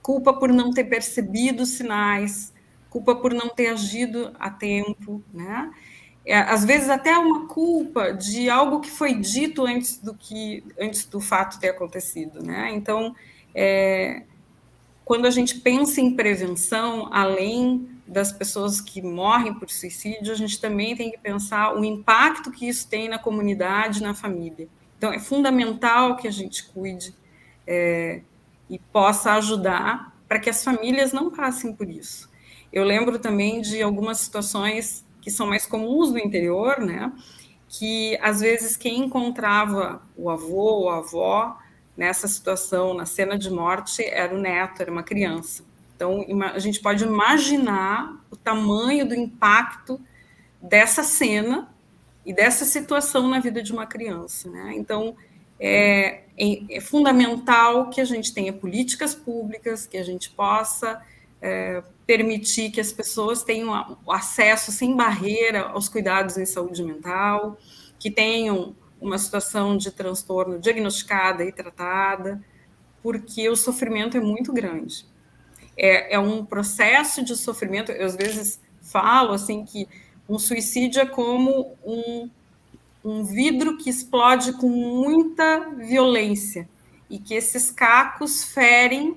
Culpa 0.00 0.32
por 0.32 0.48
não 0.50 0.70
ter 0.72 0.84
percebido 0.84 1.64
os 1.64 1.72
sinais, 1.72 2.54
culpa 2.88 3.14
por 3.14 3.34
não 3.34 3.50
ter 3.50 3.66
agido 3.66 4.32
a 4.40 4.48
tempo, 4.48 5.22
né? 5.30 5.70
É, 6.24 6.36
às 6.38 6.64
vezes 6.64 6.88
até 6.88 7.16
uma 7.16 7.46
culpa 7.46 8.12
de 8.12 8.50
algo 8.50 8.80
que 8.80 8.90
foi 8.90 9.14
dito 9.14 9.64
antes 9.64 9.98
do 9.98 10.14
que 10.14 10.62
antes 10.78 11.06
do 11.06 11.20
fato 11.20 11.58
ter 11.58 11.70
acontecido, 11.70 12.42
né? 12.42 12.70
Então, 12.72 13.14
é, 13.54 14.22
quando 15.04 15.26
a 15.26 15.30
gente 15.30 15.58
pensa 15.60 16.00
em 16.00 16.14
prevenção, 16.14 17.08
além 17.12 17.88
das 18.06 18.32
pessoas 18.32 18.80
que 18.80 19.00
morrem 19.00 19.54
por 19.54 19.70
suicídio, 19.70 20.32
a 20.32 20.36
gente 20.36 20.60
também 20.60 20.96
tem 20.96 21.10
que 21.10 21.18
pensar 21.18 21.74
o 21.74 21.84
impacto 21.84 22.50
que 22.50 22.68
isso 22.68 22.88
tem 22.88 23.08
na 23.08 23.18
comunidade, 23.18 24.02
na 24.02 24.14
família. 24.14 24.68
Então, 24.98 25.12
é 25.12 25.18
fundamental 25.18 26.16
que 26.16 26.28
a 26.28 26.30
gente 26.30 26.66
cuide 26.68 27.14
é, 27.66 28.20
e 28.68 28.78
possa 28.78 29.32
ajudar 29.34 30.14
para 30.28 30.38
que 30.38 30.50
as 30.50 30.62
famílias 30.62 31.12
não 31.12 31.30
passem 31.30 31.72
por 31.72 31.88
isso. 31.88 32.28
Eu 32.72 32.84
lembro 32.84 33.18
também 33.18 33.60
de 33.60 33.82
algumas 33.82 34.18
situações 34.18 35.04
que 35.20 35.30
são 35.30 35.46
mais 35.46 35.66
comuns 35.66 36.10
no 36.10 36.18
interior, 36.18 36.80
né? 36.80 37.12
que 37.70 38.18
às 38.20 38.40
vezes 38.40 38.76
quem 38.76 39.04
encontrava 39.04 40.02
o 40.16 40.28
avô 40.28 40.80
ou 40.80 40.90
a 40.90 40.98
avó 40.98 41.56
nessa 41.96 42.26
situação, 42.26 42.94
na 42.94 43.06
cena 43.06 43.38
de 43.38 43.48
morte, 43.48 44.04
era 44.04 44.34
o 44.34 44.38
neto, 44.38 44.82
era 44.82 44.90
uma 44.90 45.04
criança. 45.04 45.64
Então, 45.94 46.24
a 46.52 46.58
gente 46.58 46.80
pode 46.80 47.04
imaginar 47.04 48.24
o 48.30 48.36
tamanho 48.36 49.06
do 49.06 49.14
impacto 49.14 50.00
dessa 50.60 51.04
cena 51.04 51.68
e 52.24 52.32
dessa 52.32 52.64
situação 52.64 53.28
na 53.28 53.38
vida 53.38 53.62
de 53.62 53.70
uma 53.70 53.86
criança. 53.86 54.50
Né? 54.50 54.72
Então, 54.76 55.14
é, 55.60 56.22
é, 56.38 56.76
é, 56.76 56.80
fundamental 56.80 57.90
que 57.90 58.00
a 58.00 58.04
gente 58.04 58.32
tenha 58.32 58.52
políticas 58.52 59.14
públicas, 59.14 59.86
que 59.86 59.98
a 59.98 60.02
gente 60.02 60.30
possa 60.30 61.00
é, 61.40 61.82
permitir 62.10 62.72
que 62.72 62.80
as 62.80 62.92
pessoas 62.92 63.44
tenham 63.44 63.96
acesso 64.08 64.72
sem 64.72 64.96
barreira 64.96 65.68
aos 65.68 65.88
cuidados 65.88 66.36
em 66.36 66.44
saúde 66.44 66.82
mental, 66.82 67.56
que 68.00 68.10
tenham 68.10 68.74
uma 69.00 69.16
situação 69.16 69.76
de 69.76 69.92
transtorno 69.92 70.58
diagnosticada 70.58 71.44
e 71.44 71.52
tratada, 71.52 72.42
porque 73.00 73.48
o 73.48 73.54
sofrimento 73.54 74.16
é 74.16 74.20
muito 74.20 74.52
grande. 74.52 75.06
É, 75.76 76.16
é 76.16 76.18
um 76.18 76.44
processo 76.44 77.24
de 77.24 77.36
sofrimento, 77.36 77.92
eu 77.92 78.06
às 78.06 78.16
vezes 78.16 78.60
falo 78.82 79.32
assim 79.32 79.64
que 79.64 79.86
um 80.28 80.36
suicídio 80.36 81.00
é 81.00 81.06
como 81.06 81.76
um, 81.86 82.28
um 83.04 83.22
vidro 83.22 83.76
que 83.76 83.88
explode 83.88 84.54
com 84.54 84.68
muita 84.68 85.70
violência 85.76 86.68
e 87.08 87.20
que 87.20 87.34
esses 87.34 87.70
cacos 87.70 88.42
ferem 88.42 89.16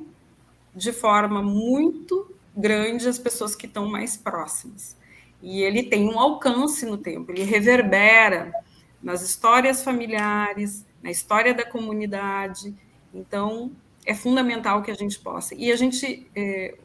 de 0.76 0.94
forma 0.94 1.42
muito 1.42 2.32
grande 2.56 3.08
as 3.08 3.20
pessoas 3.20 3.56
que 3.56 3.66
estão 3.66 3.88
mais 3.90 4.16
próximas. 4.18 4.98
E 5.42 5.62
ele 5.62 5.84
tem 5.84 6.08
um 6.10 6.20
alcance 6.20 6.86
no 6.86 6.98
tempo, 6.98 7.32
ele 7.32 7.44
reverbera 7.44 8.54
nas 9.02 9.22
histórias 9.22 9.84
familiares, 9.84 10.86
na 11.02 11.12
história 11.12 11.54
da 11.54 11.66
comunidade. 11.66 12.74
Então, 13.14 13.72
é 14.06 14.14
fundamental 14.14 14.82
que 14.82 14.92
a 14.92 14.96
gente 14.96 15.20
possa. 15.20 15.54
E 15.54 15.72
a 15.72 15.76
gente 15.76 16.26
é, 16.36 16.78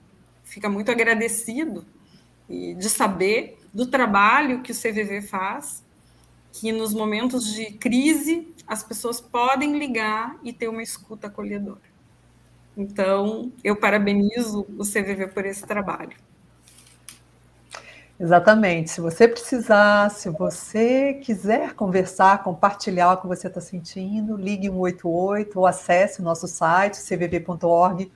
fica 0.43 0.69
muito 0.69 0.91
agradecido 0.91 1.87
de 2.49 2.89
saber 2.89 3.59
do 3.73 3.87
trabalho 3.87 4.63
que 4.63 4.73
o 4.73 4.75
CVV 4.75 5.23
faz, 5.23 5.85
que 6.53 6.73
nos 6.73 6.95
momentos 6.95 7.53
de 7.53 7.73
crise 7.73 8.55
as 8.67 8.83
pessoas 8.83 9.21
podem 9.21 9.79
ligar 9.79 10.39
e 10.43 10.53
ter 10.53 10.69
uma 10.69 10.83
escuta 10.83 11.27
acolhedora. 11.27 11.88
Então, 12.79 13.51
eu 13.65 13.75
parabenizo 13.75 14.65
o 14.79 14.85
CVV 14.85 15.27
por 15.35 15.45
esse 15.45 15.67
trabalho. 15.67 16.17
Exatamente. 18.21 18.91
Se 18.91 19.01
você 19.01 19.27
precisar, 19.27 20.11
se 20.11 20.31
você 20.31 21.15
quiser 21.15 21.75
conversar, 21.75 22.45
compartilhar 22.45 23.15
o 23.15 23.21
que 23.21 23.27
você 23.27 23.49
está 23.49 23.61
sentindo, 23.61 24.37
ligue 24.37 24.69
188 24.69 25.59
ou 25.59 25.67
acesse 25.67 26.21
o 26.21 26.25
nosso 26.25 26.47
site 26.47 26.97
cvv.org.br, 26.99 28.09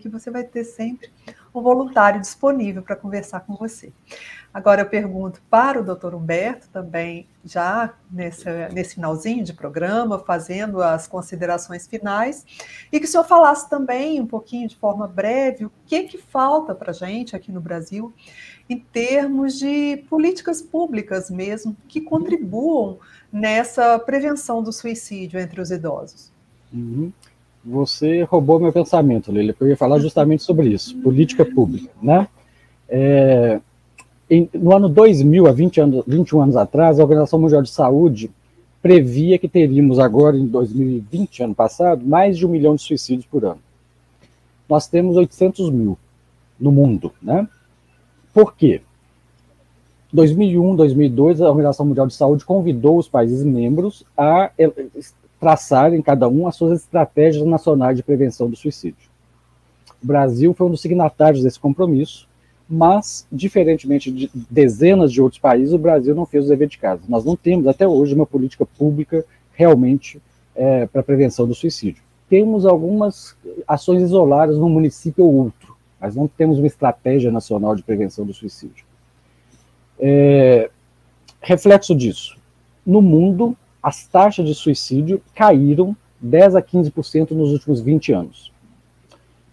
que 0.00 0.08
você 0.08 0.30
vai 0.30 0.42
ter 0.42 0.64
sempre 0.64 1.12
um 1.54 1.62
voluntário 1.62 2.20
disponível 2.20 2.82
para 2.82 2.96
conversar 2.96 3.40
com 3.40 3.54
você. 3.54 3.92
Agora 4.52 4.80
eu 4.80 4.86
pergunto 4.86 5.40
para 5.48 5.80
o 5.80 5.84
doutor 5.84 6.12
Humberto, 6.12 6.68
também 6.70 7.28
já 7.44 7.94
nesse, 8.10 8.44
nesse 8.72 8.94
finalzinho 8.96 9.44
de 9.44 9.52
programa, 9.52 10.18
fazendo 10.18 10.82
as 10.82 11.06
considerações 11.06 11.86
finais, 11.86 12.44
e 12.90 12.98
que 12.98 13.06
o 13.06 13.08
senhor 13.08 13.24
falasse 13.24 13.70
também 13.70 14.20
um 14.20 14.26
pouquinho 14.26 14.68
de 14.68 14.76
forma 14.76 15.06
breve 15.06 15.66
o 15.66 15.72
que, 15.86 16.02
que 16.02 16.18
falta 16.18 16.74
para 16.74 16.90
a 16.90 16.94
gente 16.94 17.36
aqui 17.36 17.52
no 17.52 17.60
Brasil 17.60 18.12
em 18.68 18.78
termos 18.78 19.58
de 19.58 20.04
políticas 20.08 20.60
públicas 20.60 21.30
mesmo 21.30 21.76
que 21.88 22.00
contribuam 22.00 22.98
nessa 23.32 23.98
prevenção 24.00 24.62
do 24.62 24.72
suicídio 24.72 25.38
entre 25.38 25.60
os 25.60 25.70
idosos. 25.70 26.32
Uhum. 26.72 27.12
Você 27.64 28.22
roubou 28.22 28.58
meu 28.58 28.72
pensamento, 28.72 29.30
Lili, 29.30 29.54
eu 29.60 29.68
ia 29.68 29.76
falar 29.76 29.98
justamente 29.98 30.42
sobre 30.42 30.68
isso, 30.68 30.96
política 30.98 31.44
pública, 31.44 31.90
né? 32.02 32.26
É, 32.88 33.60
em, 34.30 34.48
no 34.54 34.74
ano 34.74 34.88
2000, 34.88 35.46
há 35.46 35.52
20 35.52 35.80
anos, 35.80 36.04
21 36.06 36.40
anos 36.40 36.56
atrás, 36.56 36.98
a 36.98 37.02
Organização 37.02 37.38
Mundial 37.38 37.62
de 37.62 37.70
Saúde 37.70 38.30
previa 38.80 39.38
que 39.38 39.48
teríamos 39.48 39.98
agora, 39.98 40.36
em 40.36 40.46
2020, 40.46 41.42
ano 41.42 41.54
passado, 41.54 42.06
mais 42.06 42.38
de 42.38 42.46
um 42.46 42.48
milhão 42.48 42.74
de 42.74 42.82
suicídios 42.82 43.26
por 43.26 43.44
ano. 43.44 43.60
Nós 44.68 44.86
temos 44.86 45.16
800 45.16 45.70
mil 45.70 45.98
no 46.58 46.72
mundo, 46.72 47.12
né? 47.20 47.46
Por 48.32 48.54
quê? 48.54 48.80
2001, 50.12 50.76
2002, 50.76 51.40
a 51.40 51.48
Organização 51.48 51.86
Mundial 51.86 52.06
de 52.06 52.14
Saúde 52.14 52.44
convidou 52.44 52.98
os 52.98 53.08
países 53.08 53.44
membros 53.44 54.04
a 54.16 54.50
traçarem, 55.40 56.02
cada 56.02 56.28
um, 56.28 56.46
as 56.46 56.54
suas 56.54 56.80
estratégias 56.80 57.44
nacionais 57.46 57.96
de 57.96 58.02
prevenção 58.02 58.48
do 58.48 58.56
suicídio. 58.56 59.08
O 60.02 60.06
Brasil 60.06 60.52
foi 60.52 60.66
um 60.66 60.70
dos 60.70 60.82
signatários 60.82 61.42
desse 61.42 61.58
compromisso, 61.58 62.28
mas, 62.68 63.26
diferentemente 63.32 64.12
de 64.12 64.30
dezenas 64.48 65.12
de 65.12 65.20
outros 65.20 65.40
países, 65.40 65.74
o 65.74 65.78
Brasil 65.78 66.14
não 66.14 66.24
fez 66.24 66.44
o 66.44 66.48
dever 66.48 66.68
de 66.68 66.78
casa. 66.78 67.02
Nós 67.08 67.24
não 67.24 67.34
temos, 67.34 67.66
até 67.66 67.88
hoje, 67.88 68.14
uma 68.14 68.26
política 68.26 68.64
pública 68.64 69.24
realmente 69.54 70.22
é, 70.54 70.86
para 70.86 71.02
prevenção 71.02 71.48
do 71.48 71.54
suicídio. 71.54 72.02
Temos 72.28 72.64
algumas 72.64 73.36
ações 73.66 74.02
isoladas 74.02 74.56
num 74.56 74.68
município 74.68 75.24
ou 75.24 75.34
outro, 75.34 75.74
mas 76.00 76.14
não 76.14 76.28
temos 76.28 76.58
uma 76.58 76.66
estratégia 76.66 77.32
nacional 77.32 77.74
de 77.74 77.82
prevenção 77.82 78.24
do 78.24 78.32
suicídio. 78.32 78.84
É, 79.98 80.70
reflexo 81.40 81.94
disso, 81.94 82.38
no 82.86 83.02
mundo, 83.02 83.56
as 83.82 84.06
taxas 84.06 84.46
de 84.46 84.54
suicídio 84.54 85.22
caíram 85.34 85.96
10 86.20 86.56
a 86.56 86.62
15% 86.62 87.30
nos 87.30 87.52
últimos 87.52 87.80
20 87.80 88.12
anos. 88.12 88.52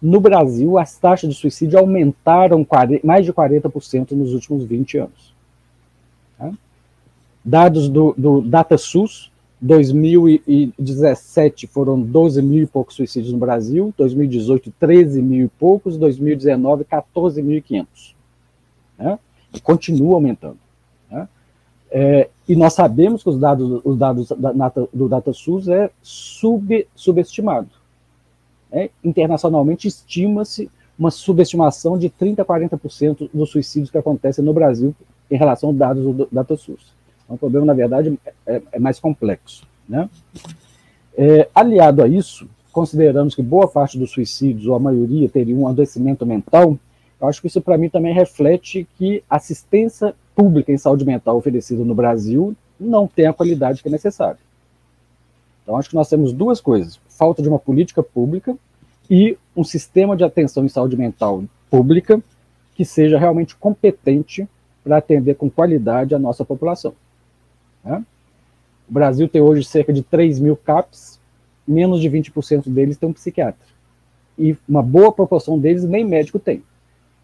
No 0.00 0.20
Brasil, 0.20 0.78
as 0.78 0.96
taxas 0.96 1.30
de 1.30 1.36
suicídio 1.36 1.78
aumentaram 1.78 2.66
mais 3.02 3.24
de 3.24 3.32
40% 3.32 4.12
nos 4.12 4.32
últimos 4.32 4.64
20 4.64 4.98
anos. 4.98 5.34
Tá? 6.36 6.52
Dados 7.44 7.88
do, 7.88 8.14
do 8.16 8.40
DataSUS, 8.40 9.32
2017 9.60 11.66
foram 11.66 12.00
12 12.00 12.40
mil 12.42 12.62
e 12.62 12.66
poucos 12.66 12.94
suicídios 12.94 13.32
no 13.32 13.38
Brasil, 13.38 13.92
2018 13.96 14.72
13 14.78 15.20
mil 15.20 15.46
e 15.46 15.48
poucos, 15.48 15.96
2019 15.96 16.84
14.500. 16.84 18.14
Né? 18.96 19.18
E 19.52 19.60
continua 19.60 20.14
aumentando. 20.14 20.58
Né? 21.90 22.00
É, 22.00 22.28
e 22.48 22.56
nós 22.56 22.74
sabemos 22.74 23.22
que 23.22 23.28
os 23.28 23.38
dados, 23.38 23.80
os 23.84 23.96
dados 23.96 24.28
da, 24.28 24.72
do 24.92 25.08
DataSUS 25.08 25.68
é 25.68 25.90
sub, 26.02 26.86
subestimado. 26.94 27.68
É, 28.70 28.90
internacionalmente 29.02 29.88
estima-se 29.88 30.70
uma 30.98 31.10
subestimação 31.10 31.96
de 31.98 32.10
30% 32.10 32.40
a 32.40 32.44
40% 32.44 33.30
dos 33.32 33.50
suicídios 33.50 33.90
que 33.90 33.96
acontecem 33.96 34.44
no 34.44 34.52
Brasil 34.52 34.94
em 35.30 35.36
relação 35.36 35.70
aos 35.70 35.78
dados 35.78 36.02
do 36.04 36.28
DataSUS. 36.30 36.92
Então, 37.24 37.36
o 37.36 37.38
problema, 37.38 37.66
na 37.66 37.74
verdade, 37.74 38.18
é, 38.46 38.62
é 38.72 38.78
mais 38.78 38.98
complexo. 38.98 39.66
Né? 39.88 40.08
É, 41.16 41.48
aliado 41.54 42.02
a 42.02 42.08
isso, 42.08 42.48
consideramos 42.72 43.34
que 43.34 43.42
boa 43.42 43.68
parte 43.68 43.98
dos 43.98 44.10
suicídios, 44.10 44.66
ou 44.66 44.74
a 44.74 44.80
maioria, 44.80 45.28
teria 45.28 45.54
um 45.54 45.68
adoecimento 45.68 46.26
mental, 46.26 46.78
eu 47.20 47.26
acho 47.26 47.40
que 47.40 47.48
isso, 47.48 47.60
para 47.60 47.76
mim, 47.76 47.88
também 47.88 48.14
reflete 48.14 48.86
que 48.96 49.22
assistência 49.28 50.14
pública 50.38 50.70
em 50.70 50.78
saúde 50.78 51.04
mental 51.04 51.36
oferecida 51.36 51.84
no 51.84 51.96
Brasil 51.96 52.54
não 52.78 53.08
tem 53.08 53.26
a 53.26 53.32
qualidade 53.32 53.82
que 53.82 53.88
é 53.88 53.90
necessária. 53.90 54.38
Então, 55.60 55.76
acho 55.76 55.88
que 55.88 55.96
nós 55.96 56.08
temos 56.08 56.32
duas 56.32 56.60
coisas: 56.60 57.00
falta 57.08 57.42
de 57.42 57.48
uma 57.48 57.58
política 57.58 58.04
pública 58.04 58.56
e 59.10 59.36
um 59.56 59.64
sistema 59.64 60.16
de 60.16 60.22
atenção 60.22 60.64
em 60.64 60.68
saúde 60.68 60.96
mental 60.96 61.42
pública 61.68 62.22
que 62.76 62.84
seja 62.84 63.18
realmente 63.18 63.56
competente 63.56 64.48
para 64.84 64.98
atender 64.98 65.34
com 65.34 65.50
qualidade 65.50 66.14
a 66.14 66.18
nossa 66.20 66.44
população. 66.44 66.94
Né? 67.82 68.04
O 68.88 68.92
Brasil 68.92 69.28
tem 69.28 69.42
hoje 69.42 69.64
cerca 69.64 69.92
de 69.92 70.04
3 70.04 70.38
mil 70.38 70.56
CAPs, 70.56 71.18
menos 71.66 72.00
de 72.00 72.08
20% 72.08 72.68
deles 72.68 72.96
tem 72.96 73.08
um 73.08 73.12
psiquiatra. 73.12 73.66
E 74.38 74.56
uma 74.68 74.84
boa 74.84 75.10
proporção 75.10 75.58
deles 75.58 75.82
nem 75.82 76.04
médico 76.04 76.38
tem. 76.38 76.62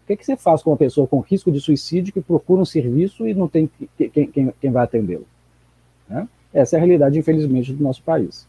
O 0.05 0.07
que, 0.07 0.17
que 0.17 0.25
você 0.25 0.37
faz 0.37 0.61
com 0.61 0.69
uma 0.69 0.77
pessoa 0.77 1.07
com 1.07 1.19
risco 1.19 1.51
de 1.51 1.59
suicídio 1.59 2.13
que 2.13 2.21
procura 2.21 2.61
um 2.61 2.65
serviço 2.65 3.27
e 3.27 3.33
não 3.33 3.47
tem 3.47 3.67
quem, 3.97 4.27
quem, 4.27 4.53
quem 4.61 4.71
vai 4.71 4.83
atendê-lo? 4.83 5.25
Né? 6.07 6.27
Essa 6.53 6.75
é 6.75 6.77
a 6.77 6.79
realidade, 6.79 7.17
infelizmente, 7.17 7.73
do 7.73 7.83
nosso 7.83 8.03
país. 8.03 8.47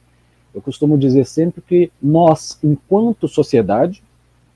Eu 0.54 0.60
costumo 0.60 0.98
dizer 0.98 1.24
sempre 1.24 1.62
que 1.62 1.90
nós, 2.00 2.58
enquanto 2.62 3.26
sociedade, 3.26 4.02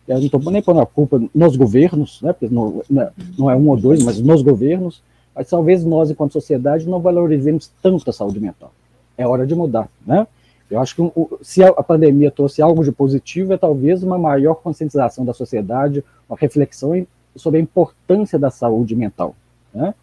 eu 0.07 0.19
não 0.19 0.27
estou 0.27 0.41
nem 0.53 0.63
pondo 0.63 0.81
a 0.81 0.87
culpa 0.87 1.23
nos 1.35 1.57
governos, 1.57 2.21
né, 2.21 2.35
porque 2.35 2.55
não, 2.55 2.83
é, 3.01 3.11
não 3.39 3.51
é 3.51 3.57
um 3.57 3.69
ou 3.71 3.79
dois, 3.79 4.03
mas 4.03 4.21
nos 4.21 4.43
governos, 4.43 5.03
mas 5.35 5.49
talvez 5.49 5.85
nós, 5.85 6.11
enquanto 6.11 6.33
sociedade, 6.33 6.87
não 6.87 7.01
valorizemos 7.01 7.71
tanto 7.83 8.11
a 8.11 8.13
saúde 8.13 8.39
mental. 8.41 8.73
É 9.17 9.27
hora 9.27 9.47
de 9.47 9.55
mudar, 9.55 9.89
né? 10.07 10.27
Eu 10.71 10.79
acho 10.79 10.95
que 10.95 11.03
se 11.43 11.65
a 11.65 11.83
pandemia 11.83 12.31
trouxe 12.31 12.63
algo 12.63 12.85
de 12.85 12.93
positivo, 12.93 13.53
é 13.53 13.57
talvez 13.57 14.03
uma 14.03 14.19
maior 14.19 14.55
conscientização 14.55 15.25
da 15.25 15.35
sociedade, 15.35 16.05
uma 16.29 16.39
reflexão 16.39 17.07
sobre 17.35 17.59
a 17.59 17.63
importância 17.63 18.39
da 18.39 18.51
saúde 18.51 18.95
mental. 18.95 19.35
Né? 19.75 19.95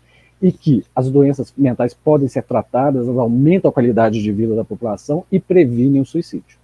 e 0.42 0.52
que 0.52 0.86
as 0.96 1.10
doenças 1.10 1.54
mentais 1.58 1.94
podem 1.94 2.28
ser 2.28 2.44
tratadas, 2.44 3.08
elas 3.08 3.18
aumentam 3.18 3.70
a 3.70 3.74
qualidade 3.74 4.22
de 4.22 4.32
vida 4.32 4.56
da 4.56 4.64
população 4.64 5.24
e 5.32 5.40
previnem 5.40 6.02
o 6.02 6.06
suicídio. 6.06 6.58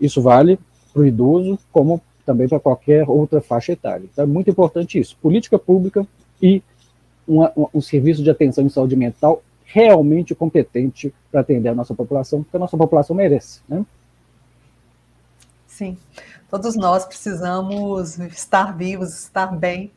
Isso 0.00 0.20
vale 0.20 0.58
para 0.92 1.02
o 1.02 1.06
idoso, 1.06 1.58
como 1.72 2.00
também 2.26 2.48
para 2.48 2.60
qualquer 2.60 3.08
outra 3.08 3.40
faixa 3.40 3.72
etária. 3.72 4.04
Então 4.10 4.24
é 4.24 4.26
muito 4.26 4.50
importante 4.50 4.98
isso. 4.98 5.16
Política 5.22 5.58
pública 5.58 6.06
e 6.42 6.62
uma, 7.26 7.52
um 7.72 7.80
serviço 7.80 8.22
de 8.22 8.30
atenção 8.30 8.64
em 8.64 8.68
saúde 8.68 8.96
mental 8.96 9.42
realmente 9.70 10.34
competente 10.34 11.14
para 11.30 11.42
atender 11.42 11.68
a 11.68 11.74
nossa 11.74 11.94
população, 11.94 12.42
porque 12.42 12.56
a 12.56 12.60
nossa 12.60 12.76
população 12.76 13.14
merece. 13.14 13.60
Né? 13.68 13.84
Sim, 15.66 15.96
todos 16.50 16.74
nós 16.74 17.04
precisamos 17.04 18.18
estar 18.18 18.76
vivos, 18.76 19.10
estar 19.10 19.54
bem 19.54 19.92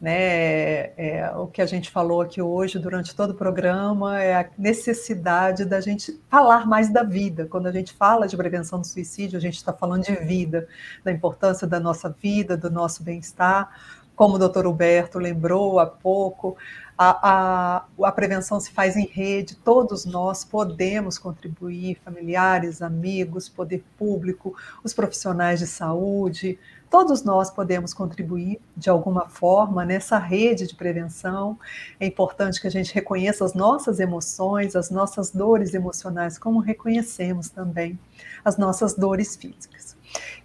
né? 0.00 0.92
É, 0.96 1.32
o 1.36 1.46
que 1.46 1.62
a 1.62 1.66
gente 1.66 1.90
falou 1.90 2.20
aqui 2.20 2.42
hoje 2.42 2.78
durante 2.78 3.14
todo 3.14 3.30
o 3.30 3.34
programa 3.34 4.22
é 4.22 4.34
a 4.34 4.50
necessidade 4.58 5.64
da 5.64 5.80
gente 5.80 6.20
falar 6.28 6.66
mais 6.66 6.92
da 6.92 7.02
vida. 7.02 7.46
Quando 7.46 7.66
a 7.66 7.72
gente 7.72 7.94
fala 7.94 8.28
de 8.28 8.36
prevenção 8.36 8.78
do 8.78 8.86
suicídio, 8.86 9.38
a 9.38 9.40
gente 9.40 9.56
está 9.56 9.72
falando 9.72 10.04
de 10.04 10.14
vida, 10.16 10.68
da 11.02 11.10
importância 11.10 11.66
da 11.66 11.80
nossa 11.80 12.10
vida, 12.10 12.56
do 12.56 12.70
nosso 12.70 13.02
bem-estar. 13.02 13.95
Como 14.16 14.34
o 14.34 14.38
doutor 14.38 14.66
Huberto 14.66 15.18
lembrou 15.18 15.78
há 15.78 15.86
pouco, 15.86 16.56
a, 16.98 17.28
a, 17.30 17.84
a, 18.08 18.12
prevenção 18.12 18.58
se 18.58 18.70
faz 18.70 18.96
em 18.96 19.04
rede, 19.04 19.54
todos 19.56 20.06
nós 20.06 20.42
podemos 20.42 21.18
contribuir, 21.18 21.98
familiares, 22.02 22.80
amigos, 22.80 23.50
poder 23.50 23.84
público, 23.98 24.56
os 24.82 24.94
profissionais 24.94 25.60
de 25.60 25.66
saúde, 25.66 26.58
todos 26.90 27.22
nós 27.22 27.50
podemos 27.50 27.92
contribuir 27.92 28.58
de 28.74 28.88
alguma 28.88 29.28
forma 29.28 29.84
nessa 29.84 30.16
rede 30.16 30.66
de 30.66 30.74
prevenção. 30.74 31.58
É 32.00 32.06
importante 32.06 32.58
que 32.60 32.66
a 32.66 32.70
gente 32.70 32.94
reconheça 32.94 33.44
as 33.44 33.52
nossas 33.52 34.00
emoções, 34.00 34.74
as 34.74 34.90
nossas 34.90 35.30
dores 35.30 35.74
emocionais, 35.74 36.38
como 36.38 36.60
reconhecemos 36.60 37.50
também 37.50 37.98
as 38.42 38.56
nossas 38.56 38.94
dores 38.94 39.36
físicas. 39.36 39.95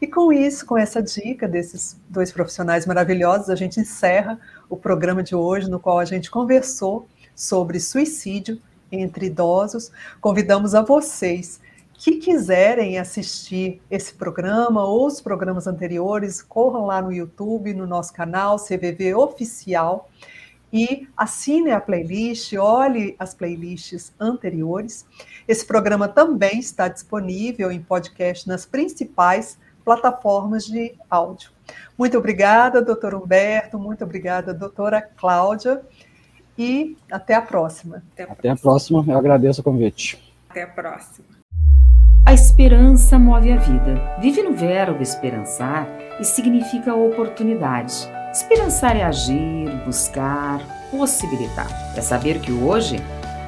E 0.01 0.07
com 0.07 0.33
isso, 0.33 0.65
com 0.65 0.75
essa 0.75 0.99
dica 0.99 1.47
desses 1.47 1.95
dois 2.09 2.31
profissionais 2.31 2.87
maravilhosos, 2.87 3.51
a 3.51 3.55
gente 3.55 3.79
encerra 3.79 4.39
o 4.67 4.75
programa 4.75 5.21
de 5.21 5.35
hoje, 5.35 5.69
no 5.69 5.79
qual 5.79 5.99
a 5.99 6.05
gente 6.05 6.31
conversou 6.31 7.07
sobre 7.35 7.79
suicídio 7.79 8.59
entre 8.91 9.27
idosos. 9.27 9.91
Convidamos 10.19 10.73
a 10.73 10.81
vocês 10.81 11.61
que 11.93 12.15
quiserem 12.15 12.97
assistir 12.97 13.79
esse 13.91 14.15
programa 14.15 14.83
ou 14.83 15.05
os 15.05 15.21
programas 15.21 15.67
anteriores, 15.67 16.41
corram 16.41 16.87
lá 16.87 16.99
no 16.99 17.13
YouTube, 17.13 17.71
no 17.75 17.85
nosso 17.85 18.11
canal 18.11 18.57
CVV 18.57 19.13
Oficial 19.13 20.09
e 20.73 21.07
assine 21.15 21.69
a 21.69 21.79
playlist, 21.79 22.53
olhe 22.53 23.15
as 23.19 23.35
playlists 23.35 24.11
anteriores. 24.19 25.05
Esse 25.47 25.63
programa 25.63 26.07
também 26.07 26.57
está 26.57 26.87
disponível 26.87 27.71
em 27.71 27.79
podcast 27.79 28.47
nas 28.47 28.65
principais 28.65 29.59
plataformas 29.83 30.65
de 30.65 30.93
áudio. 31.09 31.51
Muito 31.97 32.17
obrigada, 32.17 32.81
doutor 32.81 33.13
Humberto, 33.13 33.77
muito 33.77 34.03
obrigada, 34.03 34.53
doutora 34.53 35.01
Cláudia, 35.01 35.81
e 36.57 36.97
até 37.11 37.35
a 37.35 37.41
próxima. 37.41 38.03
Até 38.11 38.23
a 38.23 38.27
próxima, 38.27 38.39
até 38.39 38.49
a 38.49 38.55
próxima. 38.55 39.05
eu 39.07 39.17
agradeço 39.17 39.61
o 39.61 39.63
convite. 39.63 40.33
Até 40.49 40.63
a 40.63 40.67
próxima. 40.67 41.27
A 42.25 42.33
esperança 42.33 43.17
move 43.17 43.51
a 43.51 43.57
vida. 43.57 44.17
Vive 44.19 44.43
no 44.43 44.53
verbo 44.53 45.01
esperançar 45.01 45.87
e 46.19 46.23
significa 46.23 46.93
oportunidade. 46.93 48.07
Esperançar 48.31 48.95
é 48.95 49.03
agir, 49.03 49.69
buscar, 49.85 50.61
possibilitar. 50.91 51.67
É 51.97 52.01
saber 52.01 52.39
que 52.39 52.51
hoje 52.51 52.97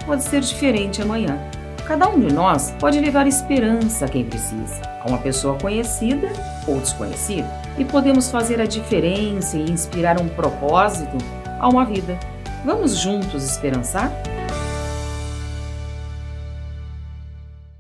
pode 0.06 0.24
ser 0.24 0.42
diferente 0.42 1.02
amanhã 1.02 1.40
Cada 1.86 2.08
um 2.08 2.18
de 2.18 2.34
nós 2.34 2.74
pode 2.80 3.00
levar 3.00 3.28
esperança 3.28 4.06
a 4.06 4.08
quem 4.08 4.24
precisa, 4.24 4.82
a 5.02 5.08
uma 5.08 5.18
pessoa 5.18 5.58
conhecida 5.60 6.32
ou 6.66 6.80
desconhecida, 6.80 7.48
e 7.78 7.84
podemos 7.84 8.32
fazer 8.32 8.62
a 8.62 8.66
diferença 8.66 9.58
e 9.58 9.70
inspirar 9.70 10.20
um 10.22 10.30
propósito 10.30 11.18
a 11.60 11.68
uma 11.68 11.84
vida. 11.84 12.18
Vamos 12.64 12.96
juntos 12.96 13.44
esperançar? 13.44 14.10